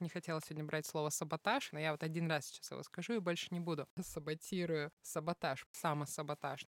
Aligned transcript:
Не 0.00 0.08
хотела 0.08 0.40
сегодня 0.40 0.64
брать 0.64 0.86
слово 0.86 1.10
саботаж, 1.10 1.72
но 1.72 1.80
я 1.80 1.92
вот 1.92 2.02
один 2.02 2.30
раз 2.30 2.46
сейчас 2.46 2.70
его 2.70 2.82
скажу 2.82 3.14
и 3.14 3.18
больше 3.18 3.48
не 3.50 3.60
буду. 3.60 3.88
Саботирую. 4.00 4.92
Саботаж. 5.02 5.66
Самосаботаж. 5.72 6.66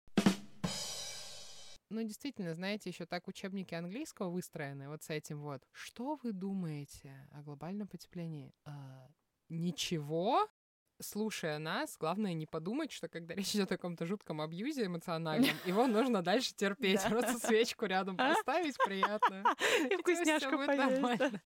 Ну, 1.89 2.03
действительно, 2.03 2.53
знаете, 2.53 2.89
еще 2.89 3.05
так 3.05 3.27
учебники 3.27 3.73
английского 3.73 4.29
выстроены 4.29 4.89
вот 4.89 5.03
с 5.03 5.09
этим 5.09 5.41
вот. 5.41 5.63
Что 5.71 6.17
вы 6.21 6.33
думаете 6.33 7.29
о 7.31 7.41
глобальном 7.41 7.87
потеплении? 7.87 8.53
А, 8.65 9.07
ничего? 9.49 10.49
Слушая 10.99 11.59
нас, 11.59 11.95
главное 11.97 12.33
не 12.33 12.45
подумать, 12.45 12.91
что 12.91 13.07
когда 13.07 13.33
речь 13.35 13.55
идет 13.55 13.71
о 13.71 13.77
каком-то 13.77 14.05
жутком 14.05 14.41
абьюзе 14.41 14.85
эмоциональном, 14.85 15.55
его 15.65 15.87
нужно 15.87 16.21
дальше 16.21 16.53
терпеть. 16.55 17.03
Просто 17.03 17.39
свечку 17.39 17.85
рядом 17.85 18.17
поставить 18.17 18.75
приятно. 18.85 19.43
И 19.89 19.95
вкусняшку 19.97 20.57
поесть. 20.57 21.41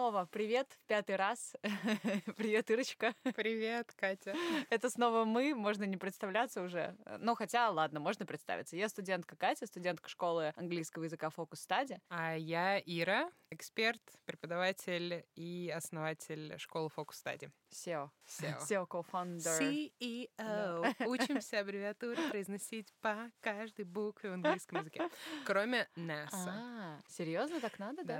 Снова 0.00 0.24
привет, 0.24 0.78
пятый 0.86 1.16
раз. 1.16 1.54
привет, 2.38 2.70
Ирочка. 2.70 3.12
Привет, 3.36 3.92
Катя. 3.94 4.34
Это 4.70 4.88
снова 4.88 5.26
мы, 5.26 5.54
можно 5.54 5.84
не 5.84 5.98
представляться 5.98 6.62
уже. 6.62 6.96
Но 7.18 7.34
хотя, 7.34 7.68
ладно, 7.68 8.00
можно 8.00 8.24
представиться. 8.24 8.78
Я 8.78 8.88
студентка 8.88 9.36
Катя, 9.36 9.66
студентка 9.66 10.08
школы 10.08 10.54
английского 10.56 11.04
языка 11.04 11.28
Focus 11.28 11.58
Study. 11.68 11.98
А 12.08 12.34
я 12.34 12.78
Ира, 12.78 13.30
эксперт, 13.50 14.00
преподаватель 14.24 15.26
и 15.36 15.70
основатель 15.76 16.54
школы 16.56 16.88
Focus 16.96 17.22
Study. 17.22 17.50
SEO. 17.70 18.10
SEO. 18.60 18.86
Co-founder. 18.86 19.58
CEO. 19.58 20.94
Да. 20.98 21.06
Учимся 21.06 21.60
аббревиатуры 21.60 22.30
произносить 22.30 22.92
по 23.00 23.30
каждой 23.40 23.84
букве 23.84 24.30
в 24.30 24.34
английском 24.34 24.80
языке. 24.80 25.08
Кроме 25.46 25.88
NASA. 25.96 26.28
А, 26.32 26.98
серьезно, 27.08 27.60
так 27.60 27.78
надо, 27.78 28.04
да? 28.04 28.18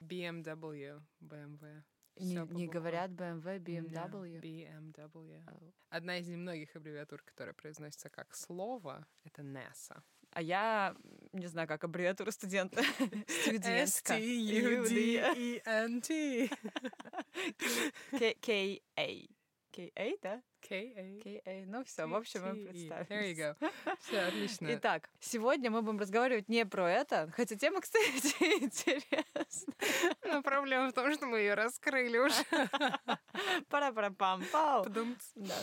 Да. 0.00 0.06
BMW, 0.06 1.02
BMW. 1.20 1.82
Не, 2.16 2.66
говорят 2.66 3.10
BMW, 3.10 3.58
BMW. 3.58 3.88
Да, 3.90 4.06
BMW. 4.06 5.44
Oh. 5.46 5.72
Одна 5.88 6.18
из 6.18 6.28
немногих 6.28 6.76
аббревиатур, 6.76 7.22
которая 7.22 7.54
произносится 7.54 8.10
как 8.10 8.34
слово, 8.34 9.06
это 9.24 9.42
NASA. 9.42 10.02
А 10.32 10.40
я 10.42 10.94
не 11.32 11.46
знаю, 11.46 11.68
как 11.68 11.84
аббревиатура 11.84 12.30
студента. 12.30 12.82
Студентка. 13.42 14.14
S-T-U-D-E-N-T. 14.14 15.30
K-A. 18.40 19.28
K-A, 19.74 20.16
да? 20.22 20.42
K-A. 20.68 21.20
K-A. 21.22 21.64
Ну 21.66 21.82
все, 21.84 22.06
в 22.06 22.14
общем, 22.14 22.42
мы 22.42 22.48
There 22.50 22.58
you 22.58 22.68
представились. 22.68 23.38
go. 23.38 23.72
Все, 24.00 24.20
отлично. 24.20 24.68
Итак, 24.74 25.10
сегодня 25.18 25.70
мы 25.70 25.82
будем 25.82 25.98
разговаривать 25.98 26.48
не 26.48 26.64
про 26.66 26.90
это, 26.90 27.30
хотя 27.34 27.56
тема, 27.56 27.80
кстати, 27.82 28.62
интересная. 28.62 29.24
Но 30.24 30.42
проблема 30.42 30.90
в 30.90 30.92
том, 30.92 31.12
что 31.12 31.26
мы 31.26 31.38
ее 31.38 31.54
раскрыли 31.54 32.18
уже. 32.18 32.44
пара 33.68 33.92
пара 33.92 34.10
пам 34.10 34.44
пау. 34.52 34.84
Да, 34.88 35.04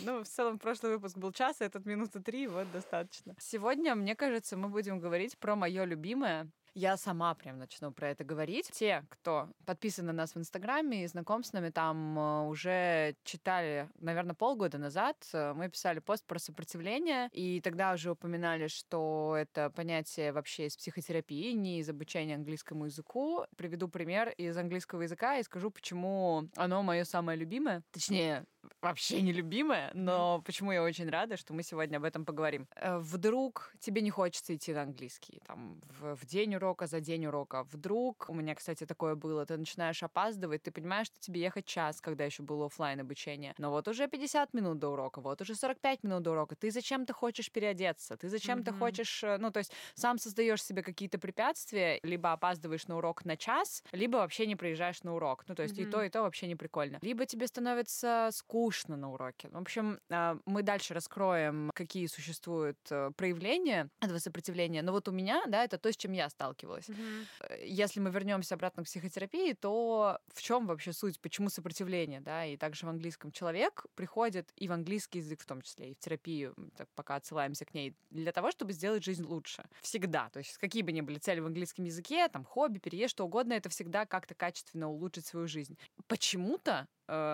ну, 0.02 0.24
в 0.24 0.28
целом, 0.28 0.60
прошлый 0.60 0.94
выпуск 0.94 1.18
был 1.18 1.32
час, 1.32 1.62
а 1.62 1.66
этот 1.66 1.86
минуты 1.86 2.20
три, 2.20 2.48
вот 2.48 2.70
достаточно. 2.72 3.36
Сегодня, 3.40 3.96
мне 3.96 4.16
кажется, 4.16 4.58
мы 4.58 4.70
будем 4.70 5.00
говорить 5.00 5.38
про 5.38 5.56
мое 5.56 5.86
любимое. 5.86 6.50
Я 6.80 6.96
сама 6.96 7.36
прям 7.36 7.58
начну 7.58 7.92
про 7.92 8.10
это 8.12 8.24
говорить. 8.24 8.70
Те, 8.72 9.04
кто 9.10 9.50
подписан 9.66 10.06
на 10.06 10.14
нас 10.14 10.34
в 10.34 10.38
Инстаграме 10.38 11.04
и 11.04 11.08
знаком 11.08 11.44
с 11.44 11.52
нами 11.52 11.72
там, 11.72 12.18
э, 12.18 12.48
уже 12.48 13.18
читали, 13.26 13.90
наверное, 14.00 14.34
полгода 14.34 14.78
назад. 14.78 15.18
э, 15.34 15.52
Мы 15.54 15.68
писали 15.68 16.00
пост 16.00 16.26
про 16.26 16.40
сопротивление, 16.40 17.28
и 17.34 17.60
тогда 17.60 17.92
уже 17.92 18.12
упоминали, 18.12 18.68
что 18.68 19.36
это 19.38 19.70
понятие 19.72 20.32
вообще 20.32 20.68
из 20.68 20.78
психотерапии, 20.78 21.52
не 21.52 21.80
из 21.80 21.90
обучения 21.90 22.36
английскому 22.36 22.86
языку. 22.86 23.44
Приведу 23.58 23.90
пример 23.90 24.30
из 24.30 24.56
английского 24.58 25.02
языка 25.02 25.38
и 25.38 25.44
скажу, 25.44 25.72
почему 25.72 26.48
оно 26.56 26.82
мое 26.82 27.04
самое 27.04 27.38
любимое. 27.38 27.84
Точнее, 27.92 28.46
вообще 28.82 29.22
нелюбимое, 29.22 29.92
но 29.94 30.42
почему 30.46 30.72
я 30.72 30.84
очень 30.84 31.10
рада, 31.10 31.38
что 31.38 31.54
мы 31.54 31.64
сегодня 31.64 31.98
об 31.98 32.04
этом 32.04 32.26
поговорим. 32.26 32.68
Э, 32.76 32.98
Вдруг 33.00 33.74
тебе 33.80 34.02
не 34.02 34.10
хочется 34.10 34.56
идти 34.56 34.74
на 34.74 34.84
английский, 34.84 35.42
там, 35.46 35.80
в, 36.00 36.16
в 36.16 36.26
день 36.26 36.56
урока, 36.56 36.88
за 36.88 37.00
день 37.00 37.26
урока. 37.26 37.64
Вдруг, 37.64 38.26
у 38.30 38.34
меня, 38.34 38.56
кстати, 38.56 38.86
такое 38.86 39.16
было, 39.16 39.46
ты 39.46 39.58
начинаешь 39.58 40.04
опаздывать, 40.04 40.64
ты 40.64 40.72
понимаешь, 40.72 41.08
что 41.08 41.20
тебе 41.20 41.42
ехать 41.42 41.66
час, 41.66 42.02
когда 42.02 42.26
еще 42.26 42.44
было 42.44 42.66
оффлайн 42.66 43.00
обучение, 43.00 43.54
но 43.58 43.72
вот 43.72 43.88
уже 43.88 44.08
50 44.08 44.54
минут 44.54 44.80
до 44.80 44.90
урока, 44.90 45.22
вот 45.22 45.42
уже 45.42 45.56
45 45.56 46.04
минут 46.04 46.24
до 46.24 46.32
урока, 46.32 46.56
ты 46.56 46.72
зачем-то 46.72 47.14
хочешь 47.14 47.52
переодеться, 47.52 48.16
ты 48.18 48.30
зачем-то 48.30 48.72
хочешь, 48.80 49.24
э, 49.24 49.38
ну, 49.38 49.52
то 49.52 49.60
есть 49.60 49.72
сам 49.96 50.18
создаешь 50.18 50.64
себе 50.64 50.84
какие-то 50.84 51.18
препятствия, 51.20 52.00
либо 52.04 52.32
опаздываешь 52.34 52.88
на 52.88 52.98
урок 52.98 53.26
на 53.26 53.38
час, 53.38 53.84
либо 53.92 54.18
вообще 54.18 54.46
не 54.48 54.56
приезжаешь 54.56 55.04
на 55.04 55.16
урок. 55.16 55.46
Ну, 55.48 55.56
то 55.56 55.64
есть 55.64 55.78
и 55.78 55.86
то, 55.86 56.04
и 56.04 56.10
то 56.10 56.22
вообще 56.22 56.48
не 56.48 56.56
прикольно. 56.56 57.00
Либо 57.02 57.26
тебе 57.26 57.48
становится 57.48 58.30
скучно 58.32 58.49
на 58.88 59.12
уроке. 59.12 59.50
В 59.50 59.58
общем, 59.58 60.00
э, 60.10 60.38
мы 60.46 60.64
дальше 60.64 60.94
раскроем, 60.94 61.72
какие 61.76 62.08
существуют 62.08 62.80
э, 62.90 63.12
проявления 63.16 63.90
этого 64.02 64.20
сопротивления. 64.20 64.82
Но 64.82 64.92
вот 64.92 65.08
у 65.08 65.12
меня, 65.12 65.44
да, 65.48 65.64
это 65.64 65.78
то, 65.78 65.92
с 65.92 65.98
чем 65.98 66.14
я 66.14 66.30
сталкивалась. 66.30 66.90
Э, 66.90 67.66
Если 67.66 68.00
мы 68.00 68.10
вернемся 68.10 68.56
обратно 68.56 68.84
к 68.84 68.86
психотерапии, 68.88 69.54
то 69.54 70.20
в 70.34 70.42
чем 70.42 70.68
вообще 70.68 70.94
суть, 70.94 71.20
почему 71.20 71.50
сопротивление, 71.50 72.22
да, 72.22 72.46
и 72.46 72.58
также 72.58 72.86
в 72.86 72.90
английском 72.90 73.32
человек 73.32 73.86
приходит 73.96 74.52
и 74.56 74.68
в 74.68 74.72
английский 74.72 75.20
язык 75.20 75.42
в 75.42 75.46
том 75.46 75.62
числе, 75.62 75.92
и 75.92 75.94
в 75.94 76.00
терапию, 76.00 76.56
так 76.76 76.88
пока 76.96 77.16
отсылаемся 77.16 77.66
к 77.66 77.74
ней, 77.74 77.96
для 78.10 78.32
того, 78.32 78.52
чтобы 78.52 78.74
сделать 78.74 79.04
жизнь 79.04 79.24
лучше. 79.24 79.64
Всегда. 79.82 80.30
То 80.30 80.40
есть 80.40 80.58
какие 80.58 80.82
бы 80.82 80.92
ни 80.92 81.02
были 81.02 81.20
цели 81.20 81.40
в 81.40 81.46
английском 81.46 81.86
языке, 81.86 82.28
там, 82.30 82.44
хобби, 82.44 82.80
переезд, 82.80 83.12
что 83.12 83.26
угодно, 83.26 83.54
это 83.54 83.70
всегда 83.70 84.06
как-то 84.06 84.36
качественно 84.36 84.90
улучшить 84.90 85.26
свою 85.26 85.48
жизнь. 85.48 85.78
Почему-то 86.08 86.88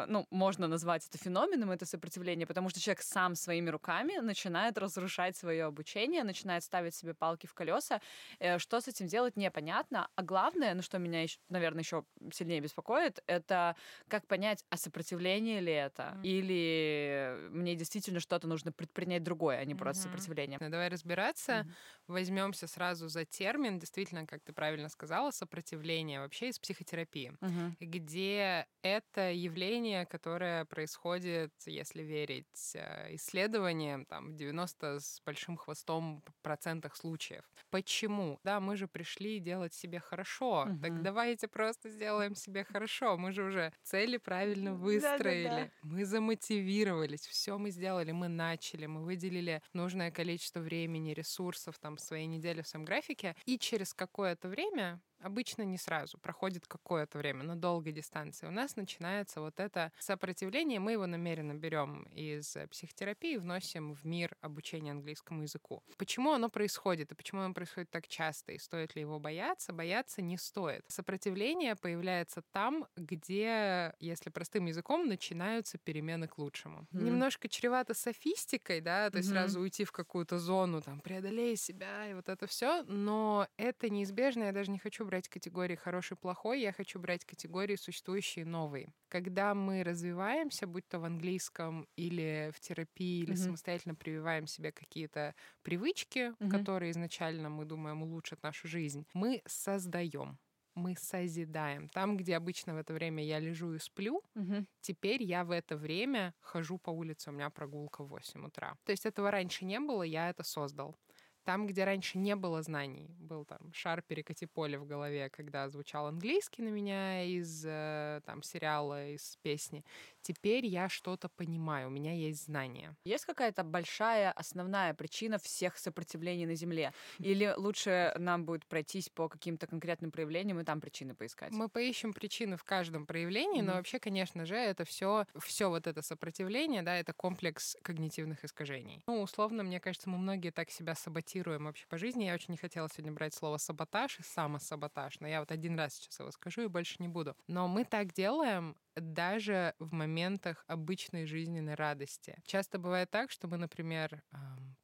ну, 0.07 0.27
можно 0.31 0.67
назвать 0.67 1.05
это 1.07 1.17
феноменом, 1.17 1.71
это 1.71 1.85
сопротивление, 1.85 2.47
потому 2.47 2.69
что 2.69 2.79
человек 2.79 3.01
сам 3.01 3.35
своими 3.35 3.69
руками 3.69 4.17
начинает 4.19 4.77
разрушать 4.77 5.35
свое 5.37 5.65
обучение, 5.65 6.23
начинает 6.23 6.63
ставить 6.63 6.95
себе 6.95 7.13
палки 7.13 7.47
в 7.47 7.53
колеса. 7.53 8.01
Э, 8.39 8.57
Что 8.59 8.79
с 8.81 8.87
этим 8.87 9.07
делать, 9.07 9.37
непонятно. 9.37 10.09
А 10.15 10.21
главное, 10.23 10.73
ну, 10.73 10.81
что 10.81 10.97
меня, 10.99 11.25
наверное, 11.49 11.81
еще 11.81 12.05
сильнее 12.33 12.61
беспокоит, 12.61 13.19
это 13.27 13.75
как 14.07 14.27
понять, 14.27 14.63
а 14.69 14.77
сопротивление 14.77 15.59
ли 15.61 15.71
это, 15.73 16.17
или 16.21 17.47
мне 17.49 17.75
действительно 17.75 18.19
что-то 18.19 18.47
нужно 18.47 18.71
предпринять 18.71 19.23
другое, 19.23 19.57
а 19.59 19.65
не 19.65 19.75
просто 19.75 20.03
сопротивление. 20.03 20.57
Ну, 20.61 20.69
Давай 20.69 20.89
разбираться. 20.89 21.65
Возьмемся 22.07 22.67
сразу 22.67 23.07
за 23.07 23.25
термин. 23.25 23.79
Действительно, 23.79 24.25
как 24.25 24.43
ты 24.43 24.53
правильно 24.53 24.89
сказала, 24.89 25.31
сопротивление 25.31 26.19
вообще 26.19 26.49
из 26.49 26.59
психотерапии, 26.59 27.33
Мгм. 27.41 27.75
где 27.79 28.67
это 28.81 29.31
явление, 29.31 29.64
которое 30.05 30.65
происходит, 30.65 31.51
если 31.65 32.03
верить 32.03 32.75
э, 32.75 33.15
исследованиям, 33.15 34.05
там, 34.05 34.31
в 34.31 34.35
90 34.35 34.99
с 34.99 35.21
большим 35.25 35.57
хвостом 35.57 36.23
процентах 36.41 36.95
случаев. 36.95 37.43
Почему? 37.69 38.39
Да, 38.43 38.59
мы 38.59 38.75
же 38.75 38.87
пришли 38.87 39.39
делать 39.39 39.73
себе 39.73 39.99
хорошо. 39.99 40.67
Так 40.81 41.01
давайте 41.01 41.47
просто 41.47 41.89
сделаем 41.89 42.35
себе 42.35 42.63
хорошо. 42.63 43.17
Мы 43.17 43.31
же 43.31 43.43
уже 43.43 43.73
цели 43.83 44.17
правильно 44.17 44.73
выстроили. 44.73 45.43
Да-да-да. 45.43 45.71
Мы 45.83 46.05
замотивировались, 46.05 47.27
все 47.27 47.57
мы 47.57 47.71
сделали, 47.71 48.11
мы 48.11 48.27
начали, 48.27 48.85
мы 48.85 49.03
выделили 49.03 49.61
нужное 49.73 50.11
количество 50.11 50.59
времени, 50.59 51.13
ресурсов 51.13 51.77
там 51.79 51.97
в 51.97 52.01
своей 52.01 52.27
неделе 52.27 52.61
в 52.63 52.67
своем 52.67 52.85
графике, 52.85 53.35
и 53.45 53.57
через 53.57 53.93
какое-то 53.93 54.47
время 54.47 55.01
Обычно 55.25 55.63
не 55.63 55.79
сразу, 55.79 56.19
проходит 56.19 56.67
какое-то 56.67 57.17
время, 57.17 57.41
на 57.41 57.55
долгой 57.55 57.91
дистанции. 57.93 58.45
У 58.45 58.51
нас 58.51 58.75
начинается 58.75 59.41
вот 59.41 59.59
это 59.59 59.91
сопротивление, 59.97 60.79
мы 60.79 60.91
его 60.91 61.07
намеренно 61.07 61.55
берем 61.55 62.03
из 62.13 62.55
психотерапии 62.69 63.33
и 63.33 63.37
вносим 63.37 63.95
в 63.95 64.05
мир 64.05 64.37
обучения 64.41 64.91
английскому 64.91 65.41
языку. 65.41 65.81
Почему 65.97 66.33
оно 66.33 66.47
происходит 66.47 67.11
и 67.11 67.15
почему 67.15 67.41
оно 67.41 67.55
происходит 67.55 67.89
так 67.89 68.07
часто, 68.07 68.51
и 68.51 68.59
стоит 68.59 68.93
ли 68.93 69.01
его 69.01 69.19
бояться? 69.19 69.73
Бояться 69.73 70.21
не 70.21 70.37
стоит. 70.37 70.85
Сопротивление 70.89 71.75
появляется 71.75 72.43
там, 72.51 72.85
где, 72.95 73.95
если 73.99 74.29
простым 74.29 74.67
языком, 74.67 75.07
начинаются 75.07 75.79
перемены 75.79 76.27
к 76.27 76.37
лучшему. 76.37 76.85
Немножко 76.91 77.49
чревато 77.49 77.95
софистикой, 77.95 78.79
да, 78.79 79.09
то 79.09 79.17
есть 79.17 79.29
сразу 79.29 79.59
уйти 79.59 79.85
в 79.85 79.91
какую-то 79.91 80.37
зону, 80.37 80.83
там, 80.83 80.99
преодолей 80.99 81.55
себя 81.55 82.11
и 82.11 82.13
вот 82.13 82.29
это 82.29 82.45
все, 82.45 82.83
но 82.83 83.47
это 83.57 83.89
неизбежно, 83.89 84.43
я 84.43 84.51
даже 84.51 84.69
не 84.69 84.77
хочу 84.77 85.03
брать 85.03 85.14
категории 85.29 85.75
хороший, 85.75 86.17
плохой, 86.17 86.61
я 86.61 86.71
хочу 86.73 86.99
брать 86.99 87.25
категории 87.25 87.75
существующие, 87.75 88.45
новые. 88.45 88.93
Когда 89.09 89.53
мы 89.55 89.83
развиваемся, 89.83 90.67
будь 90.67 90.87
то 90.87 90.99
в 90.99 91.05
английском 91.05 91.87
или 91.95 92.51
в 92.53 92.59
терапии, 92.59 93.21
или 93.23 93.35
самостоятельно 93.35 93.95
прививаем 93.95 94.47
себе 94.47 94.71
какие-то 94.71 95.35
привычки, 95.61 96.33
которые 96.47 96.91
изначально 96.91 97.49
мы 97.49 97.65
думаем 97.65 98.03
улучшат 98.03 98.43
нашу 98.43 98.67
жизнь, 98.67 99.05
мы 99.13 99.41
создаем. 99.45 100.39
мы 100.75 100.95
созидаем. 100.97 101.89
Там, 101.89 102.17
где 102.17 102.35
обычно 102.35 102.73
в 102.73 102.77
это 102.77 102.93
время 102.93 103.23
я 103.23 103.39
лежу 103.39 103.73
и 103.73 103.79
сплю, 103.79 104.21
Мгм. 104.35 104.65
теперь 104.81 105.23
я 105.23 105.45
в 105.45 105.51
это 105.51 105.77
время 105.77 106.35
хожу 106.41 106.77
по 106.79 106.91
улице, 106.91 107.29
у 107.29 107.33
меня 107.33 107.49
прогулка 107.49 108.03
в 108.03 108.09
8 108.09 108.45
утра. 108.45 108.77
То 108.85 108.91
есть 108.91 109.05
этого 109.05 109.31
раньше 109.31 109.65
не 109.65 109.79
было, 109.79 110.03
я 110.03 110.29
это 110.29 110.43
создал. 110.43 110.97
Там, 111.45 111.67
где 111.67 111.83
раньше 111.83 112.17
не 112.17 112.35
было 112.35 112.63
знаний, 112.63 113.07
был 113.19 113.45
там 113.45 113.71
шар 113.71 114.01
перекати 114.01 114.47
поле 114.47 114.79
в 114.79 114.87
голове, 114.87 115.29
когда 115.29 115.69
звучал 115.69 116.07
английский 116.07 116.63
на 116.63 116.69
меня 116.69 117.23
из 117.23 117.63
э, 117.63 118.21
там 118.25 118.41
сериала, 118.41 119.09
из 119.09 119.37
песни. 119.43 119.85
Теперь 120.25 120.65
я 120.65 120.89
что-то 120.89 121.29
понимаю, 121.29 121.87
у 121.87 121.91
меня 121.91 122.13
есть 122.13 122.45
знания. 122.45 122.97
Есть 123.05 123.25
какая-то 123.25 123.63
большая 123.63 124.31
основная 124.31 124.93
причина 124.95 125.37
всех 125.37 125.77
сопротивлений 125.77 126.45
на 126.45 126.55
Земле? 126.55 126.93
Или 127.21 127.53
лучше 127.55 128.13
нам 128.17 128.45
будет 128.45 128.65
пройтись 128.67 129.09
по 129.09 129.29
каким-то 129.29 129.67
конкретным 129.67 130.11
проявлениям 130.11 130.59
и 130.59 130.63
там 130.65 130.81
причины 130.81 131.15
поискать? 131.15 131.53
Мы 131.57 131.69
поищем 131.69 132.13
причины 132.13 132.55
в 132.57 132.63
каждом 132.63 133.05
проявлении, 133.07 133.61
но 133.61 133.73
Мгм. 133.73 133.77
вообще, 133.77 133.99
конечно 133.99 134.45
же, 134.45 134.55
это 134.55 134.83
все, 134.85 135.25
все 135.39 135.69
вот 135.69 135.87
это 135.87 136.01
сопротивление, 136.03 136.81
да, 136.83 136.97
это 136.97 137.13
комплекс 137.13 137.75
когнитивных 137.83 138.43
искажений. 138.45 139.05
Ну, 139.07 139.21
условно, 139.21 139.61
мне 139.63 139.79
кажется, 139.79 140.09
мы 140.09 140.17
многие 140.17 140.49
так 140.49 140.71
себя 140.71 140.95
саботируем 140.95 141.65
вообще 141.65 141.85
по 141.87 141.97
жизни. 141.97 142.23
Я 142.23 142.33
очень 142.33 142.51
не 142.53 142.57
хотела 142.57 142.89
сегодня 142.89 143.11
брать 143.13 143.35
слово 143.35 143.57
саботаж 143.57 144.19
и 144.19 144.23
самосаботаж, 144.23 145.19
но 145.19 145.27
я 145.27 145.41
вот 145.41 145.51
один 145.51 145.77
раз 145.77 145.93
сейчас 145.95 146.19
его 146.19 146.31
скажу 146.31 146.61
и 146.63 146.67
больше 146.67 146.95
не 146.99 147.07
буду. 147.07 147.35
Но 147.47 147.67
мы 147.67 147.85
так 147.85 148.13
делаем 148.13 148.75
даже 148.95 149.75
в 149.77 149.93
моментах 150.15 150.63
обычной 150.67 151.25
жизненной 151.25 151.75
радости. 151.75 152.37
Часто 152.45 152.79
бывает 152.79 153.09
так, 153.11 153.31
что 153.31 153.47
мы, 153.47 153.57
например, 153.57 154.23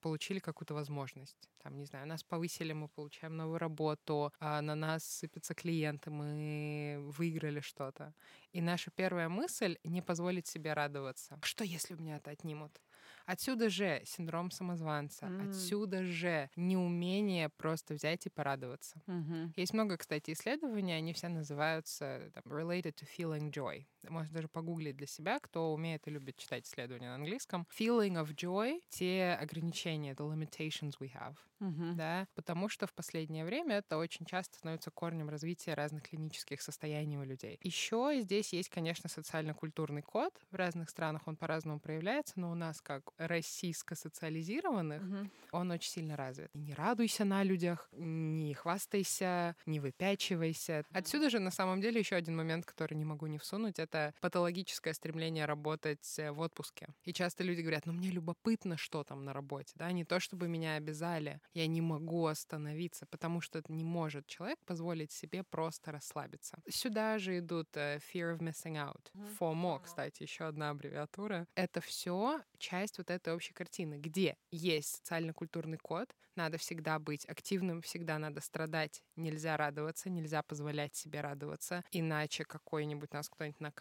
получили 0.01 0.39
какую-то 0.39 0.74
возможность. 0.74 1.50
Там, 1.57 1.78
не 1.78 1.86
знаю, 1.86 2.07
нас 2.07 2.24
повысили, 2.24 2.74
мы 2.74 2.89
получаем 2.89 3.38
новую 3.38 3.60
работу, 3.60 4.33
а 4.39 4.62
на 4.62 4.75
нас 4.75 5.04
сыпятся 5.06 5.54
клиенты, 5.56 6.10
мы 6.12 6.98
выиграли 7.18 7.60
что-то. 7.62 8.13
И 8.51 8.62
наша 8.62 8.92
первая 8.92 9.30
мысль— 9.30 9.78
не 9.83 10.01
позволить 10.01 10.48
себе 10.48 10.74
радоваться. 10.74 11.44
Что, 11.44 11.63
если 11.63 11.94
у 11.94 11.98
меня 11.98 12.18
это 12.18 12.31
отнимут? 12.31 12.81
Отсюда 13.25 13.69
же 13.69 14.01
синдром 14.06 14.51
самозванца, 14.51 15.31
М. 15.31 15.38
отсюда 15.38 16.04
же 16.06 16.50
неумение 16.56 17.50
просто 17.50 17.94
взять 17.95 18.25
и 18.25 18.30
порадоваться. 18.30 19.04
Мгм. 19.07 19.54
Есть 19.56 19.74
много, 19.74 19.98
кстати, 19.98 20.31
исследований, 20.31 20.94
они 20.94 21.13
все 21.13 21.28
называются 21.30 22.31
там, 22.33 22.44
related 22.45 22.94
to 22.95 23.07
feeling 23.07 23.51
joy. 23.51 23.88
Можно 24.09 24.33
даже 24.33 24.48
погуглить 24.48 24.98
для 24.98 25.07
себя, 25.07 25.39
кто 25.39 25.74
умеет 25.74 26.07
и 26.07 26.12
любит 26.12 26.38
читать 26.38 26.65
исследования 26.68 27.09
на 27.09 27.15
английском. 27.15 27.68
Feeling 27.77 28.15
of 28.21 28.33
joy— 28.36 28.80
те 28.89 29.38
ограничения, 29.39 30.13
the 30.13 30.27
limitations 30.30 30.94
we 31.00 31.12
have, 31.13 31.36
Мгм. 31.59 31.95
да, 31.95 32.27
потому 32.36 32.68
что 32.69 32.88
в 32.88 32.94
последнее 32.94 33.45
время 33.45 33.77
это 33.77 33.98
очень 33.98 34.25
часто 34.25 34.57
становится 34.57 34.92
корнем 34.92 35.30
развития 35.30 35.74
разных 35.74 36.03
клинических 36.03 36.62
состояний 36.62 37.18
у 37.18 37.24
людей. 37.24 37.57
Еще 37.62 38.19
здесь 38.21 38.53
есть, 38.53 38.69
конечно, 38.69 39.09
социально-культурный 39.09 40.01
код. 40.01 40.33
В 40.51 40.56
разных 40.56 40.89
странах 40.89 41.27
он 41.27 41.38
по-разному 41.38 41.80
проявляется, 41.80 42.39
но 42.39 42.51
у 42.51 42.56
нас, 42.56 42.81
как 42.81 43.04
российско-социализированных, 43.18 45.04
Мгм. 45.04 45.31
он 45.51 45.71
очень 45.71 45.92
сильно 45.92 46.15
развит. 46.15 46.50
И 46.54 46.59
не 46.59 46.74
радуйся 46.74 47.25
на 47.25 47.44
людях, 47.44 47.89
не 47.92 48.54
хвастайся, 48.54 49.56
не 49.65 49.80
выпячивайся. 49.80 50.83
Отсюда 50.94 51.30
же 51.30 51.39
на 51.39 51.51
самом 51.51 51.81
деле 51.81 52.00
еще 52.00 52.15
один 52.15 52.36
момент, 52.38 52.65
который 52.65 52.95
не 52.95 53.06
могу 53.06 53.27
не 53.27 53.38
всунуть, 53.38 53.80
это 53.80 53.91
патологическое 54.22 54.94
стремление 54.94 55.46
работать 55.46 56.20
э, 56.20 56.32
в 56.32 56.40
отпуске. 56.40 56.88
И 57.04 57.14
часто 57.14 57.44
люди 57.44 57.62
говорят, 57.62 57.86
ну 57.86 57.94
мне 57.94 58.10
любопытно, 58.10 58.78
что 58.78 59.04
там 59.04 59.24
на 59.26 59.34
работе, 59.34 59.74
да, 59.76 59.92
не 59.92 60.06
то 60.06 60.20
чтобы 60.20 60.48
меня 60.48 60.76
обязали, 60.76 61.40
я 61.54 61.68
не 61.68 61.82
могу 61.82 62.26
остановиться, 62.26 63.06
потому 63.06 63.42
что 63.42 63.60
это 63.60 63.72
не 63.72 63.84
может 63.84 64.28
человек 64.28 64.60
позволить 64.66 65.12
себе 65.12 65.44
просто 65.44 65.92
расслабиться. 65.92 66.62
Сюда 66.70 67.18
же 67.20 67.40
идут 67.40 67.70
э, 67.76 67.98
fear 67.98 68.36
of 68.36 68.40
missing 68.40 68.76
out. 68.76 69.12
FOMO, 69.40 69.82
кстати, 69.84 70.24
еще 70.24 70.46
одна 70.46 70.70
аббревиатура. 70.70 71.48
Это 71.56 71.82
все 71.82 72.42
часть 72.58 72.98
вот 72.98 73.10
этой 73.10 73.34
общей 73.34 73.54
картины, 73.54 73.96
где 73.96 74.38
есть 74.52 74.98
социально-культурный 74.98 75.78
код, 75.78 76.16
надо 76.36 76.58
всегда 76.58 76.98
быть 77.00 77.26
активным, 77.26 77.82
всегда 77.82 78.18
надо 78.18 78.42
страдать, 78.42 79.04
нельзя 79.16 79.58
радоваться, 79.58 80.10
нельзя 80.10 80.44
позволять 80.44 80.96
себе 80.96 81.22
радоваться, 81.22 81.84
иначе 81.92 82.46
какой-нибудь 82.46 83.12
нас 83.14 83.30
кто-нибудь 83.30 83.60
накажет, 83.60 83.81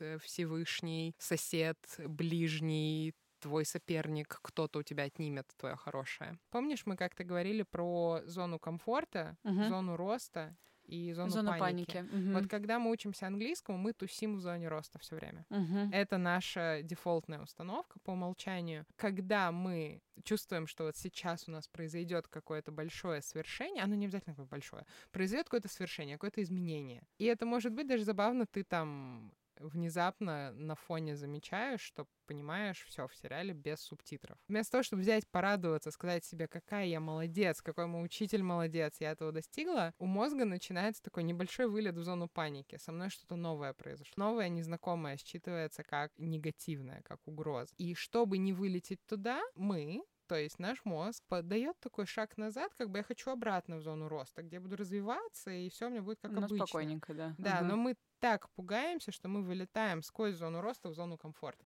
э, 0.00 0.18
Всевышний, 0.18 1.14
сосед, 1.18 1.78
ближний, 1.98 3.14
твой 3.40 3.64
соперник, 3.64 4.38
кто-то 4.42 4.78
у 4.80 4.82
тебя 4.82 5.04
отнимет 5.04 5.46
твое 5.56 5.76
хорошее. 5.76 6.38
Помнишь, 6.50 6.86
мы 6.86 6.96
как-то 6.96 7.24
говорили 7.24 7.62
про 7.62 8.20
зону 8.24 8.58
комфорта, 8.58 9.36
Мгм. 9.44 9.62
зону 9.68 9.96
роста 9.96 10.56
и 10.86 11.12
зону, 11.12 11.30
Зона 11.30 11.56
паники. 11.58 11.92
паники. 11.92 12.14
Мгм. 12.14 12.32
Вот 12.34 12.48
когда 12.48 12.78
мы 12.78 12.90
учимся 12.90 13.26
английскому, 13.26 13.78
мы 13.78 13.92
тусим 13.92 14.36
в 14.36 14.40
зоне 14.40 14.68
роста 14.68 14.98
все 14.98 15.16
время. 15.16 15.44
Мгм. 15.50 15.90
Это 15.92 16.18
наша 16.18 16.80
дефолтная 16.82 17.40
установка 17.42 17.98
по 18.00 18.12
умолчанию. 18.12 18.86
Когда 18.96 19.50
мы 19.52 20.02
чувствуем, 20.24 20.66
что 20.66 20.84
вот 20.84 20.96
сейчас 20.96 21.48
у 21.48 21.50
нас 21.52 21.68
произойдет 21.68 22.28
какое-то 22.28 22.72
большое 22.72 23.22
свершение, 23.22 23.82
оно 23.82 23.94
не 23.94 24.06
обязательно 24.06 24.34
какое 24.34 24.46
большое, 24.46 24.86
произойдет 25.10 25.46
какое-то 25.46 25.68
свершение, 25.68 26.16
какое-то 26.16 26.42
изменение. 26.42 27.02
И 27.18 27.24
это 27.24 27.46
может 27.46 27.72
быть 27.72 27.86
даже 27.86 28.04
забавно, 28.04 28.46
ты 28.46 28.62
там 28.64 29.32
внезапно 29.58 30.52
на 30.52 30.74
фоне 30.74 31.16
замечаешь, 31.16 31.80
что 31.80 32.06
понимаешь 32.26 32.84
все 32.88 33.06
в 33.06 33.14
сериале 33.14 33.52
без 33.52 33.80
субтитров. 33.80 34.38
Вместо 34.48 34.72
того, 34.72 34.82
чтобы 34.82 35.02
взять, 35.02 35.28
порадоваться, 35.28 35.90
сказать 35.90 36.24
себе, 36.24 36.48
какая 36.48 36.86
я 36.86 37.00
молодец, 37.00 37.60
какой 37.60 37.86
мой 37.86 38.04
учитель 38.04 38.42
молодец, 38.42 38.96
я 39.00 39.12
этого 39.12 39.32
достигла, 39.32 39.92
у 39.98 40.06
мозга 40.06 40.44
начинается 40.44 41.02
такой 41.02 41.22
небольшой 41.22 41.68
вылет 41.68 41.96
в 41.96 42.02
зону 42.02 42.28
паники. 42.28 42.76
Со 42.76 42.92
мной 42.92 43.10
что-то 43.10 43.36
новое 43.36 43.74
произошло. 43.74 44.12
Новое, 44.16 44.48
незнакомое 44.48 45.16
считывается 45.16 45.82
как 45.84 46.12
негативное, 46.18 47.02
как 47.02 47.20
угроза. 47.26 47.74
И 47.78 47.94
чтобы 47.94 48.38
не 48.38 48.52
вылететь 48.52 49.04
туда, 49.06 49.42
мы 49.54 50.02
то 50.26 50.36
есть 50.36 50.58
наш 50.58 50.84
мозг 50.84 51.22
подает 51.28 51.78
такой 51.80 52.06
шаг 52.06 52.36
назад, 52.38 52.74
как 52.74 52.90
бы 52.90 52.98
я 52.98 53.04
хочу 53.04 53.30
обратно 53.30 53.76
в 53.76 53.82
зону 53.82 54.08
роста, 54.08 54.42
где 54.42 54.56
я 54.56 54.60
буду 54.60 54.76
развиваться, 54.76 55.50
и 55.50 55.68
все 55.68 55.86
у 55.86 55.90
меня 55.90 56.02
будет 56.02 56.20
как 56.20 56.36
Ну, 56.36 56.38
обычно. 56.38 56.66
спокойненько, 56.66 57.14
да. 57.14 57.36
Да, 57.36 57.60
Ага. 57.60 57.64
но 57.64 57.76
мы 57.76 57.96
так 58.20 58.50
пугаемся, 58.50 59.12
что 59.12 59.28
мы 59.28 59.42
вылетаем 59.42 60.02
сквозь 60.02 60.36
зону 60.36 60.60
роста 60.60 60.88
в 60.88 60.94
зону 60.94 61.18
комфорта. 61.18 61.64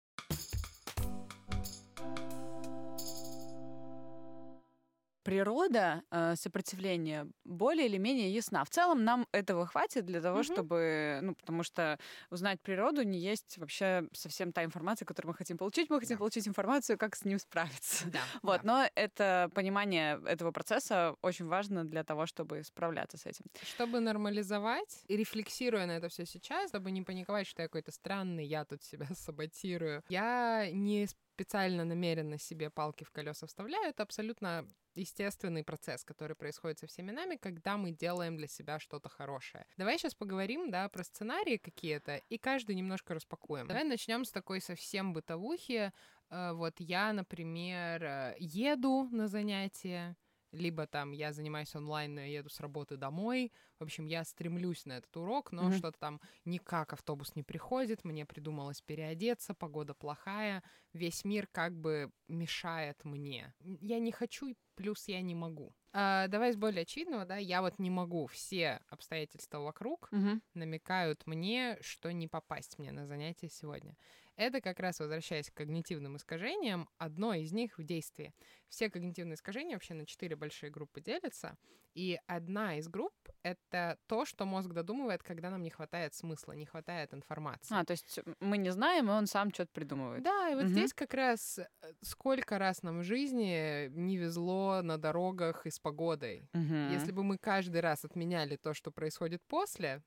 Природа 5.29 6.03
э, 6.11 6.37
сопротивления 6.37 7.27
более 7.45 7.87
или 7.87 7.99
менее 7.99 8.33
ясна. 8.33 8.65
В 8.65 8.71
целом 8.71 9.05
нам 9.05 9.27
этого 9.33 9.67
хватит 9.67 10.07
для 10.07 10.23
того, 10.23 10.39
Мгм. 10.39 10.45
чтобы, 10.45 11.19
ну, 11.23 11.35
потому 11.35 11.63
что 11.63 11.99
узнать 12.31 12.63
природу 12.63 13.03
не 13.03 13.19
есть 13.19 13.59
вообще 13.59 14.09
совсем 14.15 14.53
та 14.53 14.65
информация, 14.65 15.05
которую 15.05 15.33
мы 15.33 15.37
хотим 15.37 15.59
получить. 15.59 15.91
Мы 15.91 16.01
хотим 16.01 16.17
Да. 16.17 16.21
получить 16.21 16.49
информацию, 16.49 16.97
как 16.97 17.15
с 17.15 17.25
ним 17.27 17.39
справиться. 17.39 18.09
Да. 18.11 18.21
Вот, 18.43 18.65
но 18.65 18.89
это 18.95 19.51
понимание 19.55 20.19
этого 20.25 20.51
процесса 20.51 21.15
очень 21.21 21.47
важно 21.47 21.85
для 21.85 22.05
того, 22.05 22.25
чтобы 22.25 22.63
справляться 22.65 23.19
с 23.19 23.27
этим. 23.27 23.45
Чтобы 23.63 24.01
нормализовать, 24.01 25.03
и 25.09 25.17
рефлексируя 25.17 25.87
на 25.87 25.93
это 25.99 26.09
все 26.09 26.25
сейчас, 26.25 26.71
чтобы 26.71 26.91
не 26.91 27.03
паниковать, 27.03 27.47
что 27.47 27.61
я 27.61 27.69
какой-то 27.69 27.93
странный, 27.93 28.47
я 28.47 28.65
тут 28.65 28.83
себя 28.83 29.07
саботирую, 29.15 30.03
я 30.09 30.71
не 30.73 31.07
специально 31.35 31.85
намеренно 31.85 32.39
себе 32.39 32.71
палки 32.71 33.05
в 33.05 33.11
колеса 33.13 33.47
вставляю. 33.47 33.91
Это 33.91 34.03
абсолютно 34.03 34.65
естественный 34.99 35.65
процесс, 35.65 36.05
который 36.05 36.37
происходит 36.37 36.79
со 36.79 36.87
всеми 36.87 37.11
нами, 37.11 37.37
когда 37.37 37.77
мы 37.77 37.93
делаем 37.93 38.37
для 38.37 38.49
себя 38.49 38.79
что-то 38.79 39.09
хорошее. 39.09 39.65
Давай 39.77 39.99
сейчас 39.99 40.15
поговорим, 40.15 40.71
да, 40.71 40.89
про 40.89 41.05
сценарии 41.05 41.57
какие-то, 41.57 42.17
и 42.17 42.39
каждый 42.39 42.75
немножко 42.75 43.15
распакуем. 43.15 43.67
Давай 43.67 43.85
начнем 43.85 44.25
с 44.25 44.31
такой 44.31 44.61
совсем 44.61 45.13
бытовухи. 45.13 45.93
Э, 46.31 46.53
Вот 46.53 46.75
я, 46.79 47.13
например, 47.13 48.03
э, 48.05 48.37
еду 48.39 49.09
на 49.11 49.29
занятия, 49.29 50.17
либо 50.53 50.87
там 50.87 51.13
я 51.13 51.33
занимаюсь 51.33 51.75
онлайн, 51.75 52.19
я 52.19 52.27
еду 52.27 52.49
с 52.49 52.61
работы 52.61 52.97
домой. 52.97 53.53
В 53.79 53.85
общем, 53.85 54.07
я 54.07 54.25
стремлюсь 54.25 54.87
на 54.87 54.95
этот 54.99 55.17
урок, 55.17 55.53
но 55.53 55.71
Мгм. 55.71 55.73
что-то 55.73 55.99
там 55.99 56.21
никак 56.45 56.93
автобус 56.93 57.35
не 57.37 57.43
приходит, 57.43 58.05
мне 58.05 58.27
придумалось 58.27 58.81
переодеться, 58.83 59.55
погода 59.55 59.95
плохая, 59.95 60.63
весь 60.93 61.25
мир 61.25 61.47
как 61.51 61.77
бы 61.77 62.11
мешает 62.29 63.05
мне. 63.05 63.55
Я 63.81 64.01
не 64.01 64.11
хочу, 64.13 64.57
плюс 64.75 65.07
я 65.09 65.21
не 65.23 65.35
могу. 65.35 65.75
А, 65.93 66.29
давай 66.29 66.53
с 66.53 66.57
более 66.57 66.83
очевидного, 66.83 67.25
да, 67.25 67.37
я 67.37 67.63
вот 67.63 67.79
не 67.79 67.91
могу. 67.91 68.27
Все 68.27 68.81
обстоятельства 68.89 69.59
вокруг 69.61 70.13
Мгм. 70.13 70.41
намекают 70.55 71.27
мне, 71.27 71.79
что 71.81 72.13
не 72.13 72.29
попасть 72.29 72.79
мне 72.79 72.93
на 72.93 73.07
занятие 73.07 73.49
сегодня. 73.49 73.97
Это 74.39 74.61
как 74.61 74.79
раз, 74.79 75.01
возвращаясь 75.01 75.51
к 75.51 75.55
когнитивным 75.55 76.17
искажениям, 76.17 76.89
одно 76.97 77.35
из 77.35 77.53
них 77.53 77.77
в 77.77 77.83
действии. 77.83 78.33
Все 78.69 78.89
когнитивные 78.89 79.35
искажения 79.35 79.75
вообще 79.75 79.95
на 79.95 80.07
четыре 80.07 80.37
большие 80.37 80.71
группы 80.71 81.01
делятся, 81.01 81.57
и 81.95 82.21
одна 82.29 82.79
из 82.79 82.89
групп— 82.89 83.13
это 83.43 83.99
то, 84.07 84.25
что 84.25 84.45
мозг 84.45 84.71
додумывает, 84.71 85.25
когда 85.25 85.51
нам 85.51 85.65
не 85.65 85.71
хватает 85.71 86.15
смысла, 86.15 86.53
не 86.53 86.67
хватает 86.67 87.13
информации. 87.13 87.75
А, 87.75 87.85
то 87.85 87.91
есть 87.91 88.21
мы 88.39 88.59
не 88.59 88.71
знаем, 88.71 89.09
и 89.09 89.13
он 89.13 89.27
сам 89.27 89.53
что-то 89.53 89.73
придумывает. 89.73 90.23
Да, 90.23 90.51
и 90.51 90.55
вот 90.55 90.67
угу. 90.67 90.71
здесь 90.71 90.95
как 90.95 91.15
раз 91.15 91.59
э, 91.59 91.65
сколько 92.03 92.59
раз 92.61 92.85
нам 92.85 93.01
в 93.01 93.03
жизни 93.03 93.89
не 93.89 94.17
везло 94.17 94.83
на 94.83 94.99
дорогах 94.99 95.67
и 95.67 95.71
с 95.71 95.81
погодой. 95.81 96.49
Угу. 96.55 96.93
Если 96.93 97.11
бы 97.11 97.25
мы 97.25 97.39
каждый 97.39 97.81
раз 97.81 98.05
отменяли 98.05 98.55
то, 98.55 98.75
что 98.75 98.93
происходит 98.93 99.43
после, 99.49 100.01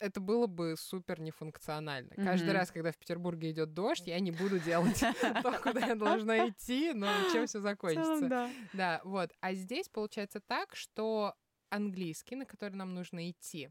это 0.00 0.20
было 0.20 0.46
бы 0.46 0.74
супер 0.76 1.20
нефункционально. 1.20 2.12
Mm-hmm. 2.14 2.24
Каждый 2.24 2.52
раз, 2.52 2.70
когда 2.70 2.90
в 2.90 2.96
Петербурге 2.96 3.50
идет 3.50 3.74
дождь, 3.74 4.06
я 4.06 4.18
не 4.18 4.30
буду 4.32 4.58
делать 4.64 5.00
то, 5.42 5.60
куда 5.62 5.86
я 5.86 5.94
должна 5.94 6.48
идти, 6.48 6.92
но 6.92 7.06
чем 7.32 7.46
все 7.46 7.60
закончится. 7.60 8.50
Да, 8.72 9.00
вот. 9.04 9.30
А 9.40 9.54
здесь 9.54 9.88
получается 9.88 10.40
так, 10.40 10.74
что 10.74 11.34
английский, 11.68 12.36
на 12.36 12.46
который 12.46 12.74
нам 12.74 12.94
нужно 12.94 13.30
идти, 13.30 13.70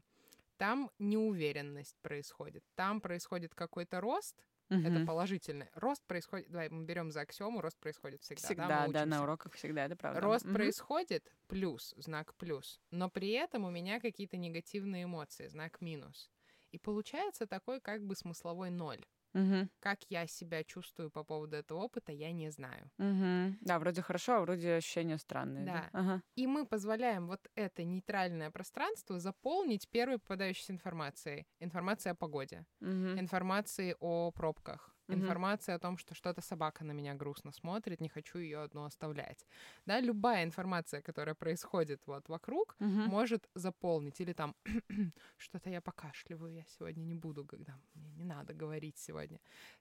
там 0.56 0.90
неуверенность 0.98 1.96
происходит. 2.00 2.64
Там 2.74 3.00
происходит 3.00 3.54
какой-то 3.54 4.00
рост, 4.00 4.36
Угу. 4.70 4.80
Это 4.80 5.04
положительный. 5.04 5.68
Рост 5.74 6.02
происходит, 6.06 6.48
давай 6.50 6.68
мы 6.68 6.84
берем 6.84 7.10
за 7.10 7.22
аксиому, 7.22 7.60
рост 7.60 7.78
происходит 7.78 8.22
всегда. 8.22 8.46
Всегда, 8.46 8.68
да, 8.68 8.88
да, 8.88 9.06
на 9.06 9.22
уроках 9.22 9.52
всегда, 9.54 9.86
это 9.86 9.96
правда. 9.96 10.20
Рост 10.20 10.46
угу. 10.46 10.54
происходит, 10.54 11.28
плюс, 11.48 11.92
знак 11.96 12.34
плюс, 12.36 12.80
но 12.90 13.10
при 13.10 13.30
этом 13.30 13.64
у 13.64 13.70
меня 13.70 14.00
какие-то 14.00 14.36
негативные 14.36 15.04
эмоции, 15.04 15.48
знак 15.48 15.80
минус. 15.80 16.30
И 16.70 16.78
получается 16.78 17.46
такой 17.46 17.80
как 17.80 18.04
бы 18.04 18.14
смысловой 18.14 18.70
ноль. 18.70 19.04
Угу. 19.34 19.68
Как 19.80 19.98
я 20.08 20.26
себя 20.26 20.64
чувствую 20.64 21.10
по 21.10 21.24
поводу 21.24 21.56
этого 21.56 21.80
опыта, 21.80 22.12
я 22.12 22.32
не 22.32 22.50
знаю. 22.50 22.90
Угу. 22.98 23.58
Да, 23.60 23.78
вроде 23.78 24.02
хорошо, 24.02 24.36
а 24.36 24.40
вроде 24.40 24.74
ощущения 24.74 25.18
странные. 25.18 25.64
Да. 25.64 25.72
да? 25.72 25.88
Ага. 25.92 26.22
И 26.34 26.46
мы 26.46 26.66
позволяем 26.66 27.26
вот 27.26 27.40
это 27.54 27.84
нейтральное 27.84 28.50
пространство 28.50 29.20
заполнить 29.20 29.88
первой 29.88 30.18
попадающейся 30.18 30.72
информацией. 30.72 31.46
Информацией 31.60 32.12
о 32.12 32.16
погоде, 32.16 32.66
угу. 32.80 33.18
информацией 33.18 33.94
о 34.00 34.30
пробках, 34.32 34.89
mm-hmm. 35.10 35.22
информация 35.22 35.74
о 35.74 35.78
том, 35.78 35.98
что 35.98 36.14
что-то 36.14 36.40
собака 36.40 36.84
на 36.84 36.92
меня 36.92 37.14
грустно 37.14 37.52
смотрит, 37.52 38.00
не 38.00 38.08
хочу 38.08 38.38
ее 38.38 38.62
одну 38.62 38.84
оставлять. 38.84 39.46
Да, 39.86 40.00
любая 40.00 40.44
информация, 40.44 41.02
которая 41.02 41.34
происходит 41.34 42.02
вот 42.06 42.28
вокруг, 42.28 42.76
mm-hmm. 42.78 43.06
может 43.08 43.48
заполнить. 43.54 44.20
Или 44.20 44.32
там 44.32 44.54
что-то 45.36 45.70
я 45.70 45.80
покашливаю, 45.80 46.52
я 46.52 46.64
сегодня 46.78 47.02
не 47.02 47.14
буду, 47.14 47.44
когда 47.44 47.78
мне 47.94 48.10
не 48.10 48.24
надо 48.24 48.54
говорить 48.54 48.98
сегодня. 48.98 49.40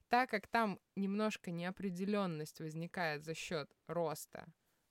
Так 0.09 0.29
как 0.29 0.47
там 0.47 0.79
немножко 0.95 1.51
неопределенность 1.51 2.59
возникает 2.59 3.23
за 3.23 3.33
счет 3.35 3.69
роста, 3.87 4.45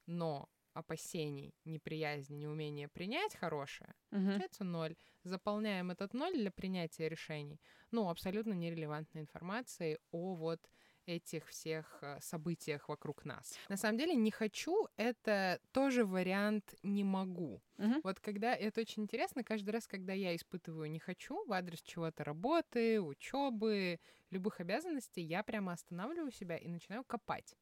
но 0.06 0.48
опасений, 0.78 1.54
неприязни, 1.64 2.36
неумения 2.36 2.88
принять 2.88 3.34
хорошее, 3.36 3.94
угу. 4.10 4.20
получается 4.20 4.64
ноль. 4.64 4.96
Заполняем 5.24 5.90
этот 5.90 6.14
ноль 6.14 6.34
для 6.34 6.50
принятия 6.50 7.08
решений. 7.08 7.60
Ну, 7.90 8.08
абсолютно 8.08 8.52
нерелевантной 8.52 9.22
информацией 9.22 9.98
о 10.10 10.34
вот 10.34 10.60
этих 11.08 11.48
всех 11.48 11.98
э, 12.02 12.18
событиях 12.20 12.88
вокруг 12.88 13.24
нас. 13.24 13.58
На 13.68 13.76
самом 13.76 13.98
деле 13.98 14.14
не 14.14 14.30
хочу 14.30 14.88
это 14.96 15.58
тоже 15.72 16.04
вариант 16.04 16.74
не 16.82 17.02
могу. 17.02 17.62
Угу. 17.78 18.00
Вот 18.04 18.20
когда 18.20 18.54
это 18.54 18.82
очень 18.82 19.04
интересно, 19.04 19.42
каждый 19.42 19.70
раз, 19.70 19.86
когда 19.86 20.12
я 20.12 20.36
испытываю 20.36 20.90
не 20.90 20.98
хочу 20.98 21.44
в 21.46 21.52
адрес 21.52 21.80
чего-то 21.82 22.24
работы, 22.24 23.00
учебы, 23.00 24.00
любых 24.30 24.60
обязанностей, 24.60 25.22
я 25.22 25.42
прямо 25.42 25.72
останавливаю 25.72 26.30
себя 26.30 26.58
и 26.58 26.68
начинаю 26.68 27.04
копать 27.04 27.56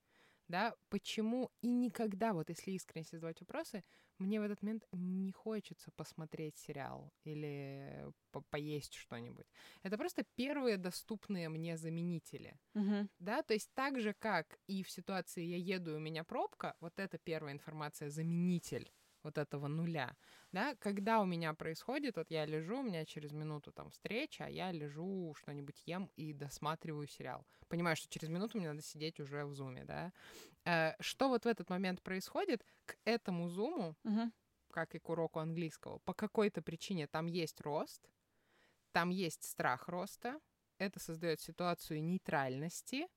да, 0.48 0.74
почему 0.88 1.50
и 1.60 1.68
никогда, 1.68 2.32
вот 2.32 2.48
если 2.48 2.72
искренне 2.72 3.06
задавать 3.10 3.40
вопросы, 3.40 3.84
мне 4.18 4.40
в 4.40 4.44
этот 4.44 4.62
момент 4.62 4.84
не 4.92 5.32
хочется 5.32 5.90
посмотреть 5.90 6.56
сериал 6.56 7.12
или 7.24 8.10
по 8.30 8.40
поесть 8.40 8.94
что-нибудь. 8.94 9.46
Это 9.82 9.98
просто 9.98 10.24
первые 10.36 10.76
доступные 10.76 11.48
мне 11.48 11.76
заменители, 11.76 12.58
угу. 12.74 13.08
да, 13.18 13.42
то 13.42 13.54
есть 13.54 13.70
так 13.74 14.00
же, 14.00 14.14
как 14.14 14.58
и 14.66 14.82
в 14.82 14.90
ситуации 14.90 15.44
«я 15.44 15.56
еду, 15.56 15.96
у 15.96 15.98
меня 15.98 16.24
пробка», 16.24 16.76
вот 16.80 16.98
это 16.98 17.18
первая 17.18 17.52
информация, 17.52 18.08
заменитель 18.08 18.90
вот 19.26 19.38
этого 19.38 19.66
нуля, 19.66 20.16
да, 20.52 20.74
когда 20.76 21.20
у 21.20 21.26
меня 21.26 21.52
происходит, 21.52 22.16
вот 22.16 22.30
я 22.30 22.46
лежу, 22.46 22.78
у 22.78 22.82
меня 22.82 23.04
через 23.04 23.32
минуту 23.32 23.72
там 23.72 23.90
встреча, 23.90 24.44
а 24.44 24.48
я 24.48 24.72
лежу, 24.72 25.34
что-нибудь 25.34 25.82
ем 25.84 26.10
и 26.16 26.32
досматриваю 26.32 27.08
сериал. 27.08 27.44
Понимаю, 27.68 27.96
что 27.96 28.08
через 28.08 28.28
минуту 28.28 28.58
мне 28.58 28.68
надо 28.68 28.82
сидеть 28.82 29.20
уже 29.20 29.44
в 29.44 29.52
зуме, 29.52 29.84
да. 29.84 30.12
Э, 30.64 30.94
что 31.00 31.28
вот 31.28 31.44
в 31.44 31.48
этот 31.48 31.68
момент 31.70 32.02
происходит, 32.02 32.64
к 32.84 32.96
этому 33.04 33.48
зуму, 33.48 33.96
угу. 34.04 34.30
как 34.70 34.94
и 34.94 34.98
к 34.98 35.08
уроку 35.08 35.40
английского, 35.40 35.98
по 35.98 36.14
какой-то 36.14 36.62
причине 36.62 37.08
там 37.08 37.26
есть 37.26 37.60
рост, 37.60 38.08
там 38.92 39.10
есть 39.10 39.42
страх 39.44 39.88
роста, 39.88 40.38
это 40.78 41.00
создает 41.00 41.40
ситуацию 41.40 42.02
нейтральности, 42.02 43.08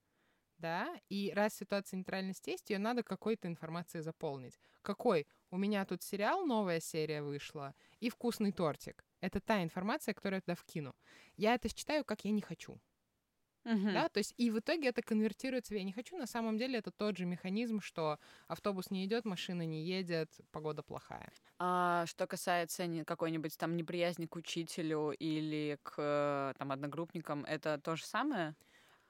да, 0.58 0.94
и 1.08 1.32
раз 1.34 1.54
ситуация 1.54 1.96
нейтральности 1.98 2.50
есть, 2.50 2.68
ее 2.70 2.78
надо 2.78 3.02
какой-то 3.02 3.48
информацией 3.48 4.02
заполнить. 4.02 4.58
Какой? 4.82 5.26
У 5.50 5.58
меня 5.58 5.84
тут 5.84 6.02
сериал, 6.02 6.46
новая 6.46 6.80
серия 6.80 7.22
вышла, 7.22 7.74
и 7.98 8.08
вкусный 8.08 8.52
тортик. 8.52 9.04
Это 9.20 9.40
та 9.40 9.62
информация, 9.62 10.14
которую 10.14 10.38
я 10.38 10.40
туда 10.42 10.54
вкину. 10.54 10.94
Я 11.36 11.54
это 11.54 11.68
считаю, 11.68 12.04
как 12.04 12.24
я 12.24 12.30
не 12.30 12.40
хочу. 12.40 12.80
Uh-huh. 13.64 13.92
Да, 13.92 14.08
то 14.08 14.18
есть 14.18 14.32
и 14.38 14.50
в 14.50 14.58
итоге 14.58 14.88
это 14.88 15.02
конвертируется 15.02 15.74
в 15.74 15.76
я 15.76 15.84
не 15.84 15.92
хочу. 15.92 16.16
На 16.16 16.26
самом 16.26 16.56
деле 16.56 16.78
это 16.78 16.90
тот 16.90 17.18
же 17.18 17.26
механизм, 17.26 17.80
что 17.80 18.18
автобус 18.48 18.90
не 18.90 19.04
идет, 19.04 19.26
машина 19.26 19.66
не 19.66 19.84
едет, 19.84 20.30
погода 20.50 20.82
плохая. 20.82 21.30
А 21.58 22.06
что 22.06 22.26
касается 22.26 22.86
какой-нибудь 23.04 23.58
там 23.58 23.76
неприязни 23.76 24.26
к 24.26 24.36
учителю 24.36 25.10
или 25.10 25.78
к 25.82 25.94
э, 25.98 26.54
там 26.58 26.72
одногруппникам, 26.72 27.44
это 27.44 27.78
то 27.78 27.96
же 27.96 28.04
самое? 28.06 28.54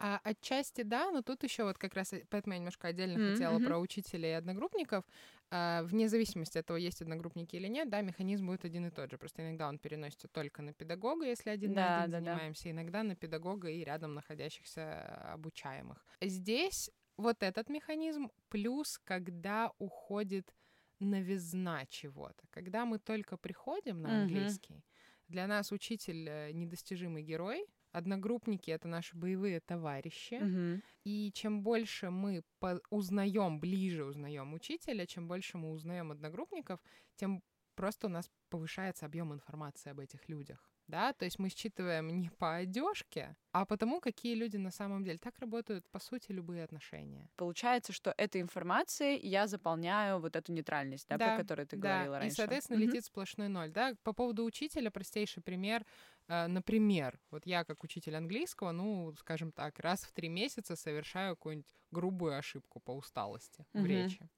А, 0.03 0.19
отчасти 0.25 0.83
да, 0.83 1.11
но 1.11 1.21
тут 1.23 1.45
еще 1.45 1.65
вот 1.65 1.77
как 1.77 1.95
раз 1.95 2.15
э, 2.15 2.25
поэтому 2.31 2.55
я 2.55 2.59
немножко 2.59 2.89
отдельно 2.89 3.19
mm-hmm. 3.19 3.33
хотела 3.33 3.59
про 3.61 3.79
учителей 3.79 4.31
и 4.31 4.35
одногруппников. 4.35 5.05
А, 5.53 5.83
вне 5.83 6.09
зависимости 6.09 6.59
от 6.59 6.67
того, 6.67 6.77
есть 6.77 7.03
одногруппники 7.03 7.57
или 7.57 7.67
нет, 7.67 7.91
да, 7.91 8.03
механизм 8.03 8.47
будет 8.47 8.65
один 8.65 8.87
и 8.87 8.91
тот 8.91 9.11
же. 9.11 9.19
Просто 9.19 9.43
иногда 9.43 9.69
он 9.69 9.79
переносится 9.79 10.29
только 10.29 10.63
на 10.63 10.73
педагога, 10.73 11.27
если 11.27 11.51
один 11.51 11.75
да, 11.75 11.81
на 11.81 12.03
один 12.03 12.11
да, 12.11 12.19
занимаемся, 12.21 12.65
да. 12.65 12.71
иногда 12.71 13.03
на 13.03 13.17
педагога 13.17 13.69
и 13.69 13.83
рядом 13.83 14.15
находящихся 14.15 15.33
обучаемых. 15.33 16.07
Здесь 16.21 16.91
вот 17.17 17.43
этот 17.43 17.69
механизм, 17.69 18.31
плюс 18.49 18.99
когда 18.99 19.73
уходит 19.79 20.55
новизна 21.01 21.85
чего-то. 21.87 22.47
Когда 22.51 22.85
мы 22.85 22.99
только 22.99 23.37
приходим 23.37 24.03
на 24.03 24.23
английский, 24.23 24.75
mm-hmm. 24.75 25.25
для 25.29 25.47
нас 25.47 25.73
учитель 25.73 26.29
э, 26.29 26.53
недостижимый 26.53 27.23
герой, 27.23 27.67
Одногруппники 27.93 28.71
это 28.71 28.89
наши 28.89 29.17
боевые 29.17 29.61
товарищи. 29.61 30.35
Угу. 30.35 30.83
И 31.05 31.33
чем 31.33 31.63
больше 31.63 32.11
мы 32.11 32.43
узнаем, 32.91 33.61
ближе 33.61 34.05
узнаем 34.05 34.53
учителя, 34.55 35.07
чем 35.07 35.29
больше 35.29 35.59
мы 35.59 35.71
узнаем 35.71 36.13
одногруппников, 36.13 36.81
тем 37.17 37.43
просто 37.75 38.07
у 38.07 38.11
нас 38.11 38.31
повышается 38.49 39.07
объем 39.07 39.33
информации 39.33 39.91
об 39.91 40.01
этих 40.01 40.29
людях. 40.29 40.71
Да, 40.91 41.13
то 41.13 41.25
есть 41.25 41.39
мы 41.39 41.49
считываем 41.49 42.21
не 42.21 42.31
по 42.31 42.57
одежке, 42.57 43.37
а 43.53 43.65
потому, 43.65 44.01
какие 44.01 44.35
люди 44.35 44.57
на 44.57 44.71
самом 44.71 45.05
деле. 45.05 45.19
Так 45.19 45.39
работают, 45.39 45.89
по 45.91 46.01
сути, 46.01 46.33
любые 46.33 46.65
отношения. 46.65 47.29
Получается, 47.37 47.93
что 47.93 48.13
этой 48.17 48.41
информацией 48.41 49.21
я 49.27 49.47
заполняю 49.47 50.19
вот 50.19 50.37
эту 50.37 50.53
нейтральность, 50.53 51.09
да, 51.09 51.17
да 51.17 51.29
про 51.29 51.43
которую 51.43 51.67
ты 51.67 51.77
да. 51.77 51.89
говорила 51.89 52.19
раньше. 52.19 52.33
И, 52.33 52.37
соответственно, 52.37 52.79
летит 52.79 53.05
сплошной 53.05 53.49
ноль. 53.49 53.71
Да? 53.71 53.95
По 54.03 54.13
поводу 54.13 54.45
учителя, 54.45 54.91
простейший 54.91 55.43
пример. 55.43 55.87
Э, 56.29 56.47
например, 56.47 57.19
вот 57.31 57.47
я 57.47 57.65
как 57.65 57.85
учитель 57.85 58.17
английского, 58.17 58.73
ну, 58.73 59.15
скажем 59.19 59.53
так, 59.53 59.79
раз 59.79 60.03
в 60.03 60.13
три 60.13 60.29
месяца 60.29 60.77
совершаю 60.77 61.37
какую-нибудь 61.37 61.71
грубую 61.91 62.37
ошибку 62.37 62.81
по 62.81 62.93
усталости 62.93 63.65
в 63.73 63.85
речи. 63.85 64.29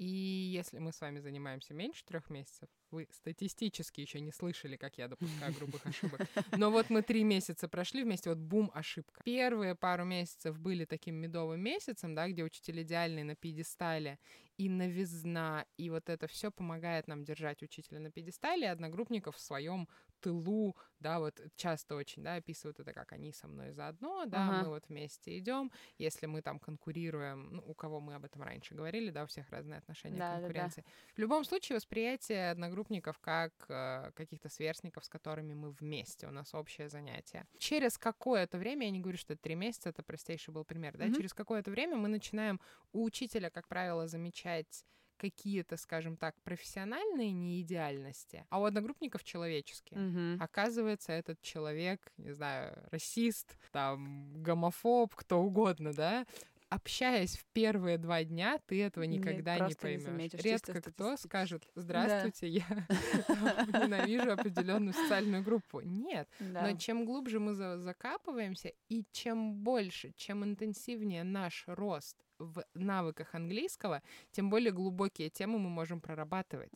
И 0.00 0.06
если 0.06 0.78
мы 0.78 0.92
с 0.92 1.00
вами 1.02 1.20
занимаемся 1.20 1.74
меньше 1.74 2.02
трех 2.06 2.30
месяцев, 2.30 2.70
вы 2.90 3.06
статистически 3.10 4.00
еще 4.00 4.18
не 4.20 4.32
слышали, 4.32 4.76
как 4.78 4.96
я 4.96 5.08
допускаю 5.08 5.52
грубых 5.52 5.84
ошибок. 5.84 6.22
Но 6.56 6.70
вот 6.70 6.88
мы 6.88 7.02
три 7.02 7.22
месяца 7.22 7.68
прошли 7.68 8.02
вместе, 8.02 8.30
вот 8.30 8.38
бум, 8.38 8.70
ошибка. 8.72 9.20
Первые 9.24 9.74
пару 9.74 10.06
месяцев 10.06 10.58
были 10.58 10.86
таким 10.86 11.16
медовым 11.16 11.60
месяцем, 11.60 12.14
да, 12.14 12.28
где 12.28 12.42
учитель 12.42 12.80
идеальный 12.80 13.24
на 13.24 13.36
пьедестале, 13.36 14.18
и 14.56 14.70
новизна, 14.70 15.66
и 15.76 15.90
вот 15.90 16.08
это 16.08 16.26
все 16.28 16.50
помогает 16.50 17.06
нам 17.06 17.22
держать 17.22 17.62
учителя 17.62 18.00
на 18.00 18.10
пьедестале, 18.10 18.68
и 18.68 18.70
одногруппников 18.70 19.36
в 19.36 19.40
своем 19.40 19.86
тылу, 20.20 20.76
да, 20.98 21.18
вот 21.18 21.40
часто 21.56 21.94
очень, 21.96 22.22
да, 22.22 22.36
описывают 22.36 22.78
это 22.80 22.92
как 22.92 23.12
они 23.12 23.32
со 23.32 23.48
мной 23.48 23.72
заодно, 23.72 24.24
да, 24.26 24.50
Ага. 24.50 24.52
мы 24.52 24.68
вот 24.68 24.88
вместе 24.88 25.38
идем, 25.38 25.70
если 25.98 26.26
мы 26.26 26.42
там 26.42 26.58
конкурируем, 26.60 27.54
ну, 27.56 27.62
у 27.66 27.74
кого 27.74 28.00
мы 28.00 28.14
об 28.14 28.24
этом 28.24 28.42
раньше 28.42 28.74
говорили, 28.74 29.10
да, 29.10 29.24
у 29.24 29.26
всех 29.26 29.50
разные 29.50 29.78
отношения 29.78 30.20
Да, 30.20 30.26
к 30.26 30.28
да, 30.40 30.50
да. 30.50 30.72
конкуренции. 30.72 30.84
В 31.14 31.18
любом 31.18 31.44
случае 31.44 31.76
восприятие 31.76 32.50
одногруппников 32.50 33.18
как 33.18 33.52
э, 33.68 34.12
каких-то 34.14 34.48
сверстников, 34.48 35.04
с 35.04 35.08
которыми 35.08 35.54
мы 35.54 35.70
вместе, 35.70 36.26
у 36.26 36.30
нас 36.30 36.54
общее 36.54 36.88
занятие. 36.88 37.46
Через 37.58 37.98
какое-то 37.98 38.56
время, 38.58 38.86
я 38.86 38.90
не 38.90 39.00
говорю, 39.00 39.18
что 39.18 39.34
это 39.34 39.42
три 39.42 39.54
месяца, 39.54 39.90
это 39.90 40.02
простейший 40.02 40.52
был 40.54 40.64
пример, 40.64 40.96
да, 40.96 41.10
Мгм. 41.10 41.12
через 41.12 41.34
какое-то 41.34 41.70
время 41.70 41.96
мы 41.96 42.08
начинаем 42.08 42.58
у 42.92 43.04
учителя, 43.04 43.50
как 43.50 43.68
правило, 43.68 44.06
замечать 44.08 44.84
какие-то, 45.20 45.76
скажем 45.76 46.16
так, 46.16 46.34
профессиональные 46.42 47.32
неидеальности, 47.32 48.46
а 48.48 48.60
у 48.60 48.64
одногруппников 48.64 49.22
человеческие. 49.22 50.00
Мгм. 50.00 50.42
Оказывается, 50.42 51.12
этот 51.12 51.40
человек, 51.42 52.00
не 52.16 52.32
знаю, 52.32 52.76
расист, 52.90 53.56
там, 53.70 54.32
гомофоб, 54.42 55.14
кто 55.14 55.40
угодно, 55.42 55.92
да, 55.92 56.26
общаясь 56.70 57.36
в 57.36 57.44
первые 57.52 57.98
два 57.98 58.24
дня, 58.24 58.58
ты 58.66 58.82
этого 58.82 59.04
Нет, 59.04 59.20
никогда 59.20 59.54
не 59.54 59.58
просто 59.58 59.88
не 59.88 59.96
поймешь. 59.96 60.02
заметишь, 60.04 60.40
чисто 60.40 60.72
Редко 60.72 60.92
кто 60.92 61.16
скажет: 61.16 61.68
Здравствуйте, 61.74 62.48
я 62.48 62.86
там, 63.26 63.82
ненавижу 63.82 64.32
определенную 64.32 64.94
социальную 64.94 65.42
группу. 65.42 65.80
Нет. 65.80 66.28
Да. 66.38 66.62
Но 66.62 66.78
чем 66.78 67.04
глубже 67.04 67.40
мы 67.40 67.54
за- 67.54 67.78
закапываемся, 67.78 68.72
и 68.88 69.04
чем 69.12 69.54
больше, 69.54 70.12
чем 70.16 70.44
интенсивнее 70.44 71.24
наш 71.24 71.64
рост 71.66 72.16
в 72.40 72.64
навыках 72.74 73.34
английского, 73.34 74.02
тем 74.32 74.50
более 74.50 74.72
глубокие 74.72 75.28
темы 75.30 75.58
мы 75.58 75.68
можем 75.70 76.00
прорабатывать. 76.00 76.70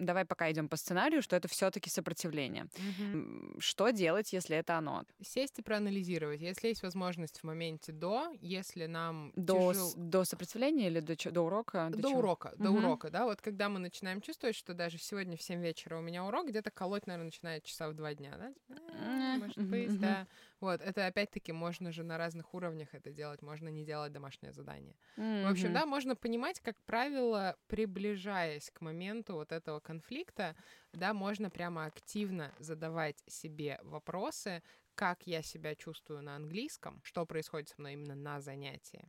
Давай 0.00 0.24
пока 0.24 0.48
идем 0.52 0.68
по 0.68 0.76
сценарию, 0.76 1.22
что 1.22 1.34
это 1.34 1.48
все-таки 1.48 1.90
сопротивление. 1.90 2.68
М, 3.12 3.56
Что 3.58 3.90
делать, 3.90 4.32
если 4.32 4.56
это 4.56 4.78
оно? 4.78 5.02
Сесть 5.20 5.58
и 5.58 5.62
проанализировать. 5.62 6.40
Если 6.40 6.68
есть 6.68 6.84
возможность 6.84 7.40
в 7.40 7.44
моменте 7.44 7.90
до, 7.90 8.30
если 8.40 8.86
нам 8.86 9.32
До, 9.34 9.72
тяжел- 9.72 9.94
до 9.96 10.24
сопротивления 10.24 10.86
или 10.86 11.00
до, 11.00 11.16
до 11.32 11.40
урока? 11.42 11.88
До 11.90 11.98
чего? 12.10 12.18
урока, 12.20 12.52
до 12.58 12.70
Мгм. 12.70 12.84
урока, 12.84 13.10
да, 13.10 13.24
вот 13.24 13.40
когда 13.40 13.68
мы 13.68 13.80
начинаем 13.80 14.20
чувствовать, 14.20 14.54
что 14.54 14.72
даже 14.72 14.98
сегодня 14.98 15.36
в 15.36 15.42
7 15.42 15.60
вечера 15.60 15.98
у 15.98 16.00
меня 16.00 16.24
урок, 16.24 16.46
где-то 16.48 16.70
колоть, 16.70 17.08
наверное, 17.08 17.26
начинает 17.26 17.64
часа 17.64 17.88
в 17.88 17.94
2 17.94 18.14
дня, 18.14 18.36
да? 18.38 18.52
Типа, 19.38 19.46
«А, 19.46 19.46
М, 19.46 19.46
Может 19.46 19.62
быть, 19.68 19.98
да. 19.98 20.26
Вот, 20.60 20.80
это 20.80 21.06
опять-таки 21.06 21.52
можно 21.52 21.92
же 21.92 22.02
на 22.04 22.18
разных 22.18 22.54
уровнях 22.54 22.94
это 22.94 23.10
делать, 23.12 23.42
можно 23.42 23.68
не 23.68 23.84
делать 23.84 24.12
домашнее 24.12 24.52
задание. 24.52 24.96
В 25.40 25.46
общем, 25.46 25.72
да, 25.72 25.86
можно 25.86 26.16
понимать, 26.16 26.60
как 26.60 26.82
правило, 26.84 27.56
приближаясь 27.68 28.70
к 28.70 28.80
моменту 28.80 29.34
вот 29.34 29.52
этого 29.52 29.80
конфликта, 29.80 30.56
да, 30.92 31.14
можно 31.14 31.50
прямо 31.50 31.84
активно 31.86 32.54
задавать 32.58 33.22
себе 33.26 33.78
вопросы, 33.82 34.62
как 34.94 35.26
я 35.26 35.42
себя 35.42 35.74
чувствую 35.76 36.22
на 36.22 36.34
английском, 36.36 37.00
что 37.04 37.24
происходит 37.26 37.68
со 37.68 37.76
мной 37.78 37.92
именно 37.92 38.16
на 38.16 38.40
занятии 38.40 39.08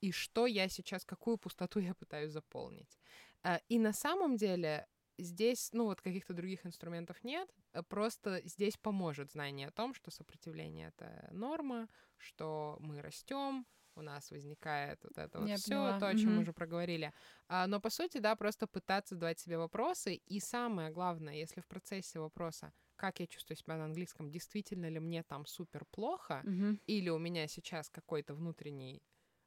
и 0.00 0.10
что 0.12 0.46
я 0.46 0.68
сейчас, 0.68 1.04
какую 1.04 1.38
пустоту 1.38 1.80
я 1.80 1.94
пытаюсь 1.94 2.32
заполнить. 2.32 2.98
А, 3.42 3.60
И 3.68 3.78
на 3.78 3.92
самом 3.92 4.36
деле 4.36 4.86
здесь, 5.18 5.70
ну 5.72 5.84
вот 5.84 6.00
каких-то 6.00 6.34
других 6.34 6.66
инструментов 6.66 7.22
нет, 7.24 7.50
просто 7.88 8.40
здесь 8.44 8.76
поможет 8.76 9.32
знание 9.32 9.68
о 9.68 9.72
том, 9.72 9.94
что 9.94 10.10
сопротивление 10.10 10.88
это 10.88 11.28
норма, 11.32 11.88
что 12.16 12.76
мы 12.80 13.00
растем, 13.02 13.66
у 13.94 14.02
нас 14.02 14.30
возникает 14.30 15.04
вот 15.04 15.18
это 15.18 15.40
вот 15.40 15.50
Я 15.50 15.58
все, 15.58 15.92
поняла. 15.92 15.98
то, 15.98 16.08
о 16.08 16.14
чем 16.14 16.34
Мгм. 16.34 16.36
мы 16.36 16.40
уже 16.42 16.52
проговорили. 16.52 17.12
А, 17.48 17.66
Но 17.66 17.80
по 17.80 17.90
сути, 17.90 18.18
да, 18.18 18.36
просто 18.36 18.66
пытаться 18.66 19.14
задавать 19.14 19.38
себе 19.40 19.58
вопросы. 19.58 20.14
И 20.16 20.40
самое 20.40 20.90
главное, 20.90 21.34
если 21.34 21.60
в 21.60 21.66
процессе 21.66 22.18
вопроса, 22.20 22.72
как 22.96 23.20
я 23.20 23.26
чувствую 23.26 23.56
себя 23.56 23.76
на 23.76 23.84
английском, 23.86 24.30
действительно 24.30 24.88
ли 24.88 24.98
мне 25.00 25.22
там 25.22 25.46
супер 25.46 25.84
плохо, 25.90 26.44
Мгм. 26.44 26.78
или 26.86 27.08
у 27.10 27.18
меня 27.18 27.48
сейчас 27.48 27.88
какой-то 27.90 28.34
внутренний 28.34 29.02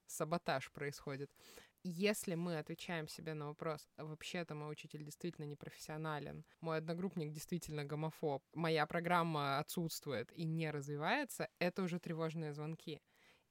саботаж 0.07 0.71
происходит. 0.71 1.31
Если 1.87 2.33
мы 2.33 2.57
отвечаем 2.57 3.07
себе 3.07 3.35
на 3.35 3.45
вопрос, 3.45 3.87
«А 3.95 4.05
вообще-то 4.05 4.55
мой 4.55 4.71
учитель 4.71 5.03
действительно 5.03 5.45
не 5.45 5.55
профессионален, 5.55 6.43
мой 6.59 6.79
одногруппник 6.79 7.31
действительно 7.31 7.85
гомофоб, 7.85 8.43
моя 8.55 8.87
программа 8.87 9.59
отсутствует 9.59 10.31
и 10.31 10.45
не 10.45 10.71
развивается, 10.71 11.47
это 11.59 11.83
уже 11.83 11.99
тревожные 11.99 12.53
звонки. 12.53 13.03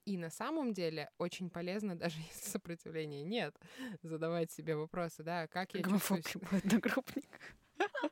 И 0.05 0.19
на 0.19 0.31
самом 0.31 0.75
деле 0.75 1.11
очень 1.17 1.49
полезно, 1.49 1.95
даже 1.97 2.19
если 2.19 2.51
сопротивления 2.51 3.23
нет, 3.23 3.57
задавать 4.03 4.51
себе 4.51 4.75
вопросы, 4.75 5.23
да, 5.23 5.47
как 5.47 5.73
я 5.75 5.85
чувствую 5.85 6.23
Гомофоб 6.23 6.27
себя. 6.27 6.49
мой 6.51 6.61
одногруппник. 6.61 7.55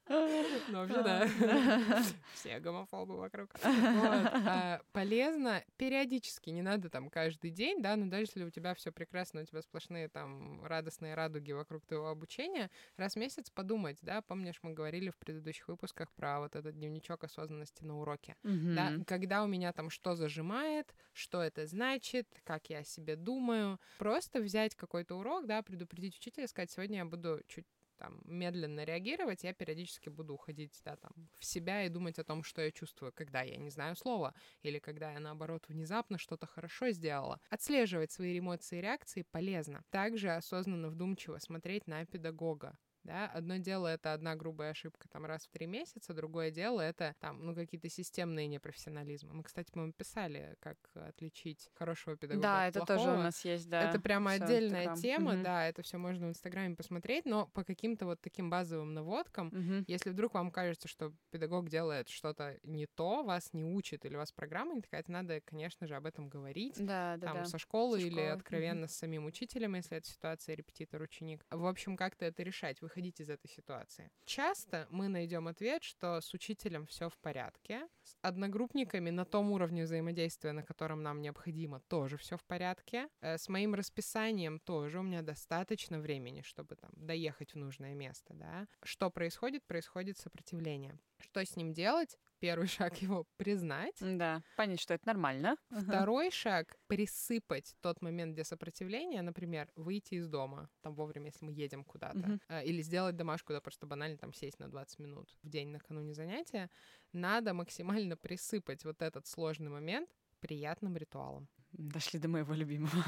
Ну, 0.08 0.78
вообще, 0.86 1.02
да. 1.02 1.26
Все 2.34 2.58
гомофобы 2.60 3.16
вокруг. 3.16 3.50
А, 3.62 4.80
Полезно 4.92 5.62
периодически, 5.76 6.50
не 6.50 6.62
надо 6.62 6.90
там 6.90 7.08
каждый 7.10 7.50
день, 7.50 7.80
да, 7.82 7.96
но 7.96 8.06
даже 8.06 8.24
если 8.24 8.44
у 8.44 8.50
тебя 8.50 8.74
все 8.74 8.92
прекрасно, 8.92 9.42
у 9.42 9.44
тебя 9.44 9.62
сплошные 9.62 10.08
там 10.08 10.64
радостные 10.64 11.14
радуги 11.14 11.52
вокруг 11.52 11.86
твоего 11.86 12.08
обучения, 12.08 12.70
раз 12.96 13.14
в 13.14 13.16
месяц 13.16 13.50
подумать, 13.50 13.98
да, 14.02 14.22
помнишь, 14.22 14.58
мы 14.62 14.72
говорили 14.72 15.10
в 15.10 15.16
предыдущих 15.16 15.68
выпусках 15.68 16.10
про 16.12 16.40
вот 16.40 16.56
этот 16.56 16.74
дневничок 16.74 17.24
осознанности 17.24 17.84
на 17.84 17.98
уроке, 18.00 18.36
да, 18.42 19.04
когда 19.06 19.42
у 19.44 19.46
меня 19.46 19.72
там 19.72 19.90
что 19.90 20.14
зажимает, 20.14 20.94
что 21.12 21.42
это 21.42 21.66
значит, 21.66 22.26
как 22.44 22.68
я 22.70 22.78
о 22.78 22.84
себе 22.84 23.16
думаю, 23.16 23.78
просто 23.98 24.40
взять 24.40 24.74
какой-то 24.74 25.16
урок, 25.18 25.46
да, 25.46 25.62
предупредить 25.62 26.16
учителя, 26.16 26.46
сказать, 26.48 26.70
сегодня 26.70 26.98
я 26.98 27.04
буду 27.04 27.40
чуть 27.48 27.66
там 27.96 28.20
медленно 28.24 28.84
реагировать, 28.84 29.44
я 29.44 29.52
периодически 29.52 30.08
буду 30.08 30.34
уходить, 30.34 30.80
да, 30.84 30.96
там, 30.96 31.12
в 31.38 31.44
себя 31.44 31.84
и 31.84 31.88
думать 31.88 32.18
о 32.18 32.24
том, 32.24 32.42
что 32.42 32.62
я 32.62 32.70
чувствую, 32.70 33.12
когда 33.12 33.42
я 33.42 33.56
не 33.56 33.70
знаю 33.70 33.96
слова, 33.96 34.34
или 34.62 34.78
когда 34.78 35.12
я, 35.12 35.20
наоборот, 35.20 35.66
внезапно 35.68 36.18
что-то 36.18 36.46
хорошо 36.46 36.90
сделала. 36.90 37.40
Отслеживать 37.50 38.12
свои 38.12 38.38
эмоции 38.38 38.78
и 38.78 38.82
реакции 38.82 39.22
полезно. 39.22 39.84
Также 39.90 40.30
осознанно, 40.30 40.88
вдумчиво 40.88 41.38
смотреть 41.38 41.86
на 41.86 42.04
педагога. 42.06 42.78
Да, 43.04 43.26
одно 43.26 43.56
дело 43.56 43.88
это 43.88 44.12
одна 44.12 44.36
грубая 44.36 44.70
ошибка 44.70 45.08
там 45.08 45.24
раз 45.24 45.46
в 45.46 45.50
три 45.50 45.66
месяца, 45.66 46.14
другое 46.14 46.50
дело 46.52 46.80
это 46.80 47.14
там, 47.18 47.44
ну, 47.44 47.54
какие-то 47.54 47.88
системные 47.88 48.46
непрофессионализмы. 48.46 49.34
Мы, 49.34 49.42
кстати, 49.42 49.72
по-моему, 49.72 49.92
писали, 49.92 50.54
как 50.60 50.78
отличить 50.94 51.70
хорошего 51.74 52.16
педагога 52.16 52.58
Да, 52.58 52.60
от 52.60 52.68
это 52.68 52.82
тоже 52.82 53.12
у 53.12 53.16
плохого. 53.16 53.18
нас 53.18 53.44
есть, 53.44 53.68
да. 53.68 53.98
Это 53.98 53.98
прямо 54.00 54.30
всё, 54.30 54.44
отдельная 54.44 54.54
Инстаграм. 54.54 55.00
тема, 55.00 55.36
Мгм. 55.36 55.42
да, 55.42 55.66
это 55.66 55.82
все 55.82 55.98
можно 55.98 56.26
в 56.26 56.30
Инстаграме 56.30 56.76
посмотреть, 56.76 57.24
но 57.26 57.48
по 57.48 57.64
каким-то 57.64 58.06
вот 58.06 58.20
таким 58.20 58.48
базовым 58.50 58.94
наводкам, 58.94 59.52
Мгм. 59.52 59.86
если 59.88 60.10
вдруг 60.10 60.34
вам 60.34 60.52
кажется, 60.52 60.86
что 60.88 61.12
педагог 61.30 61.68
делает 61.68 62.08
что-то 62.08 62.58
не 62.62 62.86
то, 62.86 63.24
вас 63.24 63.52
не 63.52 63.64
учит 63.64 64.04
или 64.04 64.14
у 64.14 64.18
вас 64.18 64.30
программа 64.32 64.74
не 64.74 64.82
такая, 64.82 65.02
то 65.02 65.10
надо, 65.10 65.40
конечно 65.40 65.86
же, 65.88 65.96
об 65.96 66.06
этом 66.06 66.28
говорить. 66.28 66.84
Да, 66.88 67.16
да, 67.18 67.28
Там 67.28 67.44
да. 67.44 67.44
со 67.44 67.58
школы 67.58 67.98
Со 67.98 68.06
или 68.06 68.20
школы, 68.22 68.42
мгм. 68.50 68.80
откровенно 68.80 68.86
с 68.88 68.92
самим 68.94 69.26
учителем, 69.26 69.74
если 69.74 69.96
это 69.98 70.08
ситуация 70.08 70.54
репетитор-ученик. 70.56 71.44
В 71.50 71.66
общем, 71.66 71.96
как-то 71.96 72.24
это 72.24 72.42
решать, 72.42 72.80
выходить 72.92 73.20
из 73.20 73.30
этой 73.30 73.48
ситуации. 73.48 74.10
Часто 74.26 74.86
мы 74.90 75.08
найдем 75.08 75.48
ответ, 75.48 75.82
что 75.82 76.20
с 76.20 76.34
учителем 76.34 76.84
все 76.86 77.08
в 77.08 77.16
порядке, 77.18 77.88
с 78.04 78.16
одногруппниками 78.20 79.10
на 79.10 79.24
том 79.24 79.50
уровне 79.52 79.84
взаимодействия, 79.84 80.52
на 80.52 80.62
котором 80.62 81.02
нам 81.02 81.22
необходимо, 81.22 81.80
тоже 81.80 82.16
все 82.18 82.36
в 82.36 82.44
порядке. 82.44 83.08
Э, 83.20 83.38
С 83.38 83.48
моим 83.48 83.74
расписанием 83.74 84.58
тоже 84.58 84.98
у 84.98 85.02
меня 85.02 85.22
достаточно 85.22 85.98
времени, 85.98 86.42
чтобы 86.42 86.76
там 86.76 86.90
доехать 86.96 87.54
в 87.54 87.58
нужное 87.58 87.94
место, 87.94 88.34
да. 88.34 88.66
Что 88.82 89.10
происходит? 89.10 89.64
Происходит 89.64 90.18
сопротивление. 90.18 90.98
Что 91.18 91.42
с 91.44 91.56
ним 91.56 91.72
делать? 91.72 92.18
Первый 92.42 92.66
шаг 92.66 92.96
его 93.00 93.24
признать. 93.36 93.94
Да, 94.00 94.42
понять, 94.56 94.80
что 94.80 94.94
это 94.94 95.06
нормально. 95.06 95.56
Второй 95.70 96.32
шаг— 96.32 96.76
присыпать 96.88 97.76
тот 97.80 98.02
момент, 98.02 98.32
где 98.32 98.42
сопротивление, 98.42 99.22
например, 99.22 99.70
выйти 99.76 100.14
из 100.14 100.26
дома, 100.26 100.68
там 100.80 100.92
вовремя, 100.94 101.26
если 101.26 101.44
мы 101.44 101.52
едем 101.52 101.84
куда-то, 101.84 102.40
а, 102.48 102.62
или 102.62 102.82
сделать 102.82 103.14
домашку, 103.16 103.52
да, 103.52 103.60
просто 103.60 103.86
банально 103.86 104.18
там 104.18 104.32
сесть 104.32 104.58
на 104.58 104.68
20 104.68 104.98
минут 104.98 105.38
в 105.44 105.48
день 105.48 105.68
накануне 105.68 106.14
занятия, 106.14 106.68
надо 107.12 107.54
максимально 107.54 108.16
присыпать 108.16 108.84
вот 108.84 109.02
этот 109.02 109.28
сложный 109.28 109.70
момент 109.70 110.10
приятным 110.40 110.96
ритуалом. 110.96 111.48
Дошли 111.70 112.18
до 112.18 112.28
моего 112.28 112.54
любимого. 112.54 113.04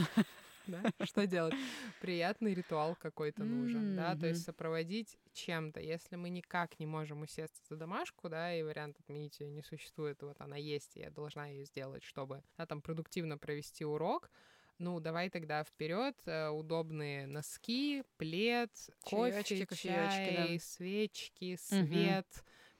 Да? 0.66 0.82
Что 1.04 1.26
делать? 1.26 1.54
Приятный 2.00 2.54
ритуал 2.54 2.96
какой-то 2.96 3.44
нужен, 3.44 3.96
да, 3.96 4.16
то 4.16 4.26
есть 4.26 4.44
сопроводить 4.44 5.18
чем-то. 5.32 5.80
Если 5.80 6.16
мы 6.16 6.30
никак 6.30 6.78
не 6.78 6.86
можем 6.86 7.22
усесться 7.22 7.62
за 7.68 7.76
домашку, 7.76 8.28
да, 8.28 8.54
и 8.54 8.62
вариант 8.62 8.98
отменить 9.00 9.40
ее 9.40 9.50
не 9.50 9.62
существует, 9.62 10.22
вот 10.22 10.40
она 10.40 10.56
есть, 10.56 10.96
и 10.96 11.00
я 11.00 11.10
должна 11.10 11.46
ее 11.46 11.64
сделать, 11.64 12.02
чтобы 12.02 12.42
да, 12.56 12.66
там 12.66 12.80
продуктивно 12.80 13.36
провести 13.36 13.84
урок, 13.84 14.30
ну, 14.78 14.98
давай 15.00 15.30
тогда 15.30 15.62
вперед, 15.62 16.16
удобные 16.52 17.26
носки, 17.26 18.02
плед, 18.16 18.70
кофе, 19.02 19.66
кофеёчки, 19.66 19.86
да. 19.86 20.10
чай, 20.10 20.58
свечки, 20.60 21.56
свет, 21.56 22.26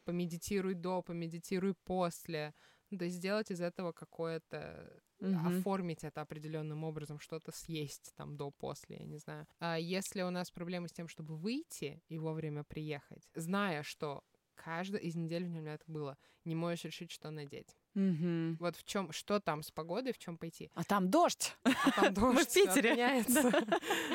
помедитируй 0.05 0.75
до, 0.75 1.03
помедитируй 1.03 1.75
после. 1.85 2.53
Ну, 2.91 2.99
то 2.99 3.05
есть 3.05 3.17
сделать 3.17 3.51
из 3.51 3.61
этого 3.61 3.93
какое-то 3.93 5.01
Мгм. 5.29 5.65
оформить 5.65 6.05
это 6.05 6.21
определенным 6.21 6.85
образом, 6.85 7.19
что-то 7.21 7.53
съесть 7.53 8.13
там 8.17 8.37
до-после, 8.37 8.99
я 8.99 9.05
не 9.07 9.19
знаю. 9.19 9.47
А 9.59 9.79
если 9.79 10.23
у 10.23 10.31
нас 10.31 10.51
проблемы 10.51 10.89
с 10.89 10.93
тем, 10.93 11.09
чтобы 11.09 11.37
выйти 11.37 12.03
и 12.09 12.19
вовремя 12.19 12.65
приехать, 12.65 13.29
зная, 13.35 13.83
что 13.83 14.23
каждая 14.55 15.01
из 15.03 15.15
недель 15.17 15.45
у 15.47 15.49
меня 15.51 15.75
это 15.75 15.85
было, 15.87 16.17
не 16.45 16.55
можешь 16.55 16.85
решить, 16.85 17.11
что 17.11 17.31
надеть. 17.31 17.77
Мгм. 17.95 18.57
Вот 18.61 18.77
в 18.77 18.85
чем, 18.85 19.13
что 19.13 19.41
там 19.41 19.63
с 19.63 19.71
погодой, 19.71 20.13
в 20.13 20.19
чем 20.19 20.37
пойти. 20.39 20.71
А 20.75 20.85
там 20.85 21.11
дождь. 21.11 21.57
А 21.65 21.91
там 21.91 22.13
в 22.13 22.15
дождь, 22.15 22.49
всё 22.51 22.65
Питере. 22.67 23.25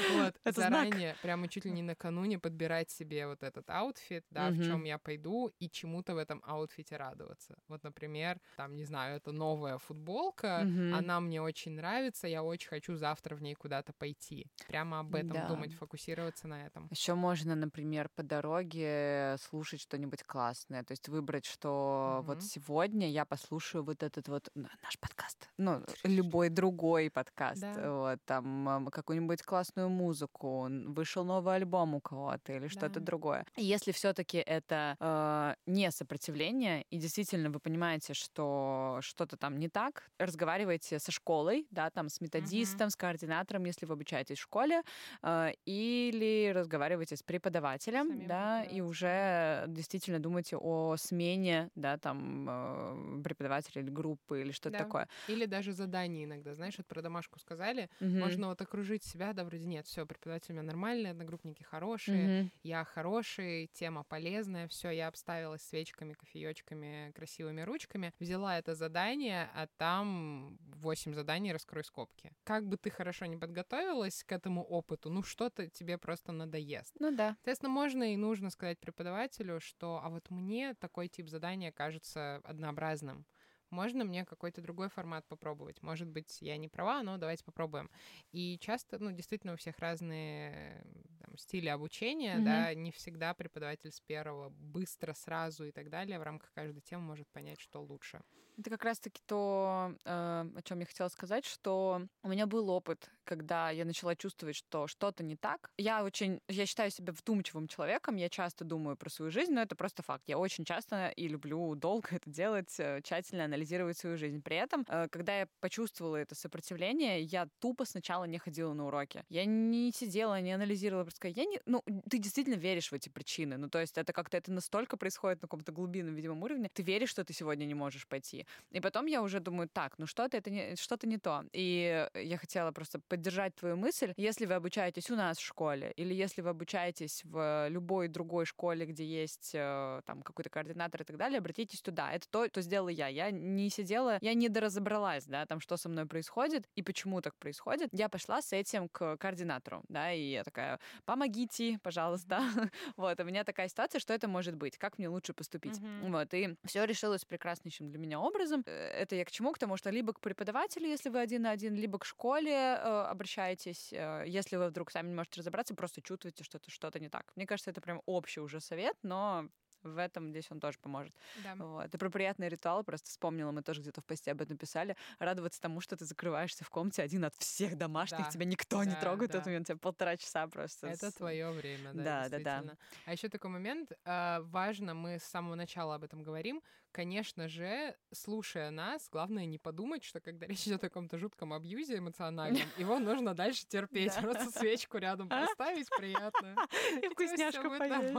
Вот, 0.08 0.36
заранее, 0.46 1.16
прямо 1.22 1.48
чуть 1.48 1.66
ли 1.66 1.72
не 1.72 1.82
накануне 1.82 2.40
подбирать 2.40 2.90
себе 2.90 3.28
вот 3.28 3.44
этот 3.44 3.70
аутфит, 3.70 4.26
да, 4.30 4.52
в 4.52 4.60
чем 4.60 4.84
я 4.86 4.98
пойду, 4.98 5.52
и 5.60 5.70
чему-то 5.70 6.16
в 6.16 6.18
этом 6.18 6.42
аутфите 6.46 6.98
радоваться. 6.98 7.56
Вот, 7.68 7.84
например, 7.84 8.40
там, 8.56 8.76
не 8.76 8.86
знаю, 8.86 9.18
это 9.18 9.32
новая 9.32 9.78
футболка, 9.78 10.68
она 10.90 11.20
мне 11.20 11.42
очень 11.42 11.74
нравится, 11.74 12.28
я 12.28 12.44
очень 12.44 12.70
хочу 12.70 12.96
завтра 12.96 13.36
в 13.36 13.42
ней 13.42 13.56
куда-то 13.56 13.94
пойти. 13.94 14.48
Прямо 14.68 15.00
об 15.00 15.16
этом 15.16 15.46
думать, 15.46 15.74
фокусироваться 15.74 16.48
на 16.48 16.66
этом. 16.66 16.88
Еще 16.90 17.14
можно, 17.14 17.56
например, 17.56 18.10
по 18.16 18.24
дороге 18.24 19.36
слушать 19.40 19.82
что-нибудь 19.82 20.24
классное. 20.24 20.84
То 20.84 20.94
есть 20.94 21.08
выбрать, 21.10 21.46
что 21.46 22.24
вот 22.26 22.42
сегодня 22.42 23.10
я 23.10 23.26
послушаю 23.26 23.69
вот 23.74 24.04
этот 24.04 24.28
вот 24.28 24.50
н- 24.56 24.70
наш 24.84 25.00
подкаст. 25.00 25.50
Ну, 25.58 25.84
любой 26.04 26.50
другой 26.50 27.10
подкаст. 27.10 27.62
Да. 27.62 27.92
Вот, 27.92 28.20
там 28.26 28.68
ам, 28.68 28.88
какую-нибудь 28.88 29.44
классную 29.44 29.90
музыку. 29.90 30.68
Вышел 30.88 31.24
новый 31.24 31.56
альбом 31.56 31.96
у 31.96 32.02
кого-то 32.02 32.54
или 32.54 32.68
что-то 32.68 33.00
другое. 33.00 33.46
Если 33.56 33.92
все-таки 33.92 34.38
это 34.38 34.96
э, 35.00 35.56
не 35.66 35.92
сопротивление, 35.92 36.84
и 36.90 36.98
действительно 36.98 37.50
вы 37.50 37.60
понимаете, 37.60 38.14
что 38.14 39.00
что-то 39.02 39.38
там 39.38 39.58
не 39.58 39.70
так, 39.70 40.10
разговаривайте 40.18 41.00
со 41.00 41.12
школой, 41.12 41.68
да, 41.72 41.90
там 41.90 42.10
с 42.10 42.22
методистом, 42.22 42.90
с 42.90 42.96
координатором, 42.96 43.66
если 43.66 43.86
вы 43.86 43.94
обучаетесь 43.94 44.38
в 44.38 44.42
школе, 44.42 44.82
э, 45.22 45.52
или 45.66 46.52
разговаривайте 46.56 47.16
с 47.16 47.24
преподавателем, 47.24 48.08
Самим 48.08 48.28
да, 48.28 48.64
и 48.64 48.82
уже 48.82 49.66
действительно 49.68 50.20
думайте 50.20 50.58
о 50.58 50.96
смене, 50.98 51.70
да, 51.76 51.98
там 51.98 52.48
э, 52.50 53.22
преподавателя 53.24 53.59
или 53.76 53.90
группы 53.90 54.42
или 54.42 54.52
что-то 54.52 54.76
Да. 54.76 54.86
такое. 54.86 55.08
Или 55.26 55.46
даже 55.46 55.72
задание 55.74 56.26
иногда, 56.26 56.54
знаешь, 56.54 56.78
вот 56.78 56.88
про 56.88 57.02
домашку 57.02 57.40
сказали, 57.40 57.90
Мгм. 58.00 58.40
можно 58.40 58.48
вот 58.48 58.62
окружить 58.62 59.04
себя, 59.04 59.34
да, 59.34 59.44
вроде 59.46 59.66
нет, 59.66 59.88
все, 59.88 60.06
преподаватель 60.06 60.52
у 60.52 60.56
меня 60.56 60.64
нормальный, 60.64 61.12
одногруппники 61.12 61.64
хорошие, 61.64 62.32
Мгм. 62.32 62.50
я 62.62 62.84
хороший, 62.84 63.68
тема 63.74 64.04
полезная, 64.04 64.68
все, 64.68 64.90
я 64.92 65.08
обставилась 65.08 65.62
свечками, 65.64 66.14
кофеечками, 66.14 67.12
красивыми 67.16 67.62
ручками, 67.62 68.14
взяла 68.20 68.58
это 68.60 68.76
задание, 68.76 69.50
а 69.56 69.68
там 69.78 70.58
8 70.62 71.14
заданий, 71.14 71.54
раскрой 71.54 71.84
скобки. 71.84 72.32
Как 72.44 72.68
бы 72.68 72.78
ты 72.78 72.90
хорошо 72.90 73.26
не 73.28 73.38
подготовилась 73.38 74.24
к 74.24 74.32
этому 74.32 74.64
опыту, 74.64 75.10
ну 75.10 75.24
что-то 75.24 75.70
тебе 75.70 75.98
просто 75.98 76.32
надоест. 76.32 76.96
Ну 77.00 77.12
да. 77.12 77.36
Соответственно, 77.38 77.70
можно 77.72 78.14
и 78.14 78.18
нужно 78.18 78.50
сказать 78.50 78.80
преподавателю, 78.80 79.60
что 79.60 80.02
а 80.04 80.10
вот 80.10 80.30
мне 80.30 80.74
такой 80.74 81.08
тип 81.08 81.30
задания 81.30 81.72
кажется 81.72 82.38
однообразным. 82.44 83.26
Можно 83.70 84.04
мне 84.06 84.26
какой-то 84.26 84.62
другой 84.62 84.90
формат 84.90 85.28
попробовать? 85.28 85.82
Может 85.82 86.08
быть, 86.08 86.42
я 86.42 86.58
не 86.58 86.68
права, 86.68 87.04
но 87.04 87.18
давайте 87.18 87.44
попробуем. 87.44 87.90
И 88.32 88.58
часто, 88.60 88.98
ну, 89.00 89.12
действительно, 89.12 89.54
у 89.54 89.58
всех 89.58 89.80
разные 89.80 90.84
там, 91.20 91.38
стили 91.38 91.68
обучения, 91.68 92.40
Мгм. 92.40 92.42
да, 92.42 92.74
не 92.74 92.92
всегда 92.92 93.34
преподаватель 93.34 93.92
с 93.92 94.02
первого 94.02 94.50
быстро, 94.50 95.14
сразу 95.14 95.66
и 95.66 95.72
так 95.72 95.90
далее 95.90 96.20
в 96.20 96.24
рамках 96.24 96.52
каждой 96.54 96.82
темы 96.82 97.04
может 97.04 97.30
понять, 97.32 97.60
что 97.60 97.82
лучше. 97.82 98.22
Это 98.58 98.70
как 98.72 98.84
раз-таки 98.84 99.22
то, 99.26 99.96
э, 100.04 100.10
о 100.56 100.62
чем 100.64 100.80
я 100.80 100.86
хотела 100.86 101.08
сказать, 101.08 101.46
что 101.46 102.02
у 102.24 102.28
меня 102.28 102.46
был 102.46 102.70
опыт, 102.70 103.10
когда 103.30 103.70
я 103.70 103.86
начала 103.86 104.16
чувствовать, 104.16 104.56
что 104.56 104.88
что-то 104.88 105.24
не 105.24 105.36
так. 105.36 105.70
Я 105.78 106.04
очень, 106.04 106.42
я 106.48 106.66
считаю 106.66 106.90
себя 106.90 107.14
вдумчивым 107.14 107.68
человеком, 107.68 108.16
я 108.16 108.28
часто 108.28 108.66
думаю 108.66 108.98
про 108.98 109.10
свою 109.12 109.30
жизнь, 109.30 109.54
но 109.54 109.62
это 109.62 109.76
просто 109.76 110.02
факт. 110.02 110.24
Я 110.28 110.40
очень 110.40 110.66
часто 110.66 111.10
и 111.10 111.28
люблю 111.28 111.76
долго 111.76 112.08
это 112.16 112.28
делать, 112.28 112.74
э, 112.80 113.02
тщательно 113.04 113.46
анализировать 113.46 114.00
свою 114.00 114.18
жизнь. 114.18 114.42
При 114.42 114.56
этом, 114.56 114.84
э, 114.88 115.08
когда 115.12 115.42
я 115.42 115.48
почувствовала 115.60 116.16
это 116.16 116.34
сопротивление, 116.34 117.22
я 117.22 117.48
тупо 117.60 117.86
сначала 117.86 118.24
не 118.24 118.40
ходила 118.40 118.74
на 118.74 118.88
уроки. 118.88 119.24
Я 119.30 119.46
не 119.46 119.92
сидела, 119.92 120.42
не 120.42 120.52
анализировала, 120.52 121.04
просто 121.04 121.28
я 121.28 121.46
не, 121.46 121.62
ну, 121.68 121.84
ты 122.10 122.18
действительно 122.18 122.56
веришь 122.56 122.92
в 122.92 122.96
эти 122.96 123.10
причины. 123.10 123.58
Ну, 123.58 123.70
то 123.70 123.80
есть 123.80 124.00
это 124.00 124.12
как-то 124.12 124.38
это 124.38 124.52
настолько 124.52 124.98
происходит 124.98 125.44
на 125.44 125.48
каком-то 125.48 125.72
глубинном, 125.72 126.16
видимом 126.16 126.42
уровне. 126.42 126.72
Ты 126.74 126.82
веришь, 126.82 127.10
что 127.10 127.24
ты 127.24 127.34
сегодня 127.34 127.66
не 127.66 127.76
можешь 127.76 128.08
пойти. 128.08 128.48
И 128.72 128.80
потом 128.80 129.06
я 129.06 129.22
уже 129.22 129.40
думаю, 129.40 129.70
так, 129.70 130.00
ну 130.00 130.08
что-то 130.08 130.36
это 130.36 130.50
не, 130.50 130.76
что-то 130.76 131.06
не 131.08 131.20
то. 131.20 131.44
И 131.54 132.10
я 132.16 132.38
хотела 132.38 132.72
просто 132.72 133.00
поддержать 133.20 133.54
твою 133.56 133.76
мысль. 133.76 134.14
Если 134.16 134.46
вы 134.46 134.54
обучаетесь 134.54 135.10
у 135.12 135.16
нас 135.16 135.38
в 135.38 135.46
школе, 135.46 135.92
или 135.98 136.14
если 136.14 136.42
вы 136.42 136.52
обучаетесь 136.52 137.22
в 137.26 137.68
любой 137.70 138.08
другой 138.08 138.46
школе, 138.46 138.86
где 138.86 139.04
есть 139.04 139.52
э, 139.54 140.02
там 140.06 140.22
какой-то 140.22 140.50
координатор 140.50 141.02
и 141.02 141.04
так 141.04 141.18
далее, 141.18 141.40
обратитесь 141.40 141.82
туда. 141.82 142.14
Это 142.14 142.30
то, 142.30 142.48
что 142.48 142.62
сделала 142.62 142.88
я. 142.88 143.08
Я 143.08 143.30
не 143.30 143.70
сидела, 143.70 144.20
я 144.22 144.34
не 144.34 144.48
доразобралась, 144.48 145.26
да, 145.26 145.46
там, 145.46 145.60
что 145.60 145.76
со 145.76 145.90
мной 145.90 146.06
происходит 146.06 146.66
и 146.76 146.82
почему 146.82 147.22
так 147.22 147.36
происходит. 147.36 147.90
Я 147.92 148.08
пошла 148.08 148.42
с 148.42 148.54
этим 148.54 148.88
к 148.88 149.18
координатору, 149.18 149.84
да, 149.90 150.14
и 150.14 150.22
я 150.32 150.44
такая, 150.46 150.80
помогите, 151.06 151.80
пожалуйста. 151.84 152.40
Вот, 152.96 153.20
у 153.20 153.24
меня 153.24 153.44
такая 153.44 153.68
ситуация, 153.68 154.00
что 154.00 154.14
это 154.14 154.28
может 154.28 154.56
быть, 154.56 154.78
как 154.78 154.98
мне 154.98 155.10
лучше 155.10 155.34
поступить. 155.34 155.80
Вот, 156.02 156.34
и 156.34 156.56
все 156.66 156.86
решилось 156.86 157.26
прекраснейшим 157.26 157.90
для 157.90 158.00
меня 158.00 158.20
образом. 158.20 158.64
Э, 158.66 159.02
Это 159.02 159.16
я 159.16 159.26
к 159.26 159.32
чему? 159.32 159.52
К 159.52 159.58
тому, 159.58 159.78
что 159.78 159.90
либо 159.90 160.14
к 160.14 160.20
преподавателю, 160.20 160.88
если 160.88 161.10
вы 161.10 161.20
один 161.20 161.42
на 161.42 161.52
один, 161.52 161.76
либо 161.76 161.98
к 162.00 162.06
школе 162.06 162.52
э, 162.52 163.09
обращаетесь. 163.10 163.94
Э, 163.94 164.24
если 164.28 164.58
вы 164.58 164.68
вдруг 164.70 164.92
сами 164.92 165.10
не 165.10 165.16
можете 165.16 165.40
разобраться, 165.42 165.76
просто 165.76 166.02
чувствуете, 166.02 166.44
что 166.44 166.58
это 166.58 166.72
что-то 166.72 167.00
не 167.00 167.10
так. 167.10 167.32
Мне 167.36 167.46
кажется, 167.46 167.72
это 167.72 167.82
прям 167.82 168.02
общий 168.06 168.40
уже 168.42 168.60
совет, 168.60 168.96
но 169.04 169.50
в 169.84 169.98
этом 169.98 170.30
здесь 170.32 170.48
он 170.52 170.60
тоже 170.60 170.78
поможет. 170.80 171.14
Да. 171.44 171.56
Вот. 171.56 171.94
И 171.94 171.98
про 171.98 172.10
приятный 172.10 172.50
ритуал 172.50 172.84
просто 172.84 173.10
вспомнила, 173.10 173.52
мы 173.52 173.62
тоже 173.62 173.82
где-то 173.82 174.02
в 174.02 174.06
посте 174.06 174.32
об 174.32 174.42
этом 174.42 174.58
писали. 174.58 174.96
Радоваться 175.20 175.62
тому, 175.62 175.82
что 175.82 175.96
ты 175.96 176.06
закрываешься 176.06 176.64
в 176.64 176.70
комнате 176.70 177.02
один 177.02 177.24
от 177.26 177.36
всех 177.36 177.78
домашних, 177.78 178.20
Да. 178.26 178.32
тебя 178.32 178.46
никто 178.46 178.84
не 178.84 178.92
Да, 178.92 179.00
трогает, 179.02 179.30
в 179.32 179.34
да. 179.34 179.38
этот 179.40 179.48
момент 179.48 179.68
тебя 179.68 179.78
полтора 179.78 180.18
часа 180.18 180.48
просто. 180.48 180.88
Это 180.88 181.12
с- 181.12 181.14
твое 181.14 181.52
время, 181.52 181.94
да, 181.94 182.28
Да, 182.30 182.40
да, 182.40 182.62
да. 182.62 182.78
А 183.06 183.12
еще 183.14 183.30
такой 183.30 183.50
момент, 183.52 183.92
а, 184.06 184.42
важно, 184.42 184.94
мы 184.94 185.20
с 185.20 185.24
самого 185.24 185.56
начала 185.56 185.96
об 185.96 186.04
этом 186.04 186.24
говорим, 186.24 186.62
конечно 186.92 187.48
же, 187.48 187.96
слушая 188.12 188.72
нас, 188.72 189.08
главное 189.12 189.46
не 189.46 189.60
подумать, 189.60 190.04
что 190.04 190.20
когда 190.20 190.48
речь 190.48 190.66
идет 190.68 190.80
о 190.84 190.88
каком-то 190.90 191.18
жутком 191.20 191.54
абьюзе 191.54 191.98
эмоциональном, 192.00 192.62
его 192.78 193.00
нужно 193.00 193.34
дальше 193.36 193.66
терпеть, 193.68 194.16
просто 194.16 194.50
свечку 194.52 194.98
рядом 194.98 195.30
поставить 195.58 195.88
приятно. 195.98 196.56
И 197.02 197.08
вкусняшку 197.10 197.70
поесть, 197.70 198.14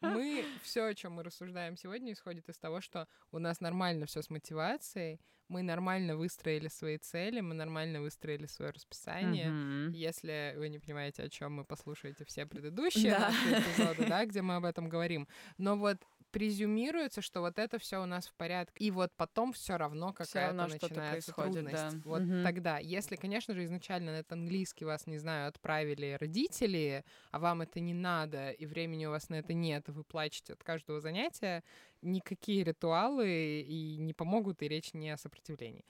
да. 0.00 0.14
Мы 0.42 0.58
все, 0.62 0.86
о 0.86 0.94
чем 0.94 1.12
мы 1.14 1.22
рассуждаем 1.22 1.76
сегодня, 1.76 2.12
исходит 2.12 2.48
из 2.48 2.58
того, 2.58 2.80
что 2.80 3.06
у 3.32 3.38
нас 3.38 3.60
нормально 3.60 4.06
все 4.06 4.22
с 4.22 4.30
мотивацией, 4.30 5.20
мы 5.48 5.62
нормально 5.62 6.16
выстроили 6.16 6.68
свои 6.68 6.96
цели, 6.98 7.40
мы 7.40 7.54
нормально 7.54 8.00
выстроили 8.00 8.46
свое 8.46 8.70
расписание. 8.70 9.50
Мгм. 9.50 9.92
Если 9.92 10.54
вы 10.56 10.68
не 10.68 10.78
понимаете, 10.78 11.24
о 11.24 11.28
чем 11.28 11.54
мы, 11.54 11.64
послушайте 11.64 12.24
все 12.24 12.46
предыдущие 12.46 13.10
Да. 13.10 13.30
эпизоды, 13.50 14.06
да, 14.06 14.24
где 14.26 14.42
мы 14.42 14.56
об 14.56 14.64
этом 14.64 14.88
говорим. 14.88 15.26
Но 15.58 15.76
вот 15.76 15.98
презюмируется, 16.30 17.22
что 17.22 17.40
вот 17.40 17.58
это 17.58 17.78
все 17.78 18.02
у 18.02 18.06
нас 18.06 18.26
в 18.28 18.34
порядке. 18.34 18.84
И 18.84 18.90
вот 18.90 19.10
потом 19.16 19.52
все 19.52 19.76
равно 19.76 20.12
какая-то 20.12 20.66
начинается 20.66 21.32
трудность. 21.32 21.72
да. 21.72 21.90
Вот 22.04 22.22
Мгм. 22.22 22.42
тогда, 22.42 22.78
если, 22.78 23.16
конечно 23.16 23.54
же, 23.54 23.64
изначально 23.64 24.12
на 24.12 24.16
этот 24.18 24.32
английский 24.32 24.84
вас, 24.84 25.06
не 25.06 25.18
знаю, 25.18 25.48
отправили 25.48 26.16
родители, 26.20 27.04
а 27.30 27.38
вам 27.38 27.62
это 27.62 27.80
не 27.80 27.94
надо, 27.94 28.50
и 28.50 28.66
времени 28.66 29.06
у 29.06 29.10
вас 29.10 29.28
на 29.28 29.36
это 29.36 29.52
нет, 29.54 29.88
вы 29.88 30.04
плачете 30.04 30.52
от 30.54 30.62
каждого 30.62 31.00
занятия, 31.00 31.62
никакие 32.02 32.64
ритуалы 32.64 33.60
и 33.60 33.96
не 33.98 34.14
помогут, 34.14 34.62
и 34.62 34.68
речь 34.68 34.94
не 34.94 35.10
о 35.10 35.16
сопротивлении. 35.16 35.84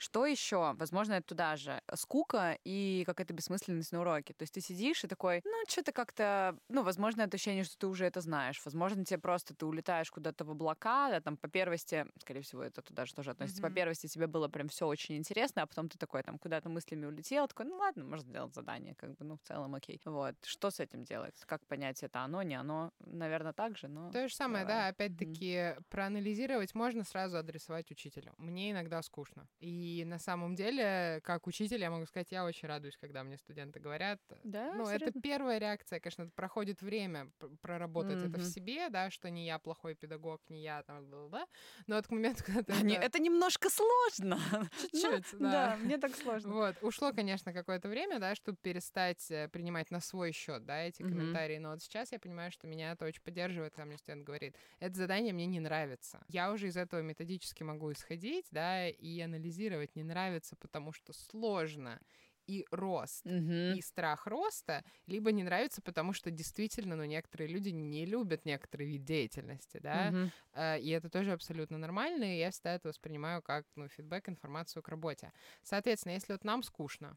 Что 0.00 0.24
еще? 0.24 0.72
Возможно, 0.78 1.12
это 1.12 1.28
туда 1.28 1.56
же. 1.56 1.78
Скука 1.94 2.56
и 2.64 3.04
какая-то 3.06 3.34
бессмысленность 3.34 3.92
на 3.92 4.00
уроке. 4.00 4.32
То 4.32 4.44
есть 4.44 4.54
ты 4.54 4.62
сидишь 4.62 5.04
и 5.04 5.08
такой, 5.08 5.42
ну, 5.44 5.52
что-то 5.68 5.92
как-то... 5.92 6.56
Ну, 6.70 6.82
возможно, 6.82 7.20
это 7.20 7.34
ощущение, 7.36 7.64
что 7.64 7.76
ты 7.76 7.86
уже 7.86 8.06
это 8.06 8.22
знаешь. 8.22 8.58
Возможно, 8.64 9.04
тебе 9.04 9.18
просто 9.18 9.54
ты 9.54 9.66
улетаешь 9.66 10.10
куда-то 10.10 10.46
в 10.46 10.50
облака, 10.52 11.10
да, 11.10 11.20
там 11.20 11.36
по 11.36 11.48
первости, 11.48 12.06
скорее 12.18 12.40
всего, 12.40 12.62
это 12.62 12.80
туда 12.80 13.04
же 13.04 13.14
тоже 13.14 13.32
относится, 13.32 13.60
по 13.60 13.68
Мгм. 13.68 13.74
первости 13.74 14.06
тебе 14.06 14.26
было 14.26 14.48
прям 14.48 14.68
все 14.68 14.86
очень 14.86 15.18
интересно, 15.18 15.62
а 15.62 15.66
потом 15.66 15.90
ты 15.90 15.98
такой 15.98 16.22
там 16.22 16.38
куда-то 16.38 16.70
мыслями 16.70 17.04
улетел, 17.04 17.46
такой, 17.46 17.66
ну 17.66 17.76
ладно, 17.76 18.02
можно 18.04 18.26
сделать 18.30 18.54
задание, 18.54 18.94
как 18.94 19.10
бы, 19.18 19.24
ну, 19.26 19.36
в 19.36 19.42
целом 19.42 19.74
окей. 19.74 20.00
Вот. 20.06 20.34
Что 20.46 20.70
с 20.70 20.80
этим 20.80 21.04
делать? 21.04 21.34
Как 21.44 21.66
понять, 21.66 22.02
это 22.02 22.20
оно, 22.20 22.42
не 22.42 22.54
оно? 22.54 22.90
Наверное, 23.00 23.52
так 23.52 23.76
же, 23.76 23.88
но... 23.88 24.10
То 24.12 24.26
же 24.28 24.34
самое, 24.34 24.64
давай. 24.64 24.82
да, 24.84 24.88
опять-таки 24.88 25.74
проанализировать 25.90 26.74
можно 26.74 27.04
сразу 27.04 27.36
адресовать 27.36 27.90
учителю. 27.90 28.32
Мне 28.38 28.70
иногда 28.70 29.02
скучно. 29.02 29.46
И 29.58 29.89
И 29.90 30.04
на 30.04 30.18
самом 30.18 30.54
деле, 30.54 31.20
как 31.24 31.46
учитель, 31.46 31.80
я 31.80 31.90
могу 31.90 32.06
сказать, 32.06 32.30
я 32.30 32.44
очень 32.44 32.68
радуюсь, 32.68 32.96
когда 32.96 33.24
мне 33.24 33.36
студенты 33.38 33.80
говорят. 33.80 34.20
Да, 34.44 34.72
ну, 34.74 34.84
серьезно? 34.86 35.08
это 35.08 35.20
первая 35.20 35.58
реакция, 35.58 36.00
конечно, 36.00 36.28
проходит 36.34 36.80
время 36.82 37.30
пр- 37.38 37.50
проработать 37.60 38.22
это 38.22 38.38
в 38.38 38.44
себе, 38.44 38.88
да, 38.90 39.10
что 39.10 39.30
не 39.30 39.46
я 39.46 39.58
плохой 39.58 39.94
педагог, 39.94 40.40
не 40.48 40.62
я 40.62 40.82
там, 40.82 41.06
бла-бла-бла. 41.06 41.46
Но 41.86 41.96
от 41.96 42.10
момента, 42.10 42.44
когда 42.44 42.62
ты 42.62 42.72
А, 42.72 42.82
не, 42.82 42.94
это- 42.94 43.06
это 43.06 43.18
немножко 43.22 43.68
сложно. 43.70 44.38
чуть-чуть, 44.92 45.24
Ну, 45.32 45.50
да. 45.50 45.76
мне 45.76 45.98
так 45.98 46.14
сложно. 46.14 46.52
Вот, 46.52 46.76
ушло, 46.82 47.12
конечно, 47.12 47.52
какое-то 47.52 47.88
время, 47.88 48.18
да, 48.20 48.34
чтобы 48.34 48.58
перестать 48.62 49.30
э, 49.30 49.48
принимать 49.48 49.90
на 49.90 50.00
свой 50.00 50.32
счет, 50.32 50.64
да, 50.64 50.82
эти 50.82 51.02
Мгм. 51.02 51.10
комментарии. 51.12 51.58
Но 51.58 51.70
вот 51.70 51.82
сейчас 51.82 52.12
я 52.12 52.18
понимаю, 52.18 52.52
что 52.52 52.66
меня 52.66 52.92
это 52.92 53.06
очень 53.06 53.22
поддерживает, 53.22 53.72
когда 53.74 53.86
мне 53.86 53.98
студент 53.98 54.24
говорит, 54.24 54.54
это 54.78 54.94
задание 54.94 55.32
мне 55.32 55.46
не 55.46 55.60
нравится. 55.60 56.20
Я 56.28 56.52
уже 56.52 56.68
из 56.68 56.76
этого 56.76 57.00
методически 57.00 57.62
могу 57.64 57.90
исходить, 57.92 58.46
да, 58.50 58.88
и 58.88 59.20
анализировать 59.20 59.79
не 59.94 60.02
нравится, 60.04 60.56
потому 60.56 60.92
что 60.92 61.12
сложно 61.12 62.00
и 62.46 62.66
рост, 62.70 63.24
Мгм. 63.24 63.72
и 63.72 63.82
страх 63.82 64.26
роста, 64.26 64.84
либо 65.06 65.30
не 65.32 65.44
нравится, 65.44 65.80
потому 65.82 66.12
что 66.12 66.30
действительно, 66.30 66.96
ну, 66.96 67.04
некоторые 67.04 67.48
люди 67.48 67.68
не 67.70 68.04
любят 68.06 68.44
некоторый 68.44 68.86
вид 68.88 69.04
деятельности, 69.04 69.78
да. 69.78 70.14
Э, 70.52 70.78
и 70.80 70.88
это 70.90 71.08
тоже 71.10 71.32
абсолютно 71.32 71.78
нормально, 71.78 72.24
и 72.36 72.38
я 72.38 72.50
всегда 72.50 72.74
это 72.74 72.88
воспринимаю 72.88 73.42
как, 73.42 73.66
ну, 73.76 73.88
фидбэк, 73.88 74.28
информацию 74.28 74.82
к 74.82 74.88
работе. 74.88 75.32
Соответственно, 75.62 76.12
если 76.14 76.32
вот 76.32 76.44
нам 76.44 76.62
скучно, 76.62 77.16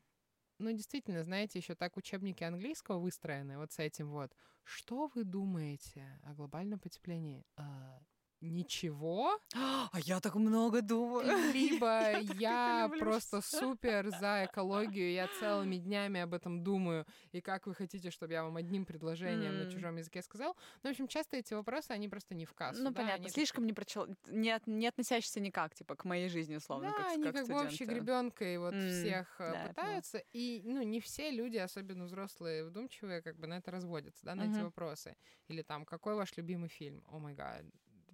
ну, 0.60 0.72
действительно, 0.72 1.24
знаете, 1.24 1.60
еще 1.60 1.76
так 1.76 1.98
учебники 1.98 2.44
английского 2.44 3.00
выстроены 3.00 3.58
вот 3.58 3.72
с 3.74 3.80
этим 3.80 4.12
вот. 4.12 4.34
Что 4.64 5.08
вы 5.14 5.24
думаете 5.26 6.20
о 6.24 6.34
глобальном 6.34 6.80
потеплении? 6.80 7.46
«А, 7.58 8.00
Ничего, 8.44 9.40
А 9.94 10.00
я 10.02 10.20
так 10.20 10.36
много 10.36 10.82
думаю. 10.82 11.24
либо 11.54 12.20
я 12.20 12.84
люблю. 12.88 13.00
просто 13.00 13.42
супер 13.42 14.10
за 14.10 14.46
экологию, 14.52 15.14
я 15.14 15.28
целыми 15.28 15.78
днями 15.78 16.20
об 16.20 16.34
этом 16.34 16.62
думаю, 16.64 17.06
и 17.32 17.40
как 17.40 17.68
вы 17.68 17.74
хотите, 17.74 18.12
чтобы 18.12 18.34
я 18.34 18.44
вам 18.44 18.58
одним 18.58 18.86
предложением 18.86 19.58
на 19.58 19.66
чужом 19.66 19.96
языке 19.98 20.22
сказал? 20.22 20.58
Ну, 20.84 20.90
в 20.90 20.92
общем, 20.92 21.08
часто 21.08 21.38
эти 21.38 21.54
вопросы, 21.54 21.92
они 21.92 22.10
просто 22.10 22.36
не 22.36 22.46
в 22.46 22.54
кассу. 22.54 22.84
Ну, 22.84 22.92
да, 22.92 23.00
понятно, 23.02 23.24
они 23.24 23.30
слишком 23.30 23.66
не, 23.66 23.74
прочел... 23.74 24.08
не, 24.28 24.52
от- 24.52 24.68
не 24.68 24.88
относящийся 24.88 25.40
никак, 25.40 25.74
типа, 25.74 25.96
к 25.96 26.04
моей 26.06 26.28
жизни, 26.30 26.56
условно, 26.58 26.88
Да, 26.90 26.98
как, 26.98 27.08
они 27.14 27.24
как 27.24 27.34
как 27.36 27.48
бы 27.48 27.54
общей 27.66 27.86
гребенкой 27.86 28.58
вот 28.58 28.74
М, 28.74 28.90
всех 28.90 29.40
э, 29.40 29.52
да, 29.54 29.62
я 29.62 29.68
пытаются. 29.70 30.18
И, 30.34 30.62
ну, 30.66 30.82
не 30.84 31.00
все 31.00 31.32
люди, 31.32 31.58
особенно 31.58 32.06
взрослые, 32.06 32.66
вдумчивые, 32.66 33.22
как 33.22 33.38
бы 33.38 33.48
на 33.48 33.58
это 33.58 33.72
разводятся, 33.72 34.26
да, 34.26 34.36
на 34.36 34.44
эти 34.44 34.56
Мгм. 34.56 34.64
вопросы. 34.66 35.16
Или 35.48 35.62
там, 35.62 35.86
какой 35.86 36.16
ваш 36.16 36.36
любимый 36.38 36.70
фильм? 36.70 37.04
О 37.08 37.20
май 37.20 37.36
гад. 37.36 37.66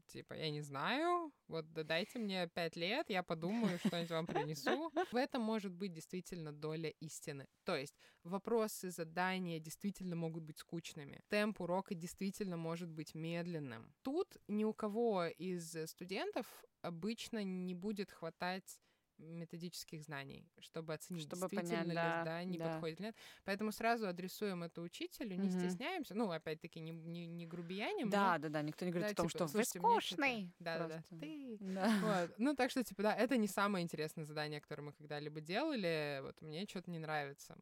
Типа, 0.10 0.34
я 0.34 0.50
не 0.50 0.62
знаю, 0.62 1.32
вот 1.48 1.72
да 1.72 1.84
дайте 1.84 2.18
мне 2.18 2.48
пять 2.48 2.76
лет, 2.76 3.10
я 3.10 3.22
подумаю, 3.22 3.78
что-нибудь 3.78 4.10
вам 4.10 4.26
принесу. 4.26 4.92
В 5.12 5.16
этом 5.16 5.44
может 5.44 5.72
быть 5.72 5.94
действительно 5.94 6.52
доля 6.52 6.90
истины. 7.00 7.48
То 7.64 7.76
есть 7.76 7.96
вопросы, 8.24 8.90
задания 8.90 9.60
действительно 9.60 10.16
могут 10.16 10.44
быть 10.44 10.58
скучными. 10.58 11.22
Темп 11.30 11.62
урока 11.62 11.94
действительно 11.94 12.58
может 12.58 12.90
быть 12.90 13.14
медленным. 13.14 13.94
Тут 14.02 14.38
ни 14.48 14.64
у 14.64 14.74
кого 14.74 15.26
из 15.26 15.76
студентов 15.90 16.48
обычно 16.82 17.44
не 17.44 17.76
будет 17.76 18.12
хватать 18.12 18.80
методических 19.20 20.04
знаний, 20.04 20.46
чтобы 20.60 20.94
оценить, 20.94 21.24
Чтобы 21.28 21.42
действительно 21.50 21.72
понять, 21.84 21.88
ли 21.88 21.94
да, 21.96 22.24
да, 22.24 22.44
не 22.44 22.58
да. 22.58 22.66
подходит 22.74 23.00
нет. 23.00 23.16
Поэтому 23.46 23.72
сразу 23.72 24.08
адресуем 24.08 24.64
это 24.64 24.82
учителю, 24.82 25.36
не 25.38 25.50
Мгм. 25.50 25.60
стесняемся. 25.60 26.16
Ну, 26.16 26.32
опять-таки, 26.32 26.80
не, 26.80 26.92
не, 26.92 27.26
не 27.28 27.46
грубияним. 27.46 28.10
Да, 28.10 28.34
но, 28.34 28.40
да, 28.40 28.50
да, 28.50 28.62
никто 28.62 28.86
не 28.86 28.92
говорит 28.92 29.10
да, 29.10 29.14
о 29.14 29.16
том, 29.16 29.28
типа, 29.30 29.38
что 29.38 29.44
вы 29.46 29.64
«Слушайте, 29.64 29.80
мне 29.80 29.88
чё-то- 30.02 30.06
скучный. 30.08 30.54
Да-да-да. 30.60 30.96
Просто. 30.96 31.16
Ты 31.20 31.58
Да. 31.60 31.90
вот. 32.02 32.32
Ну, 32.40 32.56
так 32.56 32.72
что, 32.72 32.84
типа, 32.84 33.04
да, 33.04 33.16
это 33.16 33.38
не 33.38 33.48
самое 33.48 33.84
интересное 33.84 34.24
задание, 34.26 34.62
которое 34.62 34.84
мы 34.84 34.94
когда-либо 34.94 35.42
делали. 35.42 36.20
Вот 36.24 36.42
мне 36.42 36.66
что-то 36.68 36.90
не 36.92 37.00
нравится. 37.00 37.58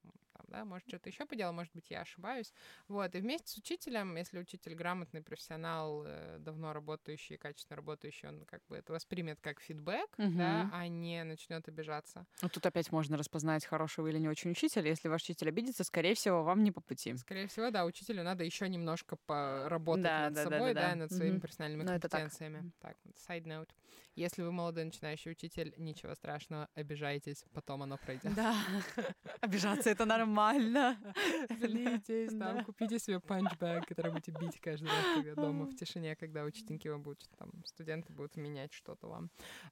Да, 0.47 0.63
может, 0.65 0.87
что-то 0.87 1.09
еще 1.09 1.25
поделал, 1.25 1.53
может 1.53 1.73
быть, 1.73 1.89
я 1.89 2.01
ошибаюсь. 2.01 2.53
Вот. 2.87 3.13
И 3.15 3.19
вместе 3.19 3.51
с 3.51 3.57
учителем, 3.57 4.15
если 4.15 4.39
учитель 4.39 4.75
грамотный 4.75 5.21
профессионал, 5.21 6.03
э, 6.05 6.37
давно 6.39 6.71
работающий, 6.73 7.37
качественно 7.37 7.75
работающий, 7.75 8.29
он 8.29 8.45
как 8.45 8.61
бы 8.67 8.77
это 8.77 8.93
воспримет 8.93 9.39
как 9.41 9.59
фидбэк, 9.59 10.07
да, 10.17 10.23
Мгм. 10.23 10.69
а 10.71 10.87
не 10.87 11.23
начнет 11.23 11.67
обижаться. 11.67 12.25
Ну, 12.41 12.49
тут 12.49 12.65
опять 12.65 12.91
можно 12.91 13.17
распознать 13.17 13.65
хорошего 13.65 14.07
или 14.07 14.19
не 14.19 14.29
очень 14.29 14.51
учителя. 14.51 14.87
Если 14.89 15.09
ваш 15.09 15.23
учитель 15.23 15.49
обидится, 15.49 15.83
скорее 15.83 16.15
всего, 16.15 16.43
вам 16.43 16.63
не 16.63 16.71
по 16.71 16.79
пути. 16.81 17.15
Скорее 17.15 17.47
всего, 17.47 17.69
да, 17.69 17.83
учителю 17.85 18.23
надо 18.23 18.43
еще 18.43 18.69
немножко 18.69 19.17
поработать 19.25 20.03
Да, 20.03 20.29
над 20.29 20.35
да, 20.35 20.45
да, 20.45 20.49
собой, 20.51 20.73
да, 20.73 20.81
да, 20.81 20.89
да. 20.89 20.95
над 20.95 21.11
своими 21.11 21.33
Мгм. 21.33 21.41
профессиональными 21.41 21.83
Ну, 21.83 21.91
это 21.91 22.07
так. 22.09 22.21
компетенциями. 22.21 22.71
Так, 22.79 22.97
вот, 23.03 23.15
side 23.15 23.43
note. 23.43 23.69
Если 24.15 24.41
вы 24.41 24.51
молодой 24.51 24.85
начинающий 24.85 25.31
учитель, 25.31 25.73
ничего 25.77 26.15
страшного, 26.15 26.69
обижайтесь, 26.73 27.43
потом 27.53 27.83
оно 27.83 27.97
пройдет. 27.97 28.33
Да. 28.35 28.55
Обижаться 29.41 29.89
это 29.89 30.05
нормально. 30.05 30.36
Злитесь, 31.59 32.33
Да. 32.33 32.53
там, 32.53 32.65
купите 32.65 32.99
себе 32.99 33.19
панчбэг, 33.19 33.87
который 33.87 34.11
будете 34.11 34.31
бить 34.31 34.59
каждый 34.59 34.87
раз, 34.89 35.05
когда 35.15 35.35
дома 35.35 35.65
в 35.65 35.75
тишине, 35.75 36.15
когда 36.15 36.43
ученики 36.43 36.89
вам 36.89 37.01
будут, 37.03 37.27
там, 37.37 37.51
студенты 37.65 38.13
будут 38.13 38.37
менять 38.37 38.73
что-то 38.73 39.07
вам. 39.07 39.29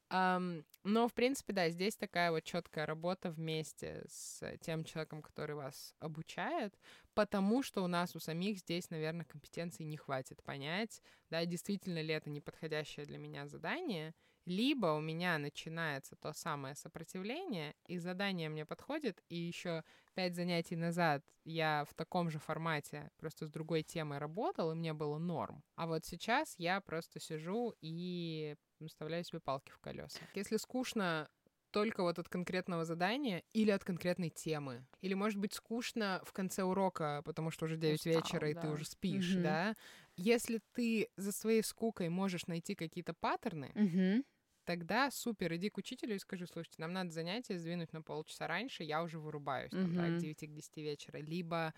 Ам, 0.10 0.64
но, 0.84 1.08
в 1.08 1.14
принципе, 1.14 1.54
да, 1.54 1.70
здесь 1.70 1.96
такая 1.96 2.32
вот 2.32 2.44
четкая 2.44 2.86
работа 2.86 3.30
вместе 3.32 4.04
с 4.08 4.42
тем 4.62 4.84
человеком, 4.84 5.22
который 5.22 5.56
вас 5.56 5.94
обучает, 6.00 6.78
потому 7.14 7.64
что 7.64 7.84
у 7.84 7.88
нас 7.88 8.16
у 8.16 8.20
самих 8.20 8.60
здесь, 8.60 8.90
наверное, 8.90 9.26
компетенций 9.26 9.86
не 9.86 9.98
хватит 9.98 10.44
понять, 10.44 11.02
да, 11.30 11.46
действительно 11.46 12.02
ли 12.02 12.14
это 12.14 12.30
неподходящее 12.30 13.06
для 13.06 13.18
меня 13.18 13.48
задание, 13.48 14.14
либо 14.46 14.88
у 14.94 15.02
меня 15.02 15.38
начинается 15.40 16.16
то 16.16 16.32
самое 16.34 16.76
сопротивление, 16.76 17.76
и 17.88 17.98
задание 17.98 18.48
мне 18.50 18.66
подходит, 18.66 19.24
и 19.30 19.36
еще 19.36 19.84
пять 20.16 20.36
занятий 20.36 20.76
назад 20.76 21.24
я 21.44 21.86
в 21.88 21.94
таком 21.94 22.30
же 22.32 22.40
формате, 22.40 23.12
просто 23.18 23.46
с 23.46 23.52
другой 23.52 23.84
темой 23.84 24.18
работал, 24.18 24.72
и 24.72 24.76
мне 24.76 24.94
было 24.94 25.18
норм. 25.20 25.64
А 25.76 25.88
вот 25.88 26.06
сейчас 26.06 26.56
я 26.58 26.82
просто 26.82 27.20
сижу 27.20 27.74
и 27.82 28.56
вставляю 28.86 29.24
себе 29.24 29.40
палки 29.40 29.72
в 29.72 29.80
колеса. 29.80 30.28
Если 30.34 30.58
скучно 30.58 31.30
только 31.72 32.04
вот 32.04 32.18
от 32.20 32.30
конкретного 32.30 32.86
задания 32.86 33.44
или 33.52 33.70
от 33.72 33.84
конкретной 33.84 34.30
темы. 34.30 34.88
Или, 35.02 35.14
может 35.14 35.40
быть, 35.40 35.54
скучно 35.54 36.22
в 36.24 36.32
конце 36.32 36.64
урока, 36.64 37.22
потому 37.26 37.52
что 37.52 37.66
уже 37.66 37.76
9 37.76 38.06
Устал, 38.06 38.06
вечера, 38.06 38.50
и 38.50 38.56
ты 38.56 38.70
уже 38.70 38.86
спишь, 38.86 39.34
Мгм. 39.36 39.36
да? 39.36 39.76
Если 40.16 40.62
ты 40.74 41.10
за 41.18 41.32
своей 41.34 41.62
скукой 41.64 42.08
можешь 42.10 42.48
найти 42.48 42.76
какие-то 42.76 43.14
паттерны, 43.14 43.76
Мгм. 43.76 44.24
Тогда 44.66 45.12
супер, 45.12 45.54
иди 45.56 45.70
к 45.70 45.78
учителю 45.78 46.16
и 46.16 46.20
скажи, 46.20 46.48
слушайте, 46.48 46.78
нам 46.82 46.94
надо 46.94 47.12
занятие 47.12 47.58
сдвинуть 47.60 47.94
на 47.94 48.02
полчаса 48.02 48.48
раньше, 48.48 48.84
я 48.84 49.04
уже 49.04 49.20
вырубаюсь, 49.20 49.76
там, 49.76 49.96
да, 49.96 50.10
к 50.10 50.16
9 50.16 50.48
к 50.48 50.54
10 50.54 50.78
вечера. 50.82 51.18
Либо, 51.20 51.74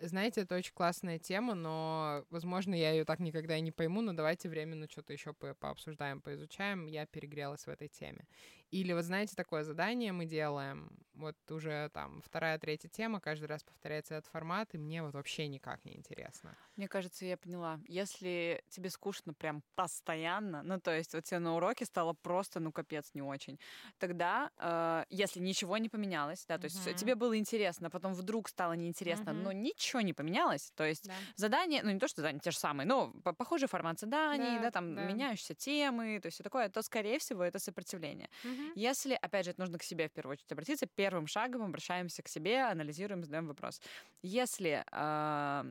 знаете, 0.00 0.42
это 0.42 0.56
очень 0.56 0.74
классная 0.74 1.18
тема, 1.18 1.54
но, 1.54 2.26
возможно, 2.30 2.74
я 2.74 2.92
ее 2.92 3.04
так 3.04 3.20
никогда 3.20 3.56
и 3.56 3.62
не 3.62 3.72
пойму, 3.72 4.02
но 4.02 4.12
давайте 4.12 4.48
временно 4.48 4.88
что-то 4.90 5.12
еще 5.12 5.32
по 5.34 5.54
пообсуждаем, 5.54 6.20
поизучаем, 6.20 6.86
я 6.86 7.06
перегрелась 7.06 7.66
в 7.66 7.68
этой 7.68 7.88
теме. 7.88 8.26
Или 8.74 8.92
вот, 8.92 9.04
знаете, 9.04 9.36
такое 9.36 9.62
задание 9.62 10.12
мы 10.12 10.26
делаем, 10.26 10.98
вот 11.14 11.36
уже 11.50 11.90
там 11.90 12.20
вторая, 12.22 12.58
третья 12.58 12.88
тема, 12.88 13.20
каждый 13.20 13.44
раз 13.46 13.62
повторяется 13.62 14.14
этот 14.16 14.30
формат, 14.30 14.74
и 14.74 14.78
мне 14.78 15.02
вот 15.02 15.14
вообще 15.14 15.46
никак 15.48 15.84
не 15.84 15.96
интересно. 15.96 16.56
Мне 16.76 16.88
кажется, 16.88 17.24
я 17.24 17.36
поняла. 17.36 17.78
Если 17.86 18.62
тебе 18.68 18.90
скучно 18.90 19.32
прям 19.32 19.62
постоянно, 19.76 20.62
ну, 20.64 20.80
то 20.80 20.90
есть 20.96 21.14
вот 21.14 21.22
тебе 21.24 21.38
на 21.38 21.54
уроке 21.56 21.84
стало 21.84 22.14
просто, 22.14 22.58
ну, 22.60 22.72
капец, 22.72 23.10
не 23.14 23.22
очень, 23.22 23.60
тогда, 23.98 24.50
э, 24.58 25.04
если 25.08 25.38
ничего 25.40 25.78
не 25.78 25.88
поменялось, 25.88 26.44
да, 26.48 26.58
то 26.58 26.64
есть 26.64 26.82
Мгм. 26.84 26.94
тебе 26.96 27.14
было 27.14 27.38
интересно, 27.38 27.90
потом 27.90 28.12
вдруг 28.14 28.48
стало 28.48 28.72
неинтересно, 28.72 29.32
Мгм. 29.32 29.32
но 29.32 29.52
ничего 29.52 30.00
не 30.00 30.12
поменялось, 30.14 30.72
то 30.74 30.84
есть 30.84 31.08
Да. 31.08 31.26
задания, 31.36 31.82
ну, 31.84 31.90
не 31.92 32.00
то, 32.00 32.08
что 32.08 32.22
задания 32.22 32.40
те 32.40 32.50
же 32.50 32.58
самые, 32.58 32.86
но 32.88 33.12
по- 33.22 33.32
похожий 33.34 33.68
формат 33.68 34.00
заданий, 34.00 34.58
Да, 34.58 34.58
да, 34.58 34.70
там 34.72 34.94
да. 34.94 35.06
меняющиеся 35.06 35.54
темы, 35.54 36.18
то 36.20 36.26
есть 36.26 36.36
все 36.36 36.44
такое, 36.44 36.68
то, 36.70 36.82
скорее 36.82 37.18
всего, 37.20 37.44
это 37.44 37.58
сопротивление. 37.60 38.28
Если, 38.74 39.14
опять 39.14 39.44
же, 39.44 39.52
это 39.52 39.60
нужно 39.60 39.78
к 39.78 39.82
себе 39.82 40.08
в 40.08 40.12
первую 40.12 40.32
очередь 40.34 40.52
обратиться, 40.52 40.86
первым 40.86 41.26
шагом 41.26 41.62
обращаемся 41.62 42.22
к 42.22 42.28
себе, 42.28 42.62
анализируем, 42.62 43.22
задаем 43.24 43.46
вопрос. 43.46 43.80
Если 44.22 44.84
а, 44.90 45.66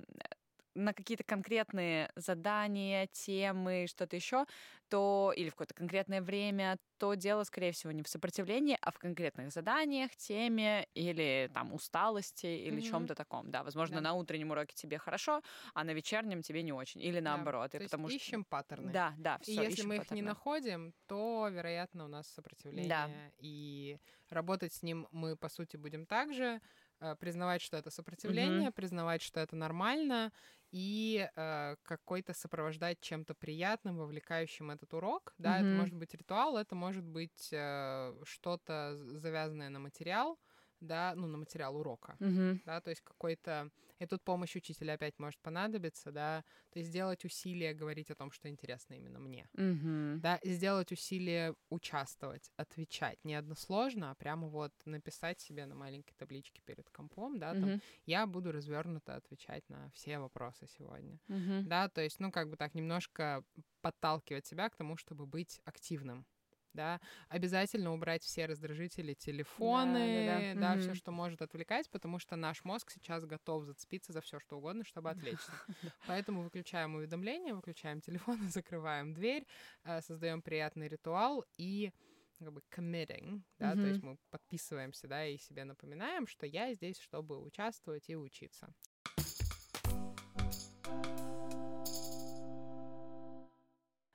на 0.76 0.94
какие-то 0.94 1.24
конкретные 1.24 2.12
задания, 2.16 3.08
темы, 3.12 3.86
что-то 3.88 4.16
еще, 4.16 4.46
то 4.90 5.34
или 5.36 5.50
в 5.50 5.54
какое-то 5.54 5.74
конкретное 5.74 6.22
время, 6.22 6.78
то 6.98 7.16
дело, 7.16 7.44
скорее 7.44 7.72
всего, 7.72 7.92
не 7.92 8.04
в 8.04 8.08
сопротивлении, 8.08 8.78
а 8.82 8.92
в 8.92 8.98
конкретных 9.00 9.52
заданиях, 9.52 10.16
теме 10.16 10.88
или 10.94 11.50
там 11.54 11.74
усталости 11.74 12.46
или 12.46 12.80
Мгм. 12.80 12.82
чем-то 12.82 13.16
таком. 13.16 13.52
Да, 13.52 13.64
возможно, 13.64 13.98
Да. 13.98 14.02
на 14.02 14.14
утреннем 14.14 14.52
уроке 14.52 14.74
тебе 14.76 14.98
хорошо, 15.00 15.42
а 15.74 15.84
на 15.84 15.92
вечернем 15.92 16.42
тебе 16.42 16.64
не 16.64 16.74
очень. 16.74 17.02
Или 17.02 17.20
Да, 17.20 17.38
наоборот. 17.38 17.72
То 17.72 17.78
и 17.78 17.82
есть 17.84 17.92
потому 17.92 18.08
что... 18.10 18.16
ищем 18.18 18.44
паттерны. 18.46 18.92
Да, 18.92 19.14
да, 19.18 19.40
И 19.46 19.52
все. 19.52 19.64
если 19.64 19.82
мы 19.84 19.98
их 19.98 20.12
не 20.12 20.22
находим, 20.22 20.94
то, 21.08 21.48
вероятно, 21.52 22.06
у 22.06 22.08
нас 22.08 22.28
сопротивление. 22.28 23.34
И 23.40 23.98
работать 24.30 24.74
с 24.74 24.84
ним 24.84 25.08
мы, 25.12 25.36
по 25.36 25.50
сути, 25.50 25.78
будем 25.78 26.06
так 26.06 26.34
же. 26.34 26.62
э, 27.00 27.16
признавать, 27.20 27.62
что 27.62 27.76
это 27.76 27.90
сопротивление, 27.90 28.70
mm-hmm. 28.70 28.72
признавать, 28.72 29.22
что 29.22 29.42
это 29.42 29.58
нормально, 29.58 30.32
и 30.74 31.30
э, 31.36 31.76
какой-то 31.84 32.34
сопровождать 32.34 33.00
чем-то 33.00 33.36
приятным, 33.36 33.98
вовлекающим 33.98 34.72
этот 34.72 34.92
урок. 34.96 35.34
Да, 35.38 35.52
mm-hmm. 35.52 35.60
это 35.60 35.78
может 35.78 35.96
быть 35.96 36.14
ритуал, 36.16 36.58
это 36.58 36.76
может 36.76 37.06
быть 37.06 37.50
э, 37.52 38.14
что-то 38.24 38.98
завязанное 39.20 39.70
на 39.70 39.80
материал, 39.80 40.40
да, 40.84 41.14
ну, 41.16 41.28
на 41.28 41.38
материал 41.38 41.76
урока, 41.76 42.16
mm-hmm. 42.20 42.62
да, 42.66 42.82
то 42.82 42.90
есть 42.90 43.02
какой-то... 43.02 43.70
И 44.00 44.06
тут 44.06 44.24
помощь 44.24 44.56
учителя 44.56 44.94
опять 44.94 45.18
может 45.20 45.40
понадобиться, 45.42 46.12
да, 46.12 46.44
то 46.72 46.80
есть 46.80 46.90
сделать 46.90 47.24
усилие 47.26 47.74
говорить 47.74 48.12
о 48.12 48.16
том, 48.16 48.32
что 48.32 48.50
интересно 48.50 48.96
именно 48.96 49.20
мне, 49.20 49.48
mm-hmm. 49.56 50.18
да, 50.18 50.40
сделать 50.44 50.92
усилие 50.92 51.56
участвовать, 51.70 52.52
отвечать, 52.58 53.24
не 53.24 53.36
односложно, 53.36 54.12
а 54.12 54.16
прямо 54.16 54.48
вот 54.48 54.74
написать 54.86 55.40
себе 55.40 55.66
на 55.66 55.76
маленькой 55.76 56.14
табличке 56.16 56.62
перед 56.66 56.90
компом, 56.90 57.40
да, 57.40 57.54
там, 57.54 57.64
mm-hmm. 57.64 57.82
я 58.06 58.28
буду 58.28 58.52
развернуто 58.52 59.16
отвечать 59.16 59.68
на 59.70 59.90
все 59.92 60.20
вопросы 60.20 60.68
сегодня, 60.68 61.20
mm-hmm. 61.30 61.64
да, 61.64 61.90
то 61.90 62.02
есть, 62.02 62.20
ну, 62.20 62.32
как 62.32 62.50
бы 62.50 62.58
так 62.58 62.74
немножко 62.74 63.44
подталкивать 63.82 64.46
себя 64.46 64.70
к 64.70 64.76
тому, 64.76 64.98
чтобы 64.98 65.26
быть 65.26 65.62
активным, 65.66 66.26
да, 66.74 67.00
обязательно 67.30 67.94
убрать 67.94 68.24
все 68.24 68.46
раздражители, 68.46 69.14
телефоны, 69.14 70.26
да, 70.26 70.40
да, 70.40 70.54
да. 70.54 70.60
да 70.60 70.74
угу. 70.74 70.82
все, 70.82 70.96
что 70.96 71.12
может 71.12 71.42
отвлекать, 71.42 71.90
потому 71.90 72.20
что 72.20 72.36
наш 72.36 72.64
мозг 72.64 72.92
сейчас 72.92 73.26
готов 73.26 73.66
зацепиться 73.66 74.14
за 74.14 74.22
все, 74.22 74.40
что 74.40 74.58
угодно, 74.58 74.84
чтобы 74.84 75.10
отвлечься. 75.10 75.52
Поэтому 76.08 76.44
выключаем 76.44 76.96
уведомления, 76.96 77.54
выключаем 77.54 78.02
телефон, 78.02 78.38
закрываем 78.50 79.14
дверь, 79.14 79.46
э, 79.84 80.02
создаем 80.02 80.42
приятный 80.42 80.88
ритуал 80.88 81.46
и 81.58 81.92
как 82.40 82.52
бы 82.52 82.62
committing, 82.76 83.42
да, 83.60 83.74
mm-hmm. 83.74 83.82
то 83.82 83.88
есть 83.88 84.04
мы 84.04 84.18
подписываемся, 84.30 85.08
да, 85.08 85.26
и 85.26 85.38
себе 85.38 85.64
напоминаем, 85.64 86.28
что 86.28 86.46
я 86.46 86.74
здесь, 86.74 87.00
чтобы 87.00 87.42
участвовать 87.42 88.10
и 88.10 88.16
учиться. 88.16 88.74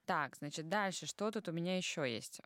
Так, 0.09 0.37
значит, 0.37 0.69
дальше, 0.69 1.07
что 1.07 1.31
тут 1.31 1.49
у 1.49 1.53
меня 1.53 1.77
еще 1.77 2.01
есть? 2.01 2.41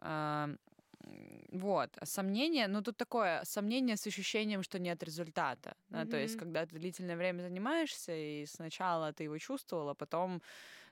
Вот, 1.53 1.90
сомнение, 2.03 2.66
ну 2.66 2.83
тут 2.83 2.96
такое 2.96 3.44
сомнение 3.44 3.96
с 3.96 4.07
ощущением, 4.07 4.62
что 4.64 4.79
нет 4.79 5.03
результата. 5.05 5.77
Да, 5.90 6.03
mm-hmm. 6.03 6.11
То 6.11 6.16
есть, 6.16 6.37
когда 6.37 6.66
ты 6.66 6.77
длительное 6.79 7.16
время 7.16 7.42
занимаешься, 7.42 8.12
и 8.16 8.46
сначала 8.46 9.12
ты 9.12 9.25
его 9.25 9.38
чувствовала, 9.38 9.94
потом 9.94 10.42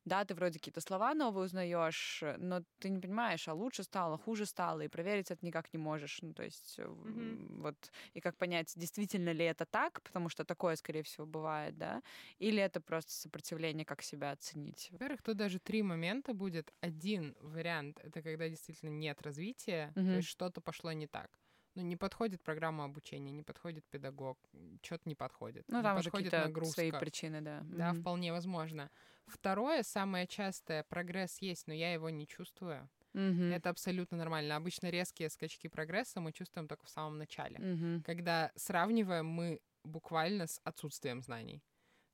да, 0.04 0.24
ты 0.24 0.34
вроде 0.34 0.58
какие-то 0.58 0.80
слова 0.80 1.14
новые 1.14 1.46
узнаешь, 1.46 2.22
но 2.38 2.62
ты 2.78 2.88
не 2.88 3.00
понимаешь, 3.00 3.48
а 3.48 3.54
лучше 3.54 3.82
стало, 3.82 4.16
хуже 4.18 4.46
стало, 4.46 4.80
и 4.80 4.88
проверить 4.88 5.30
это 5.30 5.44
никак 5.44 5.72
не 5.72 5.78
можешь. 5.78 6.18
Ну, 6.22 6.32
то 6.32 6.42
есть 6.42 6.78
mm-hmm. 6.78 7.60
вот, 7.60 7.76
и 8.14 8.20
как 8.20 8.36
понять, 8.36 8.72
действительно 8.76 9.30
ли 9.30 9.44
это 9.44 9.66
так, 9.66 10.02
потому 10.02 10.28
что 10.28 10.44
такое, 10.44 10.76
скорее 10.76 11.02
всего, 11.02 11.26
бывает, 11.26 11.76
да, 11.76 12.02
или 12.38 12.62
это 12.62 12.80
просто 12.80 13.12
сопротивление, 13.12 13.84
как 13.84 14.02
себя 14.02 14.32
оценить. 14.32 14.88
Во-первых, 14.90 15.22
тут 15.22 15.36
даже 15.36 15.58
три 15.58 15.82
момента 15.82 16.34
будет. 16.34 16.72
Один 16.80 17.36
вариант— 17.40 18.00
это 18.02 18.22
когда 18.22 18.48
действительно 18.48 18.90
нет 18.90 19.20
развития, 19.22 19.92
mm-hmm. 19.94 20.06
то 20.06 20.16
есть 20.16 20.28
что-то 20.28 20.60
пошло 20.60 20.92
не 20.92 21.06
так 21.06 21.30
ну, 21.74 21.82
не 21.82 21.96
подходит 21.96 22.42
программа 22.42 22.84
обучения, 22.84 23.32
не 23.32 23.42
подходит 23.42 23.84
педагог, 23.90 24.38
что-то 24.82 25.08
не 25.08 25.14
подходит. 25.14 25.64
Ну, 25.68 25.82
там 25.82 25.98
уже 25.98 26.10
какие-то 26.10 26.44
нагрузка. 26.44 26.74
свои 26.74 26.90
причины, 26.90 27.40
да. 27.40 27.60
Да, 27.64 27.90
mm-hmm. 27.90 28.00
вполне 28.00 28.32
возможно. 28.32 28.90
Второе, 29.30 29.82
самое 29.82 30.26
частое, 30.26 30.84
прогресс 30.84 31.38
есть, 31.40 31.66
но 31.66 31.74
я 31.74 31.92
его 31.92 32.10
не 32.10 32.26
чувствую. 32.26 32.88
Mm-hmm. 33.14 33.54
Это 33.54 33.70
абсолютно 33.70 34.16
нормально. 34.16 34.56
Обычно 34.56 34.90
резкие 34.90 35.30
скачки 35.30 35.68
прогресса 35.68 36.20
мы 36.20 36.32
чувствуем 36.32 36.68
только 36.68 36.86
в 36.86 36.90
самом 36.90 37.18
начале, 37.18 37.56
mm-hmm. 37.56 38.02
когда 38.02 38.52
сравниваем 38.54 39.26
мы 39.26 39.60
буквально 39.84 40.46
с 40.46 40.60
отсутствием 40.64 41.22
знаний. 41.22 41.62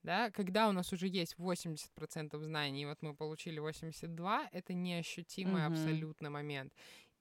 Да, 0.03 0.31
когда 0.31 0.69
у 0.69 0.73
нас 0.73 0.93
уже 0.93 1.09
есть 1.09 1.35
80% 1.37 2.39
знаний, 2.39 2.83
и 2.83 2.87
вот 2.87 3.03
мы 3.03 3.15
получили 3.15 3.59
82, 3.59 4.49
это 4.53 4.73
неощутимый 4.73 5.63
mm-hmm. 5.63 5.67
абсолютно 5.67 6.31
момент. 6.31 6.73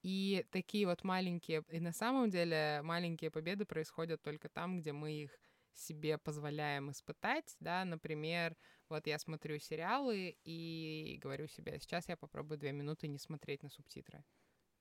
И 0.03 0.45
такие 0.51 0.85
вот 0.85 1.03
маленькие, 1.03 1.63
и 1.69 1.79
на 1.79 1.91
самом 1.91 2.29
деле 2.29 2.81
маленькие 2.83 3.31
победы 3.31 3.65
происходят 3.65 4.21
только 4.21 4.49
там, 4.49 4.77
где 4.77 4.93
мы 4.93 5.13
их 5.13 5.31
себе 5.73 6.19
позволяем 6.19 6.91
испытать, 6.91 7.55
да, 7.59 7.83
например, 7.85 8.55
вот 8.89 9.07
я 9.07 9.19
смотрю 9.19 9.59
сериалы 9.59 10.37
и 10.43 11.19
говорю 11.21 11.47
себе, 11.47 11.79
сейчас 11.79 12.07
я 12.09 12.17
попробую 12.17 12.57
две 12.57 12.71
минуты 12.71 13.07
не 13.07 13.17
смотреть 13.17 13.63
на 13.63 13.69
субтитры, 13.69 14.23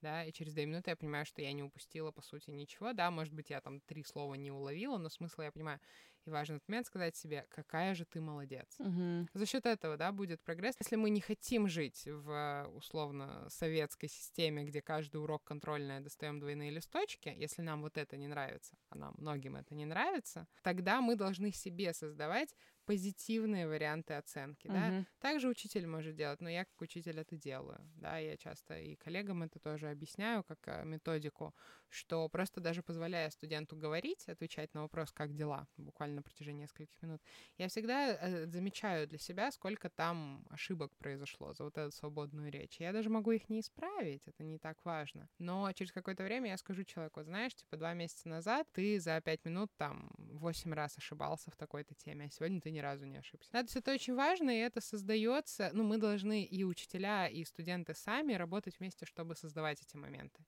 да, 0.00 0.24
и 0.24 0.32
через 0.32 0.52
две 0.52 0.66
минуты 0.66 0.90
я 0.90 0.96
понимаю, 0.96 1.24
что 1.24 1.40
я 1.40 1.52
не 1.52 1.62
упустила, 1.62 2.10
по 2.10 2.22
сути, 2.22 2.50
ничего, 2.50 2.92
да, 2.92 3.10
может 3.10 3.32
быть, 3.32 3.50
я 3.50 3.60
там 3.60 3.80
три 3.80 4.04
слова 4.04 4.34
не 4.34 4.50
уловила, 4.50 4.98
но 4.98 5.08
смысл 5.08 5.42
я 5.42 5.50
понимаю. 5.50 5.80
И 6.26 6.30
важный 6.30 6.60
момент 6.66 6.86
сказать 6.86 7.16
себе, 7.16 7.46
какая 7.50 7.94
же 7.94 8.06
ты 8.06 8.20
молодец. 8.20 8.66
Угу. 8.78 9.28
За 9.34 9.46
счет 9.46 9.66
этого, 9.66 9.96
да, 9.98 10.10
будет 10.10 10.42
прогресс. 10.42 10.74
Если 10.78 10.96
мы 10.96 11.10
не 11.10 11.20
хотим 11.20 11.68
жить 11.68 12.06
в 12.06 12.70
условно 12.74 13.46
советской 13.50 14.08
системе, 14.08 14.64
где 14.64 14.80
каждый 14.80 15.20
урок 15.20 15.44
контрольная 15.44 16.00
достаем 16.00 16.40
двойные 16.40 16.70
листочки, 16.70 17.34
если 17.36 17.60
нам 17.60 17.82
вот 17.82 17.98
это 17.98 18.16
не 18.16 18.26
нравится, 18.26 18.74
а 18.88 18.96
нам 18.96 19.14
многим 19.18 19.56
это 19.56 19.74
не 19.74 19.84
нравится, 19.84 20.46
тогда 20.62 21.02
мы 21.02 21.16
должны 21.16 21.52
себе 21.52 21.92
создавать 21.92 22.54
позитивные 22.84 23.66
варианты 23.66 24.14
оценки, 24.14 24.66
угу. 24.66 24.74
да. 24.74 25.04
Также 25.18 25.48
учитель 25.48 25.86
может 25.86 26.14
делать, 26.14 26.40
но 26.40 26.48
я 26.48 26.64
как 26.64 26.80
учитель 26.80 27.18
это 27.18 27.36
делаю, 27.36 27.80
да, 27.96 28.18
я 28.18 28.36
часто 28.36 28.78
и 28.78 28.96
коллегам 28.96 29.42
это 29.42 29.58
тоже 29.58 29.90
объясняю 29.90 30.44
как 30.44 30.58
э, 30.66 30.84
методику, 30.84 31.54
что 31.88 32.28
просто 32.28 32.60
даже 32.60 32.82
позволяя 32.82 33.30
студенту 33.30 33.76
говорить, 33.76 34.28
отвечать 34.28 34.74
на 34.74 34.82
вопрос, 34.82 35.12
как 35.12 35.34
дела, 35.34 35.66
буквально 35.76 36.16
на 36.16 36.22
протяжении 36.22 36.62
нескольких 36.62 37.00
минут, 37.02 37.22
я 37.58 37.68
всегда 37.68 38.14
э, 38.14 38.46
замечаю 38.46 39.06
для 39.06 39.18
себя, 39.18 39.50
сколько 39.52 39.88
там 39.88 40.44
ошибок 40.50 40.96
произошло 40.96 41.54
за 41.54 41.64
вот 41.64 41.78
эту 41.78 41.92
свободную 41.92 42.50
речь. 42.50 42.80
Я 42.80 42.92
даже 42.92 43.10
могу 43.10 43.30
их 43.30 43.48
не 43.48 43.60
исправить, 43.60 44.22
это 44.26 44.42
не 44.42 44.58
так 44.58 44.84
важно. 44.84 45.28
Но 45.38 45.70
через 45.72 45.92
какое-то 45.92 46.24
время 46.24 46.50
я 46.50 46.58
скажу 46.58 46.84
человеку, 46.84 47.22
знаешь, 47.22 47.54
типа 47.54 47.76
два 47.76 47.94
месяца 47.94 48.28
назад 48.28 48.66
ты 48.72 48.98
за 49.00 49.20
пять 49.20 49.44
минут 49.44 49.70
там 49.76 50.10
восемь 50.18 50.72
раз 50.74 50.98
ошибался 50.98 51.50
в 51.50 51.56
такой-то 51.56 51.94
теме, 51.94 52.26
а 52.26 52.30
сегодня 52.30 52.60
ты 52.60 52.70
ни 52.74 52.80
разу 52.80 53.06
не 53.06 53.18
ошибся. 53.18 53.48
Да, 53.52 53.60
то 53.60 53.66
есть 53.66 53.76
это 53.76 53.92
очень 53.92 54.14
важно, 54.14 54.50
и 54.50 54.60
это 54.60 54.80
создается, 54.80 55.70
ну, 55.72 55.84
мы 55.84 55.98
должны 55.98 56.44
и 56.44 56.64
учителя, 56.64 57.28
и 57.28 57.44
студенты 57.44 57.94
сами 57.94 58.34
работать 58.34 58.78
вместе, 58.78 59.06
чтобы 59.06 59.36
создавать 59.36 59.80
эти 59.80 59.96
моменты. 59.96 60.44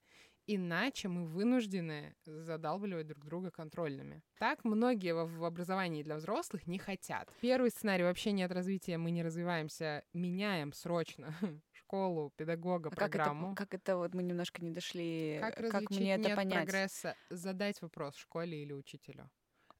Иначе 0.49 1.09
мы 1.09 1.25
вынуждены 1.25 2.15
задалбливать 2.25 3.07
друг 3.07 3.25
друга 3.25 3.51
контрольными. 3.51 4.23
Так 4.39 4.63
многие 4.63 5.13
в 5.13 5.43
образовании 5.43 6.03
для 6.03 6.15
взрослых 6.15 6.67
не 6.67 6.79
хотят. 6.79 7.33
Первый 7.41 7.69
сценарий 7.69 8.03
вообще 8.03 8.31
нет 8.31 8.51
развития, 8.51 8.97
мы 8.97 9.11
не 9.11 9.23
развиваемся, 9.23 10.05
меняем 10.13 10.71
срочно 10.71 11.33
школу, 11.73 12.31
педагога, 12.37 12.89
а 12.89 12.95
программу. 12.95 13.55
Как 13.55 13.67
это, 13.67 13.77
как 13.77 13.81
это 13.81 13.97
вот 13.97 14.13
мы 14.13 14.23
немножко 14.23 14.63
не 14.63 14.71
дошли, 14.71 15.37
как, 15.41 15.55
как 15.69 15.89
мне 15.91 16.13
это 16.13 16.29
нет 16.29 16.35
понять? 16.35 16.63
прогресса? 16.63 17.15
Задать 17.29 17.81
вопрос 17.81 18.15
школе 18.15 18.63
или 18.63 18.71
учителю 18.71 19.29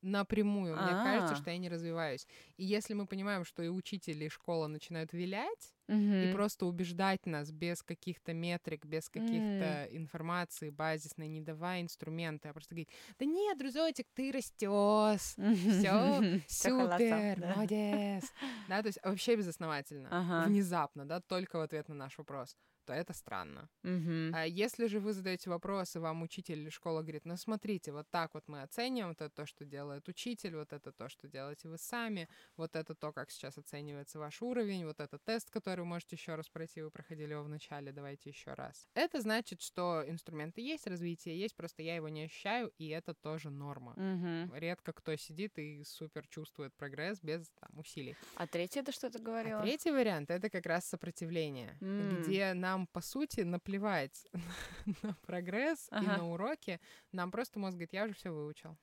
напрямую. 0.08 0.76
Мне 0.76 0.91
А-а-а. 0.91 1.04
кажется, 1.04 1.36
что 1.36 1.52
я 1.52 1.58
не 1.58 1.70
развиваюсь. 1.70 2.28
И 2.58 2.65
если 2.65 2.93
мы 2.93 3.06
понимаем, 3.06 3.46
что 3.46 3.62
и 3.63 3.67
учитель, 3.67 4.24
и 4.24 4.30
школа 4.30 4.67
начинают 4.67 5.13
вилять, 5.13 5.76
угу. 5.88 5.98
и 5.98 6.32
просто 6.34 6.65
убеждать 6.65 7.26
нас 7.26 7.52
без 7.52 7.84
каких-то 7.84 8.34
метрик, 8.34 8.86
без 8.86 9.10
каких-то 9.10 9.88
mm. 9.88 9.98
информации 9.98 10.70
базисной, 10.70 11.28
не 11.28 11.41
давая 11.41 11.82
инструменты, 11.82 12.50
а 12.50 12.54
просто 12.54 12.76
говорить, 12.76 12.89
да 13.20 13.26
нет, 13.26 13.58
друзочек, 13.58 14.08
ты 14.13 14.32
растешь, 14.32 15.22
все 15.22 16.41
супер, 16.48 17.39
молодец. 17.39 18.32
Да, 18.67 18.82
то 18.82 18.88
есть 18.88 19.00
вообще 19.04 19.36
безосновательно, 19.36 20.43
внезапно, 20.48 21.06
да, 21.06 21.22
только 21.22 21.58
в 21.58 21.62
ответ 21.62 21.88
на 21.89 21.96
наш 21.96 22.17
вопрос 22.17 22.56
то 22.88 22.93
это 22.93 23.13
странно. 23.13 23.69
Угу. 23.84 24.34
А 24.34 24.45
если 24.45 24.88
же 24.88 25.00
вы 25.00 25.13
задаете 25.13 25.50
вопросы, 25.50 26.00
вам 26.00 26.21
учитель 26.21 26.60
или 26.60 26.69
школа 26.69 27.02
говорит, 27.02 27.26
ну 27.26 27.36
смотрите, 27.36 27.91
вот 27.91 28.10
так 28.10 28.34
вот 28.34 28.47
мы 28.47 28.62
оцениваем, 28.62 29.10
вот 29.10 29.21
это 29.21 29.30
то, 29.30 29.45
что 29.45 29.65
делает 29.65 30.08
учитель, 30.08 30.56
вот 30.56 30.71
это 30.71 30.91
то, 30.93 31.10
что 31.10 31.28
делаете 31.28 31.67
вы 31.67 31.78
сами, 31.78 32.30
вот 32.56 32.76
это 32.76 32.95
то, 32.95 33.12
как 33.12 33.30
сейчас 33.30 33.58
оценивается 33.58 34.19
ваш 34.19 34.41
уровень, 34.41 34.86
вот 34.86 35.02
это 35.02 35.19
тест, 35.19 35.50
который 35.50 35.82
вы 35.82 35.86
можете 35.86 36.15
еще 36.15 36.36
раз 36.36 36.47
пройти, 36.50 36.82
вы 36.82 36.89
проходили 36.89 37.34
его 37.34 37.43
в 37.43 37.50
начале, 37.50 37.91
давайте 37.91 38.30
еще 38.30 38.54
раз. 38.54 38.88
Это 38.93 39.19
значит, 39.19 39.62
что 39.62 40.04
инструменты 40.08 40.62
есть, 40.62 40.88
развитие 40.88 41.38
есть, 41.38 41.56
просто 41.56 41.84
я 41.84 41.95
его 41.95 42.08
не 42.08 42.23
ощущаю, 42.23 42.71
и 42.78 42.88
это 42.88 43.13
тоже 43.13 43.50
норма. 43.50 43.91
Угу. 43.91 44.56
Редко 44.56 44.93
кто 44.93 45.15
сидит 45.17 45.60
и 45.60 45.84
супер 45.84 46.26
чувствует 46.28 46.73
прогресс 46.76 47.19
без 47.21 47.50
там, 47.60 47.78
усилий. 47.78 48.15
А 48.36 48.47
третий 48.47 48.80
это 48.80 48.93
что 48.93 49.10
ты 49.10 49.19
говорила? 49.19 49.60
А 49.60 49.63
третий 49.63 49.91
вариант 49.91 50.32
это 50.32 50.50
как 50.50 50.65
раз 50.65 50.86
сопротивление, 50.86 51.78
mm. 51.82 52.21
где 52.21 52.54
нам 52.54 52.77
нам, 52.78 52.88
по 52.88 53.02
сути, 53.02 53.42
наплевать 53.42 54.28
на 55.04 55.16
прогресс 55.26 55.88
ага. 55.92 56.04
и 56.04 56.08
на 56.08 56.30
уроки. 56.30 56.80
Нам 57.12 57.32
просто 57.32 57.60
мозг 57.60 57.74
говорит, 57.74 57.94
я 57.94 58.06
уже 58.06 58.13
все 58.13 58.30
выучил. 58.30 58.78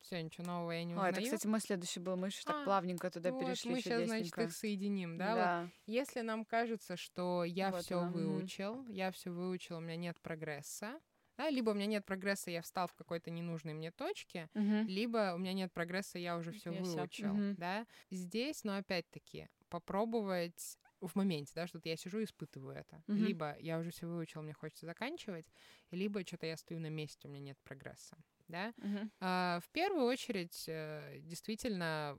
Все, 0.00 0.22
ничего 0.22 0.46
нового 0.46 0.70
я 0.70 0.84
не 0.84 0.94
узнаю. 0.94 1.08
О, 1.08 1.10
это, 1.10 1.22
кстати, 1.22 1.46
мой 1.48 1.60
следующий 1.60 1.98
был. 1.98 2.16
Мы 2.16 2.30
же 2.30 2.36
а, 2.44 2.52
так 2.52 2.64
плавненько 2.64 3.10
туда 3.10 3.32
вот, 3.32 3.44
перешли. 3.44 3.72
Мы 3.72 3.80
сейчас, 3.80 4.04
значит, 4.04 4.38
их 4.38 4.52
соединим, 4.52 5.18
да? 5.18 5.34
да. 5.34 5.62
Вот, 5.62 5.70
если 5.86 6.20
нам 6.20 6.44
кажется, 6.44 6.96
что 6.96 7.42
я 7.42 7.72
вот 7.72 7.82
все 7.82 8.06
выучил, 8.06 8.86
я 8.86 9.10
все 9.10 9.30
выучил, 9.30 9.78
у 9.78 9.80
меня 9.80 9.96
нет 9.96 10.20
прогресса, 10.20 11.00
Да, 11.36 11.50
либо 11.50 11.70
у 11.70 11.74
меня 11.74 11.86
нет 11.86 12.04
прогресса, 12.04 12.52
я 12.52 12.62
встал 12.62 12.86
в 12.86 12.94
какой-то 12.94 13.30
ненужной 13.30 13.74
мне 13.74 13.90
точке, 13.90 14.48
Мгм. 14.54 14.86
либо 14.86 15.34
у 15.34 15.38
меня 15.38 15.52
нет 15.52 15.72
прогресса, 15.72 16.18
я 16.20 16.36
уже 16.36 16.52
все 16.52 16.70
всё, 16.70 16.82
выучил, 16.82 17.34
мгм. 17.34 17.56
да. 17.56 17.84
Здесь, 18.10 18.62
но 18.62 18.76
опять-таки, 18.76 19.48
попробовать 19.68 20.78
в 21.00 21.14
моменте, 21.16 21.52
да, 21.54 21.66
что-то 21.66 21.88
я 21.88 21.96
сижу 21.96 22.18
и 22.20 22.24
испытываю 22.24 22.76
это. 22.76 23.02
Мгм. 23.08 23.34
Либо 23.34 23.56
я 23.60 23.78
уже 23.78 23.90
все 23.90 24.06
выучил, 24.06 24.42
мне 24.42 24.52
хочется 24.52 24.86
заканчивать, 24.86 25.50
либо 25.90 26.24
что-то 26.26 26.46
я 26.46 26.56
стою 26.56 26.80
на 26.80 26.88
месте, 26.90 27.28
у 27.28 27.30
меня 27.30 27.40
нет 27.40 27.58
прогресса, 27.62 28.16
да. 28.48 28.74
Мгм. 28.76 29.10
А, 29.20 29.60
в 29.62 29.70
первую 29.70 30.06
очередь, 30.06 30.64
э, 30.68 31.18
действительно, 31.20 32.18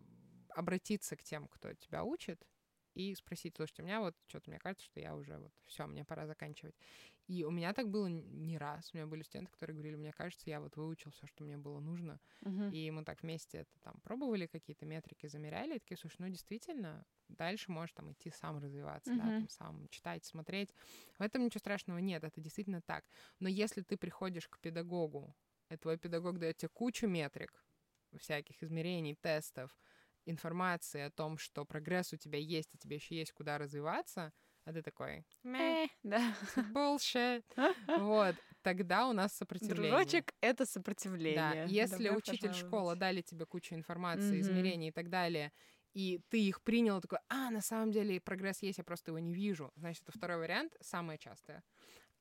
обратиться 0.50 1.15
к 1.15 1.24
тем, 1.24 1.48
кто 1.48 1.74
тебя 1.74 2.04
учит, 2.04 2.46
и 2.96 3.13
спросить, 3.15 3.56
слушайте, 3.56 3.84
у 3.84 3.86
меня 3.86 4.02
вот 4.02 4.15
что-то, 4.28 4.50
мне 4.50 4.60
кажется, 4.60 4.86
что 4.86 5.00
я 5.00 5.15
уже 5.15 5.38
вот 5.38 5.54
все, 5.65 5.86
мне 5.86 6.04
пора 6.04 6.26
заканчивать. 6.28 6.76
И 7.30 7.44
у 7.44 7.52
меня 7.52 7.74
так 7.74 7.89
было 7.89 8.08
не 8.08 8.58
раз. 8.58 8.89
У 8.93 8.97
меня 8.97 9.06
были 9.08 9.22
студенты, 9.22 9.51
которые 9.51 9.76
говорили, 9.76 9.95
мне 9.95 10.12
кажется, 10.12 10.49
я 10.49 10.60
вот 10.60 10.76
выучил 10.78 11.12
все, 11.12 11.28
что 11.28 11.43
мне 11.43 11.58
было 11.58 11.80
нужно. 11.80 12.20
Мгм. 12.41 12.72
И 12.72 12.89
мы 12.91 13.03
так 13.03 13.22
вместе 13.24 13.60
это 13.60 13.72
там 13.82 14.01
пробовали, 14.03 14.47
какие-то 14.47 14.86
метрики 14.86 15.28
замеряли, 15.28 15.76
и 15.76 15.80
такие, 15.80 15.97
слушай, 15.97 16.18
ну 16.20 16.30
действительно, 16.30 17.06
дальше 17.28 17.72
можешь 17.72 17.93
там 17.93 18.12
идти 18.12 18.32
сам 18.32 18.58
развиваться, 18.60 19.14
да, 19.16 19.32
Мгм. 19.32 19.39
там 19.39 19.47
сам 19.49 19.88
читать, 19.89 20.26
смотреть. 20.26 20.74
В 21.20 21.22
этом 21.22 21.43
ничего 21.45 21.60
страшного 21.60 21.99
нет, 21.99 22.24
это 22.24 22.41
действительно 22.41 22.82
так. 22.82 23.06
Но 23.39 23.47
если 23.49 23.82
ты 23.84 23.97
приходишь 23.97 24.47
к 24.47 24.60
педагогу, 24.60 25.36
и 25.70 25.78
твой 25.78 25.97
педагог 25.99 26.39
дает 26.39 26.58
тебе 26.58 26.70
кучу 26.70 27.08
метрик, 27.08 27.64
всяких 28.18 28.64
измерений, 28.64 29.16
тестов, 29.16 29.80
информации 30.26 31.01
о 31.01 31.12
том, 31.12 31.38
что 31.38 31.66
прогресс 31.66 32.14
у 32.14 32.18
тебя 32.18 32.39
есть, 32.39 32.74
и 32.74 32.78
тебе 32.78 32.95
еще 32.97 33.16
есть 33.16 33.32
куда 33.34 33.58
развиваться, 33.58 34.34
а 34.70 34.74
ты 34.74 34.82
такой, 34.82 35.26
«Мeh, 35.43 35.78
Э, 35.78 35.88
да. 36.03 36.36
bullshit. 36.55 37.43
Вот, 37.95 38.38
тогда 38.61 39.07
у 39.09 39.13
нас 39.13 39.34
сопротивление. 39.36 40.24
Дружочек— 40.24 40.34
это 40.41 40.65
сопротивление. 40.65 41.65
Да, 41.67 41.67
если 41.67 42.09
Добро 42.09 42.17
учитель 42.17 42.53
пожаловать. 42.53 42.53
школы 42.53 42.95
дали 42.95 43.22
тебе 43.22 43.45
кучу 43.45 43.76
информации, 43.76 44.39
Мгм. 44.39 44.41
измерений 44.41 44.89
и 44.89 44.91
так 44.91 45.09
далее, 45.09 45.51
и 45.93 46.20
ты 46.30 46.41
их 46.47 46.61
принял, 46.63 47.01
такой, 47.01 47.20
а, 47.30 47.49
на 47.51 47.61
самом 47.61 47.91
деле 47.91 48.20
прогресс 48.22 48.61
есть, 48.61 48.78
я 48.78 48.84
просто 48.84 49.11
его 49.11 49.20
не 49.20 49.34
вижу. 49.34 49.72
Значит, 49.76 50.03
это 50.03 50.11
второй 50.13 50.38
вариант, 50.38 50.76
самое 50.82 51.20
частое. 51.20 51.63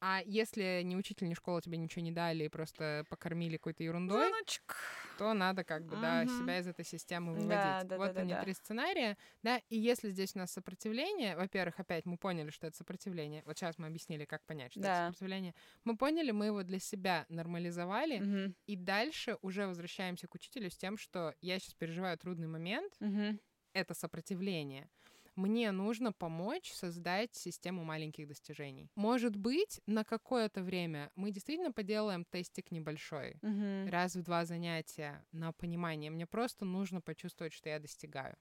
А 0.01 0.23
если 0.27 0.83
ни 0.85 0.97
учитель, 0.97 1.29
ни 1.29 1.35
школа 1.35 1.63
тебе 1.63 1.79
ничего 1.79 2.05
не 2.05 2.13
дали 2.13 2.45
и 2.45 2.49
просто 2.49 3.07
покормили 3.11 3.57
какой-то 3.59 3.85
ерундой, 3.85 4.37
Звоночек. 4.37 4.77
То 5.19 5.35
надо 5.35 5.65
как 5.65 5.87
бы, 5.87 5.97
да, 5.97 6.27
Мгм. 6.27 6.29
себя 6.29 6.61
из 6.61 6.69
этой 6.69 6.85
системы 6.85 7.35
Да, 7.35 7.85
выводить. 7.85 7.85
да, 7.85 7.99
вот 7.99 8.13
да, 8.13 8.13
они 8.17 8.37
да, 8.37 8.45
да. 8.45 8.45
три 8.45 8.55
сценария, 8.55 9.19
да, 9.43 9.61
и 9.69 9.79
если 9.79 10.11
здесь 10.11 10.37
у 10.37 10.39
нас 10.39 10.53
сопротивление, 10.53 11.37
во-первых, 11.37 11.81
опять 11.81 12.07
мы 12.07 12.19
поняли, 12.19 12.51
что 12.51 12.69
это 12.69 12.77
сопротивление, 12.77 13.43
вот 13.45 13.59
сейчас 13.59 13.79
мы 13.79 13.89
объяснили, 13.89 14.25
как 14.27 14.45
понять, 14.47 14.73
что 14.73 14.87
Да. 14.87 14.89
это 14.89 14.97
сопротивление, 14.97 15.55
мы 15.85 15.97
поняли, 15.97 16.31
мы 16.31 16.47
его 16.47 16.63
для 16.63 16.79
себя 16.79 17.27
нормализовали, 17.29 18.25
Мгм. 18.25 18.55
и 18.67 18.77
дальше 18.77 19.39
уже 19.43 19.67
возвращаемся 19.67 20.29
к 20.29 20.35
учителю 20.37 20.71
с 20.71 20.77
тем, 20.77 20.97
что 20.99 21.35
я 21.41 21.59
сейчас 21.59 21.75
переживаю 21.75 22.17
трудный 22.19 22.49
момент, 22.49 23.01
Мгм. 23.01 23.39
это 23.75 23.95
сопротивление. 23.95 24.91
Мне 25.39 25.71
нужно 25.71 26.13
помочь 26.13 26.73
создать 26.73 27.33
систему 27.33 27.85
маленьких 27.85 28.27
достижений. 28.27 28.91
Может 28.97 29.37
быть, 29.37 29.81
на 29.87 30.03
какое-то 30.03 30.65
время 30.65 31.13
мы 31.15 31.31
действительно 31.31 31.71
поделаем 31.71 32.25
тестик 32.25 32.73
небольшой, 32.73 33.37
Мгм. 33.41 33.89
раз 33.89 34.17
в 34.17 34.23
два 34.25 34.45
занятия 34.45 35.25
на 35.31 35.53
понимание. 35.53 36.11
Мне 36.11 36.27
просто 36.27 36.65
нужно 36.65 37.01
почувствовать, 37.01 37.53
что 37.53 37.69
я 37.69 37.79
достигаю. 37.79 38.35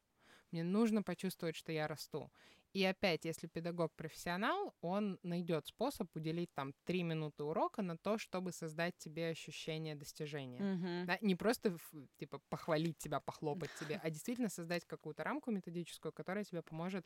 Мне 0.52 0.64
нужно 0.64 1.04
почувствовать, 1.04 1.56
что 1.56 1.72
я 1.72 1.88
расту. 1.88 2.32
И 2.74 2.84
опять, 2.84 3.26
если 3.26 3.47
педагог 3.47 3.95
профессионал, 3.95 4.76
он 4.82 5.20
найдет 5.24 5.68
способ 5.68 6.15
уделить 6.15 6.53
там 6.53 6.74
три 6.86 7.01
минуты 7.03 7.43
урока 7.43 7.82
на 7.82 7.97
то, 7.97 8.18
чтобы 8.18 8.51
создать 8.51 8.97
тебе 8.97 9.30
ощущение 9.30 9.95
достижения. 9.95 10.68
Мгм. 10.68 11.07
Да, 11.07 11.18
не 11.22 11.36
просто 11.36 11.76
типа 12.18 12.39
похвалить 12.49 12.97
тебя, 12.97 13.20
похлопать 13.20 13.74
тебе, 13.74 13.97
а 14.03 14.09
действительно 14.09 14.49
создать 14.49 14.86
какую-то 14.86 15.24
рамку 15.24 15.51
методическую, 15.51 16.11
которая 16.11 16.43
тебе 16.43 16.61
поможет 16.61 17.05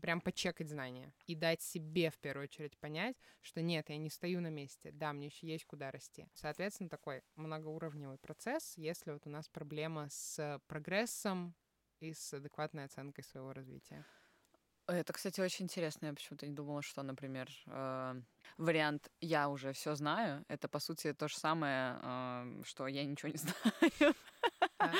прям 0.00 0.20
почекать 0.20 0.68
знания 0.68 1.12
и 1.26 1.34
дать 1.34 1.60
себе 1.60 2.10
в 2.10 2.18
первую 2.18 2.44
очередь 2.44 2.78
понять, 2.78 3.16
что 3.40 3.60
нет, 3.60 3.88
я 3.90 3.96
не 3.98 4.10
стою 4.10 4.40
на 4.40 4.50
месте, 4.50 4.90
да, 4.92 5.12
мне 5.12 5.26
еще 5.26 5.46
есть 5.46 5.64
куда 5.66 5.90
расти. 5.90 6.26
Соответственно, 6.34 6.88
такой 6.88 7.22
многоуровневый 7.36 8.18
процесс, 8.18 8.74
если 8.76 9.10
вот 9.12 9.26
у 9.26 9.30
нас 9.30 9.48
проблема 9.48 10.06
с 10.10 10.60
прогрессом 10.66 11.54
и 12.00 12.12
с 12.14 12.32
адекватной 12.32 12.84
оценкой 12.84 13.24
своего 13.24 13.52
развития. 13.52 14.06
Это, 14.90 15.12
кстати, 15.12 15.40
очень 15.40 15.64
интересно. 15.66 16.06
Я 16.06 16.12
почему-то 16.12 16.46
не 16.46 16.54
думала, 16.54 16.82
что, 16.82 17.02
например, 17.02 17.48
э, 17.66 18.14
вариант 18.58 19.08
«я 19.20 19.48
уже 19.48 19.72
все 19.72 19.94
знаю»— 19.94 20.44
это, 20.48 20.68
по 20.68 20.80
сути, 20.80 21.12
то 21.12 21.28
же 21.28 21.36
самое, 21.36 21.98
э, 22.02 22.62
что 22.64 22.86
«я 22.88 23.04
ничего 23.04 23.30
не 23.30 23.38
знаю». 23.38 24.14
Да. 24.78 24.92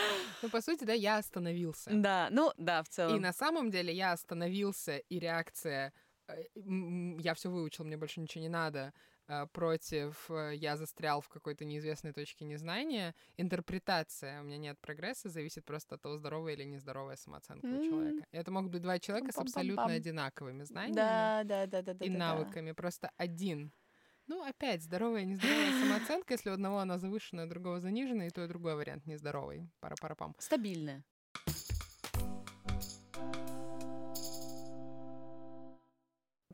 Ну, 0.42 0.48
по 0.50 0.60
сути, 0.60 0.84
да, 0.84 0.92
я 0.92 1.18
остановился. 1.18 1.90
Да, 1.92 2.28
ну 2.30 2.52
да, 2.56 2.82
в 2.82 2.88
И 2.88 2.90
целом. 2.90 3.20
на 3.20 3.32
самом 3.32 3.70
деле 3.70 3.92
я 3.92 4.12
остановился, 4.12 4.98
и 4.98 5.18
реакция 5.18 5.92
э, 6.28 6.44
я 6.54 7.34
все 7.34 7.50
выучил, 7.50 7.84
мне 7.84 7.96
больше 7.96 8.20
ничего 8.20 8.42
не 8.42 8.48
надо, 8.48 8.92
против 9.52 10.30
э, 10.30 10.54
я 10.54 10.76
застрял 10.76 11.20
в 11.20 11.28
какой-то 11.28 11.64
неизвестной 11.64 12.12
точке 12.12 12.44
незнания. 12.44 13.14
Интерпретация, 13.36 14.40
у 14.40 14.44
меня 14.44 14.58
нет 14.58 14.78
прогресса, 14.80 15.28
зависит 15.28 15.64
просто 15.64 15.94
от 15.96 16.02
того, 16.02 16.16
здоровая 16.16 16.54
или 16.54 16.64
нездоровая 16.64 17.16
самооценка 17.16 17.66
у 17.66 17.68
М. 17.68 17.82
человека. 17.88 18.24
И 18.32 18.36
Это 18.36 18.50
могут 18.50 18.70
быть 18.72 18.82
два 18.82 18.98
человека 18.98 19.32
с 19.32 19.38
абсолютно 19.38 19.86
одинаковыми 19.86 20.62
знаниями 20.64 20.96
Да, 20.96 21.42
да, 21.44 21.66
да, 21.66 21.82
да, 21.82 21.94
да. 21.94 22.04
и 22.04 22.08
да, 22.08 22.14
да. 22.14 22.18
навыками. 22.18 22.72
Просто 22.72 23.10
один. 23.16 23.72
Ну, 24.26 24.44
опять, 24.44 24.82
здоровая 24.82 25.24
нездоровая 25.24 25.72
самооценка. 25.80 26.34
Если 26.34 26.50
у 26.50 26.52
одного 26.52 26.78
она 26.78 26.98
завышенная, 26.98 27.46
у 27.46 27.48
другого 27.48 27.80
заниженная, 27.80 28.28
и 28.28 28.30
то, 28.30 28.44
и 28.44 28.48
другой 28.48 28.76
вариант 28.76 29.06
нездоровый. 29.06 29.68
Пара-пара-пам. 29.80 30.36
Стабильная. 30.38 31.04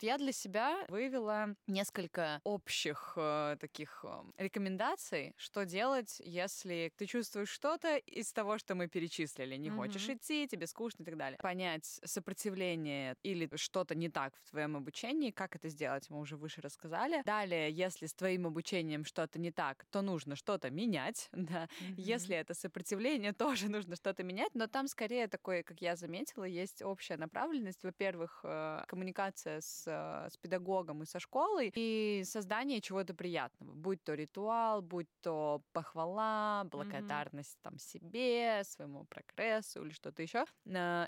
Я 0.00 0.18
для 0.18 0.32
себя 0.32 0.84
вывела 0.88 1.56
несколько 1.66 2.40
общих 2.44 3.14
э, 3.16 3.56
таких 3.58 4.04
э, 4.06 4.22
рекомендаций, 4.36 5.32
что 5.38 5.64
делать, 5.64 6.20
если 6.22 6.92
ты 6.96 7.06
чувствуешь 7.06 7.48
что-то 7.48 7.96
из 7.96 8.30
того, 8.32 8.58
что 8.58 8.74
мы 8.74 8.88
перечислили. 8.88 9.56
Не 9.56 9.70
хочешь 9.70 10.08
Мгм. 10.08 10.16
идти, 10.18 10.46
тебе 10.48 10.66
скучно 10.66 11.02
и 11.02 11.06
так 11.06 11.16
далее. 11.16 11.38
Понять 11.40 11.98
сопротивление 12.04 13.16
или 13.22 13.48
что-то 13.56 13.94
не 13.94 14.10
так 14.10 14.34
в 14.36 14.50
твоем 14.50 14.76
обучении, 14.76 15.30
как 15.30 15.56
это 15.56 15.68
сделать, 15.70 16.10
мы 16.10 16.18
уже 16.20 16.36
выше 16.36 16.60
рассказали. 16.60 17.22
Далее, 17.24 17.70
если 17.72 18.06
с 18.06 18.14
твоим 18.14 18.46
обучением 18.46 19.04
что-то 19.04 19.38
не 19.38 19.50
так, 19.50 19.86
то 19.90 20.02
нужно 20.02 20.36
что-то 20.36 20.70
менять, 20.70 21.28
да. 21.32 21.68
Если 21.96 22.36
это 22.36 22.52
сопротивление, 22.52 23.32
тоже 23.32 23.70
нужно 23.70 23.96
что-то 23.96 24.22
менять, 24.24 24.54
но 24.54 24.66
там 24.66 24.88
скорее 24.88 25.26
такой, 25.28 25.62
как 25.62 25.80
я 25.80 25.96
заметила, 25.96 26.44
есть 26.44 26.82
общая 26.82 27.16
направленность. 27.16 27.82
Во-первых, 27.82 28.40
э, 28.44 28.82
коммуникация 28.88 29.60
с, 29.60 29.85
э, 29.86 30.28
с 30.30 30.36
педагогом 30.36 31.02
и 31.02 31.06
со 31.06 31.18
школой 31.20 31.72
и 31.74 32.22
создание 32.24 32.80
чего-то 32.80 33.14
приятного, 33.14 33.72
будь 33.74 34.02
то 34.02 34.14
ритуал, 34.14 34.82
будь 34.82 35.08
то 35.22 35.62
похвала, 35.72 36.64
благодарность 36.64 37.58
там 37.62 37.78
себе, 37.78 38.62
своему 38.64 39.04
прогрессу 39.04 39.82
или 39.82 39.90
что-то 39.90 40.22
еще. 40.22 40.44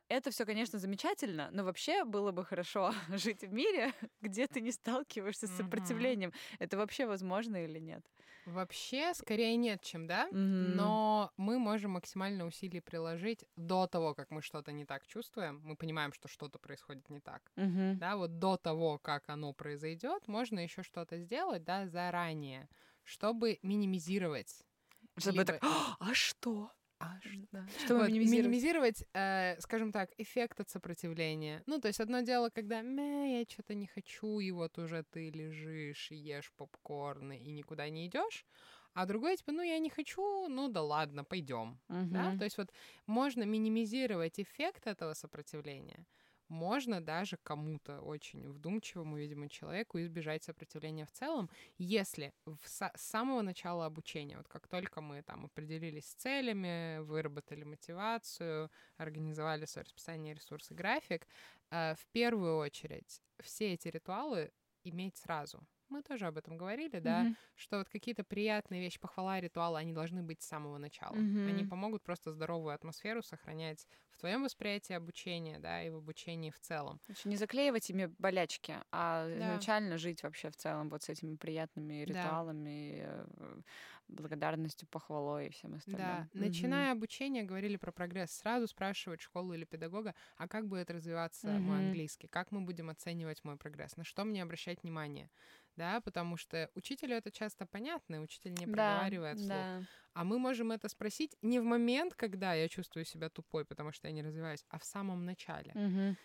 Это 0.09 0.31
все, 0.31 0.45
конечно, 0.45 0.79
замечательно, 0.79 1.49
но 1.53 1.64
вообще 1.64 2.05
было 2.05 2.33
бы 2.33 2.45
хорошо 2.45 2.93
жить 3.09 3.43
в 3.43 3.53
мире, 3.53 3.93
где 4.20 4.47
ты 4.47 4.61
не 4.61 4.72
сталкиваешься 4.72 5.47
с 5.47 5.51
сопротивлением. 5.57 6.33
Это 6.59 6.76
вообще 6.76 7.07
возможно 7.07 7.57
или 7.64 7.79
нет? 7.79 8.05
Вообще, 8.53 9.12
скорее 9.14 9.57
нет, 9.57 9.82
чем 9.82 10.07
да. 10.07 10.26
Мгм. 10.30 10.76
Но 10.76 11.32
мы 11.36 11.59
можем 11.59 11.92
максимально 11.92 12.46
усилий 12.46 12.80
приложить 12.80 13.44
до 13.57 13.86
того, 13.86 14.14
как 14.14 14.30
мы 14.30 14.40
что-то 14.42 14.72
не 14.72 14.84
так 14.84 15.07
чувствуем. 15.07 15.61
Мы 15.64 15.76
понимаем, 15.76 16.12
что 16.12 16.28
что-то 16.28 16.59
происходит 16.59 17.11
не 17.11 17.20
так. 17.20 17.53
Мгм. 17.57 17.99
Да, 17.99 18.16
вот 18.16 18.38
до 18.38 18.57
того, 18.57 18.99
как 18.99 19.28
оно 19.28 19.53
произойдет, 19.53 20.28
можно 20.28 20.61
еще 20.61 20.82
что-то 20.82 21.18
сделать, 21.18 21.64
да, 21.64 21.86
заранее, 21.86 22.68
чтобы 23.05 23.59
минимизировать. 23.62 24.64
Чтобы 25.18 25.38
либо- 25.38 25.53
так, 25.53 25.62
а 26.01 26.14
что? 26.14 26.70
А 27.01 27.20
да. 27.53 27.68
Чтобы 27.76 28.03
Вот, 28.03 28.12
минимизировать. 28.12 28.59
минимизировать, 28.59 29.05
э, 29.14 29.61
скажем 29.61 29.92
так, 29.92 30.11
эффект 30.18 30.61
от 30.61 30.70
сопротивления. 30.70 31.62
Ну, 31.66 31.78
то 31.80 31.88
есть 31.88 32.01
одно 32.01 32.20
дело, 32.22 32.49
когда 32.51 32.82
«Мэ, 32.82 33.40
я 33.40 33.44
что-то 33.49 33.74
не 33.74 33.86
хочу, 33.86 34.40
и 34.40 34.51
вот 34.53 34.78
уже 34.78 35.05
ты 35.05 35.30
лежишь 35.30 36.11
и 36.11 36.16
ешь 36.16 36.51
попкорн 36.57 37.32
и 37.32 37.51
никуда 37.53 37.88
не 37.90 38.07
идешь, 38.07 38.46
а 38.94 39.07
другое 39.07 39.36
типа, 39.36 39.53
ну 39.53 39.62
я 39.62 39.78
не 39.78 39.90
хочу, 39.90 40.49
ну 40.49 40.68
да 40.68 40.82
ладно, 40.82 41.24
пойдем. 41.24 41.80
Да? 42.09 42.32
Мгм. 42.32 42.38
То 42.38 42.44
есть 42.44 42.57
вот 42.59 42.72
можно 43.07 43.42
минимизировать 43.44 44.40
эффект 44.40 44.86
этого 44.86 45.12
сопротивления, 45.14 46.07
можно 46.49 47.01
даже 47.01 47.36
кому-то 47.42 48.01
очень 48.01 48.49
вдумчивому, 48.49 49.16
видимо, 49.16 49.49
человеку 49.49 50.01
избежать 50.01 50.44
сопротивления 50.44 51.05
в 51.05 51.12
целом, 51.12 51.51
если 51.78 52.32
с 52.64 52.90
самого 52.94 53.42
начала 53.42 53.86
обучения, 53.86 54.36
вот 54.36 54.49
как 54.49 54.66
только 54.66 55.01
мы 55.01 55.22
там 55.22 55.46
определились 55.46 56.07
с 56.07 56.14
целями, 56.14 56.99
выработали 57.01 57.64
мотивацию, 57.64 58.70
организовали 58.96 59.66
свое 59.66 59.84
расписание, 59.84 60.34
ресурсы, 60.34 60.74
график, 60.74 61.26
э, 61.70 61.94
в 61.94 62.07
первую 62.12 62.57
очередь 62.59 63.22
все 63.40 63.74
эти 63.74 63.88
ритуалы 63.88 64.51
иметь 64.84 65.16
сразу. 65.16 65.61
Мы 65.89 66.03
тоже 66.03 66.26
об 66.26 66.36
этом 66.39 66.57
говорили, 66.57 66.99
да, 67.01 67.26
Мгм. 67.26 67.36
что 67.55 67.78
вот 67.78 67.89
какие-то 67.89 68.24
приятные 68.24 68.80
вещи, 68.80 68.99
похвала, 69.01 69.41
ритуалы, 69.41 69.78
они 69.78 69.93
должны 69.93 70.22
быть 70.22 70.43
с 70.43 70.47
самого 70.47 70.78
начала. 70.78 71.22
Мгм. 71.22 71.45
Они 71.45 71.64
помогут 71.64 72.03
просто 72.03 72.32
здоровую 72.32 72.74
атмосферу 72.74 73.22
сохранять 73.22 73.86
в 74.11 74.18
твоем 74.18 74.43
восприятии 74.45 74.93
обучения, 74.95 75.59
да, 75.59 75.82
и 75.82 75.91
в 75.91 75.97
обучении 75.97 76.51
в 76.51 76.59
целом. 76.61 77.01
Значит, 77.07 77.24
не 77.26 77.36
заклеивать 77.36 77.89
ими 77.91 78.07
болячки, 78.18 78.76
а 78.93 79.26
Да. 79.32 79.68
изначально 79.68 79.97
жить 79.99 80.22
вообще 80.22 80.51
в 80.51 80.57
целом 80.57 80.91
вот 80.91 81.03
с 81.03 81.09
этими 81.09 81.36
приятными 81.36 82.05
Да. 82.07 82.39
ритуалами, 82.45 82.99
э, 83.03 83.61
благодарностью, 84.09 84.89
похвалой 84.89 85.47
и 85.47 85.51
всем 85.51 85.74
остальным. 85.74 86.20
Да, 86.20 86.28
Мгм. 86.34 86.34
начиная 86.34 86.93
обучение, 86.93 87.45
говорили 87.45 87.76
про 87.76 87.93
прогресс, 87.93 88.32
сразу 88.32 88.66
спрашивать 88.68 89.22
школу 89.22 89.55
или 89.55 89.64
педагога, 89.64 90.14
а 90.36 90.47
как 90.47 90.68
будет 90.68 90.91
развиваться 90.91 91.61
мой 91.61 91.78
Мгм. 91.78 91.78
английский, 91.78 92.28
как 92.28 92.53
мы 92.53 92.61
будем 92.61 92.91
оценивать 92.91 93.43
мой 93.43 93.57
прогресс, 93.57 93.97
на 93.97 94.05
что 94.05 94.24
мне 94.24 94.43
обращать 94.43 94.82
внимание, 94.82 95.30
да, 95.79 96.01
потому 96.03 96.37
что 96.37 96.70
учителю 96.74 97.16
это 97.16 97.31
часто 97.33 97.66
понятно, 97.66 98.22
учитель 98.22 98.55
не 98.55 98.66
Да, 98.66 99.09
проговаривает 99.09 99.39
вслух. 99.41 99.68
да. 99.70 99.87
А 100.14 100.24
мы 100.24 100.39
можем 100.39 100.72
это 100.72 100.89
спросить 100.89 101.37
не 101.43 101.61
в 101.61 101.64
момент, 101.64 102.14
когда 102.14 102.55
я 102.55 102.68
чувствую 102.68 103.05
себя 103.07 103.31
тупой, 103.31 103.64
потому 103.64 103.93
что 103.93 104.09
я 104.09 104.14
не 104.14 104.22
развиваюсь, 104.22 104.64
а 104.68 104.79
в 104.79 104.85
самом 104.85 105.24
начале. 105.24 105.74
Мгм. 105.74 106.16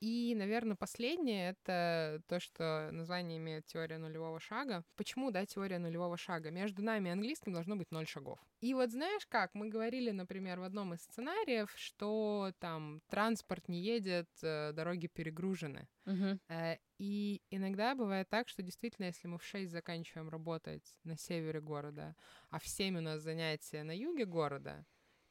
И, 0.00 0.34
наверное, 0.34 0.76
последнее— 0.76 1.50
это 1.62 2.22
то, 2.26 2.40
что 2.40 2.88
название 2.90 3.36
имеет 3.36 3.66
теория 3.66 3.98
нулевого 3.98 4.40
шага. 4.40 4.82
Почему, 4.96 5.30
да, 5.30 5.44
теория 5.44 5.78
нулевого 5.78 6.16
шага? 6.16 6.50
Между 6.50 6.82
нами 6.82 7.08
и 7.08 7.12
английским 7.12 7.52
должно 7.52 7.76
быть 7.76 7.90
ноль 7.90 8.06
шагов. 8.06 8.38
И 8.60 8.72
вот 8.72 8.90
знаешь 8.90 9.26
как, 9.26 9.54
мы 9.54 9.68
говорили, 9.68 10.10
например, 10.10 10.60
в 10.60 10.62
одном 10.62 10.94
из 10.94 11.02
сценариев, 11.02 11.70
что 11.76 12.52
там 12.60 13.02
транспорт 13.08 13.68
не 13.68 13.80
едет, 13.82 14.28
э, 14.42 14.72
дороги 14.72 15.06
перегружены. 15.06 15.86
Э, 16.48 16.76
И 16.98 17.40
иногда 17.50 17.94
бывает 17.94 18.28
так, 18.28 18.48
что 18.48 18.62
действительно, 18.62 19.06
если 19.06 19.26
мы 19.28 19.38
в 19.38 19.44
6 19.44 19.70
заканчиваем 19.70 20.28
работать 20.28 20.98
на 21.04 21.16
севере 21.16 21.60
города, 21.60 22.14
а 22.50 22.58
в 22.58 22.66
7 22.66 22.98
у 22.98 23.00
нас 23.00 23.22
занятия 23.22 23.82
на 23.82 23.96
юге 23.96 24.26
города, 24.26 24.84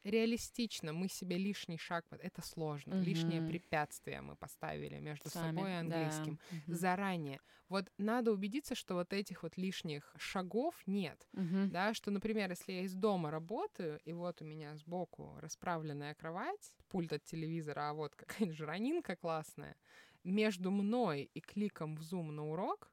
реалистично 0.04 0.93
мы 0.93 1.08
себе 1.08 1.38
лишний 1.38 1.78
шаг, 1.78 2.06
это 2.12 2.41
сложно, 2.41 2.95
лишнее 3.00 3.41
Мгм. 3.41 3.43
препятствие 3.43 4.22
мы 4.22 4.36
поставили 4.36 5.00
между 5.00 5.30
Сами, 5.30 5.30
собой 5.30 5.72
и 5.72 5.76
да. 5.82 6.34
английским 6.34 6.39
Мгм. 6.50 6.86
заранее. 6.86 7.41
Вот 7.70 7.91
надо 7.97 8.32
убедиться, 8.32 8.76
что 8.76 8.95
вот 8.95 9.14
этих 9.14 9.43
вот 9.43 9.58
лишних 9.58 10.14
шагов 10.18 10.82
нет. 10.86 11.28
Мгм. 11.34 11.72
Да, 11.72 11.93
что, 11.93 12.10
например, 12.12 12.50
если 12.50 12.72
я 12.74 12.82
из 12.82 12.95
дома 12.95 13.30
работаю, 13.30 14.00
и 14.04 14.12
вот 14.14 14.41
у 14.41 14.45
меня 14.45 14.76
сбоку 14.76 15.36
расправленная 15.39 16.16
кровать, 16.16 16.74
пульт 16.88 17.14
от 17.14 17.24
телевизора, 17.24 17.89
а 17.89 17.93
вот 17.93 18.16
какая-нибудь 18.16 18.58
жранинка 18.58 19.16
классная, 19.16 19.76
между 20.24 20.72
мной 20.72 21.30
и 21.34 21.41
кликом 21.41 21.95
в 21.95 22.02
Zoom 22.02 22.32
на 22.32 22.47
урок 22.50 22.91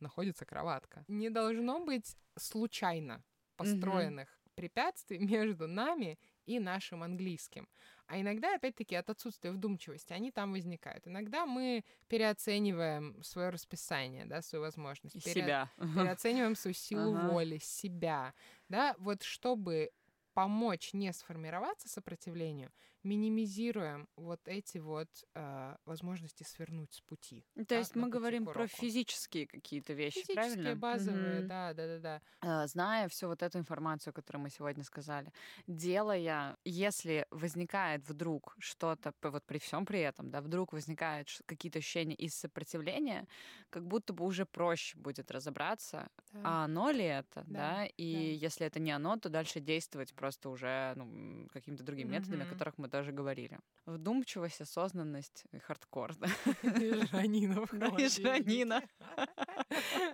находится 0.00 0.46
кроватка. 0.46 1.06
Не 1.08 1.30
должно 1.30 1.84
быть 1.84 2.16
случайно 2.38 3.24
построенных 3.56 4.40
препятствий 4.54 5.18
между 5.18 5.66
нами 5.68 6.18
и 6.46 6.58
нашим 6.58 7.02
английским. 7.02 7.68
А 8.06 8.20
иногда, 8.20 8.54
опять-таки, 8.54 8.94
от 8.94 9.08
отсутствия 9.10 9.52
вдумчивости 9.52 10.12
они 10.12 10.30
там 10.30 10.52
возникают. 10.52 11.06
Иногда 11.06 11.46
мы 11.46 11.84
переоцениваем 12.08 13.22
свое 13.22 13.50
расписание, 13.50 14.24
да, 14.26 14.42
свою 14.42 14.62
возможность. 14.62 15.16
И 15.16 15.20
пере- 15.20 15.42
себя. 15.42 15.70
переоцениваем 15.78 16.56
свою 16.56 16.74
силу 16.74 17.14
Ага. 17.14 17.32
воли, 17.32 17.58
себя, 17.58 18.34
да, 18.68 18.94
вот 18.98 19.22
чтобы 19.22 19.90
помочь 20.34 20.92
не 20.94 21.12
сформироваться 21.12 21.88
сопротивлению, 21.88 22.72
минимизируем 23.04 24.08
вот 24.16 24.48
эти 24.48 24.78
вот 24.78 25.08
э, 25.34 25.76
возможности 25.84 26.42
свернуть 26.44 26.94
с 26.94 27.00
пути. 27.00 27.44
То 27.66 27.74
да, 27.74 27.78
есть 27.78 27.94
мы 27.96 28.08
говорим 28.08 28.48
про 28.48 28.66
физические 28.66 29.46
какие-то 29.46 29.92
вещи, 29.92 30.26
Физические, 30.26 30.34
правильно? 30.34 30.76
базовые, 30.76 31.42
Мгм. 31.42 31.52
да, 31.52 31.74
да, 31.74 31.86
да, 31.86 31.98
да. 31.98 32.22
Зная 32.66 33.08
всю 33.08 33.28
вот 33.28 33.42
эту 33.42 33.58
информацию, 33.58 34.12
которую 34.12 34.42
мы 34.42 34.50
сегодня 34.50 34.84
сказали, 34.84 35.32
делая, 35.68 36.56
если 36.64 37.26
возникает 37.30 38.08
вдруг 38.08 38.54
что-то, 38.58 39.14
вот 39.22 39.44
при 39.46 39.58
всем 39.58 39.86
при 39.86 40.00
этом, 40.00 40.30
да, 40.30 40.40
вдруг 40.40 40.72
возникают 40.72 41.28
какие-то 41.46 41.78
ощущения 41.78 42.16
из 42.16 42.34
сопротивления, 42.34 43.28
как 43.70 43.86
будто 43.86 44.12
бы 44.12 44.24
уже 44.24 44.44
проще 44.46 44.98
будет 44.98 45.30
разобраться, 45.30 46.08
Да. 46.32 46.42
а 46.44 46.64
оно 46.64 46.90
ли 46.90 47.04
это, 47.04 47.44
Да, 47.46 47.78
да, 47.86 47.86
и 47.86 48.04
если 48.04 48.66
это 48.66 48.80
не 48.80 48.90
оно, 48.90 49.16
то 49.16 49.28
дальше 49.28 49.60
действовать 49.60 50.12
просто 50.14 50.50
уже 50.50 50.94
ну, 50.96 51.46
какими-то 51.52 51.84
другими 51.84 52.10
методами, 52.10 52.44
о 52.44 52.46
Мгм. 52.46 52.48
которых 52.48 52.78
мы 52.78 52.88
тоже 52.92 53.10
говорили. 53.12 53.58
Вдумчивость, 53.86 54.60
осознанность 54.60 55.44
и 55.50 55.58
хардкор, 55.58 56.14
да. 56.16 56.28
И 56.62 57.06
Жанина 57.06 57.66
в 57.66 57.72
Да, 57.72 57.86
и 57.98 58.06
Жанина. 58.06 58.82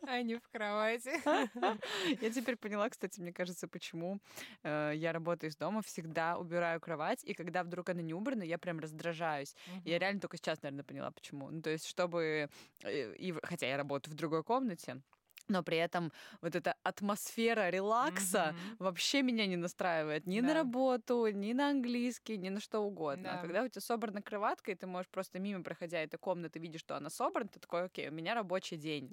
А 0.02 0.22
не 0.22 0.36
в 0.36 0.48
кровати. 0.52 1.10
Я 2.22 2.30
теперь 2.30 2.56
поняла, 2.56 2.88
кстати, 2.88 3.20
мне 3.20 3.32
кажется, 3.32 3.68
почему 3.68 4.20
э, 4.62 4.92
я 4.94 5.12
работаю 5.12 5.50
из 5.50 5.56
дома, 5.56 5.82
всегда 5.82 6.38
убираю 6.38 6.80
кровать, 6.80 7.24
и 7.24 7.34
когда 7.34 7.62
вдруг 7.62 7.90
она 7.90 8.00
не 8.02 8.14
убрана, 8.14 8.44
я 8.44 8.58
прям 8.58 8.78
раздражаюсь. 8.78 9.54
Я 9.84 9.98
реально 9.98 10.20
только 10.20 10.36
сейчас, 10.36 10.62
наверное, 10.62 10.84
поняла, 10.84 11.10
почему. 11.10 11.50
Ну, 11.50 11.60
то 11.60 11.70
есть, 11.70 11.86
чтобы... 11.86 12.48
э, 12.84 13.14
И, 13.16 13.34
хотя 13.42 13.66
я 13.66 13.76
работаю 13.76 14.14
в 14.14 14.16
другой 14.16 14.42
комнате, 14.44 15.02
но 15.48 15.62
при 15.62 15.78
этом 15.78 16.12
вот 16.40 16.54
эта 16.54 16.74
атмосфера 16.82 17.70
релакса 17.70 18.54
Мгм. 18.56 18.76
вообще 18.78 19.22
меня 19.22 19.46
не 19.46 19.56
настраивает 19.56 20.26
ни 20.26 20.40
на 20.40 20.48
Да. 20.48 20.54
работу, 20.54 21.26
ни 21.28 21.52
на 21.52 21.70
английский, 21.70 22.36
ни 22.38 22.48
на 22.48 22.60
что 22.60 22.80
угодно. 22.80 23.30
А 23.32 23.34
Да. 23.36 23.42
когда 23.42 23.62
у 23.62 23.68
тебя 23.68 23.80
собрана 23.80 24.22
кроватка, 24.22 24.72
и 24.72 24.74
ты 24.74 24.86
можешь 24.86 25.08
просто 25.08 25.38
мимо 25.38 25.62
проходя 25.62 25.98
этой 25.98 26.18
комнаты 26.18 26.58
видишь, 26.58 26.80
что 26.80 26.96
она 26.96 27.10
собрана, 27.10 27.48
ты 27.48 27.60
такой, 27.60 27.84
окей, 27.84 28.08
у 28.08 28.12
меня 28.12 28.34
рабочий 28.34 28.76
день. 28.76 29.12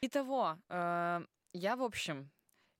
Итого, 0.00 0.58
э, 0.68 1.20
я, 1.52 1.76
в 1.76 1.82
общем, 1.82 2.30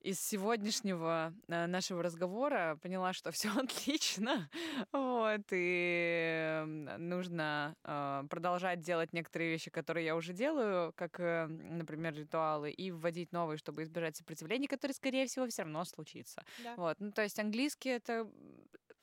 из 0.02 0.20
сегодняшнего 0.20 1.34
э, 1.48 1.66
нашего 1.66 2.02
разговора 2.02 2.78
поняла, 2.82 3.12
что 3.12 3.30
все 3.30 3.48
отлично, 3.58 4.48
вот, 4.92 5.42
и 5.50 6.64
нужно 6.98 7.76
э, 7.84 8.24
продолжать 8.30 8.80
делать 8.80 9.12
некоторые 9.12 9.50
вещи, 9.50 9.70
которые 9.70 10.06
я 10.06 10.16
уже 10.16 10.32
делаю, 10.32 10.92
как, 10.96 11.18
э, 11.20 11.46
например, 11.46 12.14
ритуалы, 12.14 12.70
и 12.70 12.90
вводить 12.90 13.32
новые, 13.32 13.58
чтобы 13.58 13.82
избежать 13.82 14.16
сопротивления, 14.16 14.68
которые, 14.68 14.94
скорее 14.94 15.26
всего, 15.26 15.46
все 15.48 15.62
равно 15.62 15.84
случится. 15.84 16.44
Да. 16.62 16.74
Вот, 16.76 16.96
ну, 17.00 17.12
то 17.12 17.22
есть 17.22 17.38
английский 17.38 17.90
это 17.90 18.28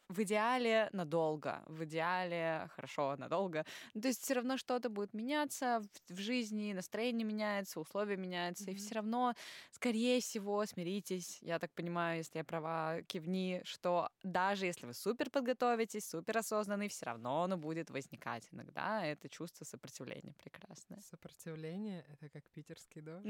в 0.07 0.21
идеале 0.21 0.89
надолго, 0.93 1.63
в 1.67 1.83
идеале 1.85 2.69
хорошо 2.75 3.15
надолго. 3.17 3.65
Ну, 3.93 4.01
то 4.01 4.07
есть 4.07 4.21
все 4.21 4.35
равно 4.35 4.57
что-то 4.57 4.89
будет 4.89 5.13
меняться 5.13 5.81
в, 6.09 6.13
в 6.13 6.17
жизни, 6.19 6.73
настроение 6.73 7.25
меняется, 7.25 7.79
условия 7.79 8.17
меняются, 8.17 8.69
и 8.71 8.75
Мгм. 8.75 8.77
все 8.77 8.95
равно, 8.95 9.33
скорее 9.71 10.21
всего, 10.21 10.65
смиритесь. 10.65 11.39
Я 11.41 11.59
так 11.59 11.73
понимаю, 11.73 12.17
если 12.17 12.37
я 12.37 12.43
права, 12.43 13.01
кивни, 13.07 13.61
что 13.63 14.09
даже 14.23 14.65
если 14.65 14.85
вы 14.85 14.93
супер 14.93 15.29
подготовитесь, 15.29 16.07
супер 16.07 16.37
осознанный, 16.37 16.87
все 16.87 17.05
равно 17.05 17.43
оно 17.43 17.57
будет 17.57 17.89
возникать 17.89 18.47
иногда. 18.51 19.03
Это 19.05 19.27
чувство 19.29 19.65
сопротивления 19.65 20.33
прекрасное. 20.33 20.99
Сопротивление— 21.01 22.05
это 22.09 22.29
как 22.29 22.43
питерский 22.51 23.01
дождь. 23.01 23.25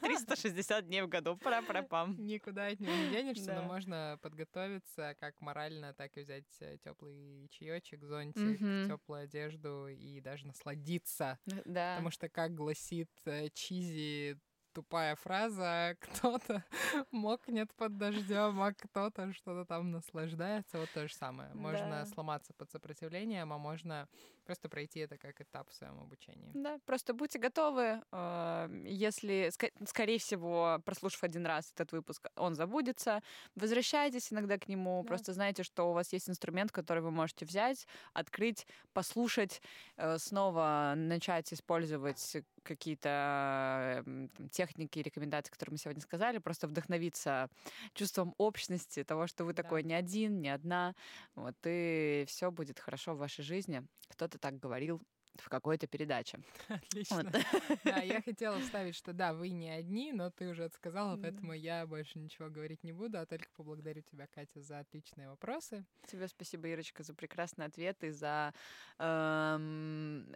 360 0.00 0.86
дней 0.86 1.02
в 1.02 1.08
году, 1.08 1.36
пара-пара-пам. 1.36 2.16
Никуда 2.26 2.66
от 2.66 2.80
него 2.80 2.94
не 2.94 3.10
денешься, 3.10 3.54
но 3.54 3.62
можно 3.62 4.18
подготовиться 4.22 5.14
как 5.20 5.40
морально, 5.40 5.94
так 6.00 6.16
и 6.16 6.22
взять 6.22 6.46
теплый 6.82 7.46
чаечек, 7.50 8.02
зонтик, 8.04 8.58
Мгм. 8.58 8.88
теплую 8.88 9.24
одежду 9.24 9.86
и 9.88 10.18
даже 10.22 10.46
насладиться. 10.46 11.38
Да. 11.66 11.96
Потому 11.96 12.10
что, 12.10 12.30
как 12.30 12.54
гласит 12.54 13.10
э, 13.26 13.50
Чизи, 13.52 14.38
тупая 14.72 15.14
фраза, 15.16 15.94
кто-то 16.00 16.64
мокнет 17.10 17.74
под 17.74 17.98
дождем, 17.98 18.62
а 18.62 18.72
кто-то 18.72 19.34
что-то 19.34 19.66
там 19.66 19.90
наслаждается. 19.90 20.78
Вот 20.78 20.88
то 20.94 21.06
же 21.06 21.12
самое. 21.12 21.52
Можно 21.52 21.90
Да. 21.90 22.06
сломаться 22.06 22.54
под 22.54 22.70
сопротивлением, 22.70 23.52
а 23.52 23.58
можно 23.58 24.08
просто 24.50 24.68
пройти 24.68 24.98
это 24.98 25.16
как 25.16 25.40
этап 25.40 25.70
в 25.70 25.72
своем 25.74 26.00
обучении. 26.00 26.50
Да, 26.54 26.78
просто 26.84 27.14
будьте 27.14 27.38
готовы. 27.38 28.02
э, 28.10 28.82
Если, 28.84 29.50
скорее 29.86 30.18
всего, 30.18 30.80
прослушав 30.84 31.22
один 31.22 31.46
раз 31.46 31.70
этот 31.72 31.92
выпуск, 31.92 32.26
он 32.34 32.56
забудется, 32.56 33.22
возвращайтесь 33.54 34.32
иногда 34.32 34.58
к 34.58 34.66
нему. 34.66 35.02
Да. 35.02 35.06
Просто 35.08 35.32
знайте, 35.34 35.62
что 35.62 35.90
у 35.90 35.92
вас 35.92 36.12
есть 36.12 36.28
инструмент, 36.28 36.72
который 36.72 37.00
вы 37.00 37.12
можете 37.12 37.44
взять, 37.44 37.86
открыть, 38.12 38.66
послушать, 38.92 39.62
э, 39.96 40.18
снова 40.18 40.94
начать 40.96 41.52
использовать 41.52 42.36
какие-то 42.64 44.04
техники 44.50 44.98
и 44.98 45.02
рекомендации, 45.02 45.52
которые 45.52 45.74
мы 45.74 45.78
сегодня 45.78 46.02
сказали, 46.02 46.38
просто 46.38 46.66
вдохновиться 46.66 47.48
чувством 47.94 48.34
общности, 48.36 49.04
того, 49.04 49.28
что 49.28 49.44
вы 49.44 49.52
Да. 49.52 49.62
такой 49.62 49.84
не 49.84 49.94
один, 49.94 50.40
не 50.40 50.48
одна, 50.48 50.94
вот, 51.36 51.54
и 51.64 52.24
все 52.26 52.50
будет 52.50 52.80
хорошо 52.80 53.14
в 53.14 53.18
вашей 53.18 53.44
жизни. 53.44 53.82
Кто-то 54.08 54.38
так 54.40 54.58
говорил, 54.58 55.00
в 55.36 55.48
какой-то 55.48 55.86
передаче. 55.86 56.38
Отлично. 56.68 57.30
Вот. 57.32 57.34
Да, 57.84 57.98
я 58.02 58.22
хотела 58.22 58.58
вставить, 58.60 58.94
что 58.94 59.12
да, 59.12 59.32
вы 59.32 59.50
не 59.50 59.70
одни, 59.70 60.12
но 60.12 60.30
ты 60.30 60.48
уже 60.48 60.64
это 60.64 60.74
сказала, 60.74 61.16
поэтому 61.16 61.52
я 61.52 61.86
больше 61.86 62.18
ничего 62.18 62.48
говорить 62.48 62.82
не 62.84 62.92
буду, 62.92 63.18
а 63.18 63.26
только 63.26 63.46
поблагодарю 63.56 64.02
тебя, 64.02 64.26
Катя, 64.26 64.60
за 64.60 64.80
отличные 64.80 65.28
вопросы. 65.28 65.84
Тебе 66.06 66.28
спасибо, 66.28 66.68
Ирочка, 66.68 67.02
за 67.02 67.14
прекрасный 67.14 67.66
ответ 67.66 68.02
и 68.04 68.10
за 68.10 68.52
эм, 68.98 70.26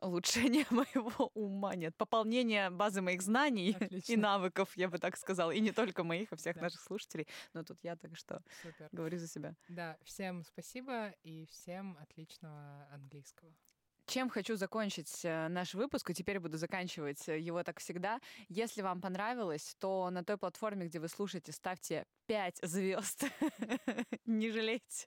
улучшение 0.00 0.66
моего 0.70 1.30
ума, 1.34 1.74
нет, 1.74 1.96
пополнение 1.96 2.70
базы 2.70 3.02
моих 3.02 3.22
знаний 3.22 3.70
и 3.70 3.84
Отлично. 3.84 4.16
навыков, 4.16 4.70
я 4.76 4.88
бы 4.88 4.98
так 4.98 5.16
сказала, 5.16 5.50
и 5.50 5.60
не 5.60 5.72
только 5.72 6.04
моих, 6.04 6.32
а 6.32 6.36
всех 6.36 6.56
Да. 6.56 6.62
наших 6.62 6.80
слушателей, 6.80 7.26
но 7.54 7.62
тут 7.64 7.78
я 7.82 7.96
так 7.96 8.16
что 8.16 8.42
Супер. 8.62 8.88
говорю 8.92 9.18
за 9.18 9.28
себя. 9.28 9.54
Да, 9.68 9.96
всем 10.04 10.42
спасибо 10.44 11.10
и 11.22 11.46
всем 11.46 11.96
отличного 12.00 12.88
английского. 12.92 13.52
Чем 14.10 14.28
хочу 14.28 14.56
закончить 14.56 15.24
э, 15.24 15.46
наш 15.46 15.74
выпуск, 15.74 16.10
и 16.10 16.14
теперь 16.14 16.40
буду 16.40 16.58
заканчивать 16.58 17.28
э, 17.28 17.38
его 17.38 17.62
так 17.62 17.78
всегда. 17.78 18.18
Если 18.48 18.82
вам 18.82 19.00
понравилось, 19.00 19.76
то 19.78 20.10
на 20.10 20.24
той 20.24 20.36
платформе, 20.36 20.86
где 20.86 20.98
вы 20.98 21.06
слушаете, 21.06 21.52
ставьте 21.52 22.04
5 22.26 22.58
звезд. 22.62 23.24
Не 24.26 24.50
жалейте. 24.50 25.06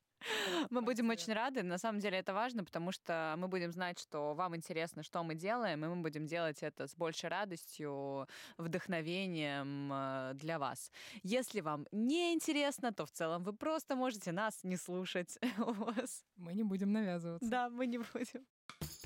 Мы 0.70 0.82
будем 0.82 1.10
очень 1.10 1.34
рады. 1.34 1.64
На 1.64 1.78
самом 1.78 2.00
деле 2.00 2.18
это 2.18 2.34
важно, 2.34 2.64
потому 2.64 2.94
что 2.94 3.36
мы 3.38 3.50
будем 3.50 3.74
знать, 3.74 4.00
что 4.00 4.34
вам 4.36 4.56
интересно, 4.56 5.04
что 5.04 5.22
мы 5.22 5.36
делаем, 5.36 5.84
и 5.84 5.88
мы 5.90 6.02
будем 6.02 6.26
делать 6.26 6.64
это 6.64 6.88
с 6.88 6.96
большей 6.96 7.30
радостью, 7.30 8.26
вдохновением 8.58 9.92
э, 9.92 10.32
для 10.36 10.60
вас. 10.60 10.94
Если 11.24 11.60
вам 11.60 11.88
не 11.92 12.34
интересно, 12.34 12.94
то 12.94 13.06
в 13.06 13.12
целом 13.12 13.44
вы 13.44 13.52
просто 13.52 13.98
можете 13.98 14.32
нас 14.32 14.64
не 14.64 14.78
слушать. 14.78 15.38
У 15.58 15.74
вас. 15.74 16.24
Мы 16.38 16.54
не 16.54 16.64
будем 16.64 16.94
навязываться. 16.94 17.50
Да, 17.50 17.70
мы 17.70 17.86
не 17.86 17.98
будем. 17.98 18.46
you 18.70 19.03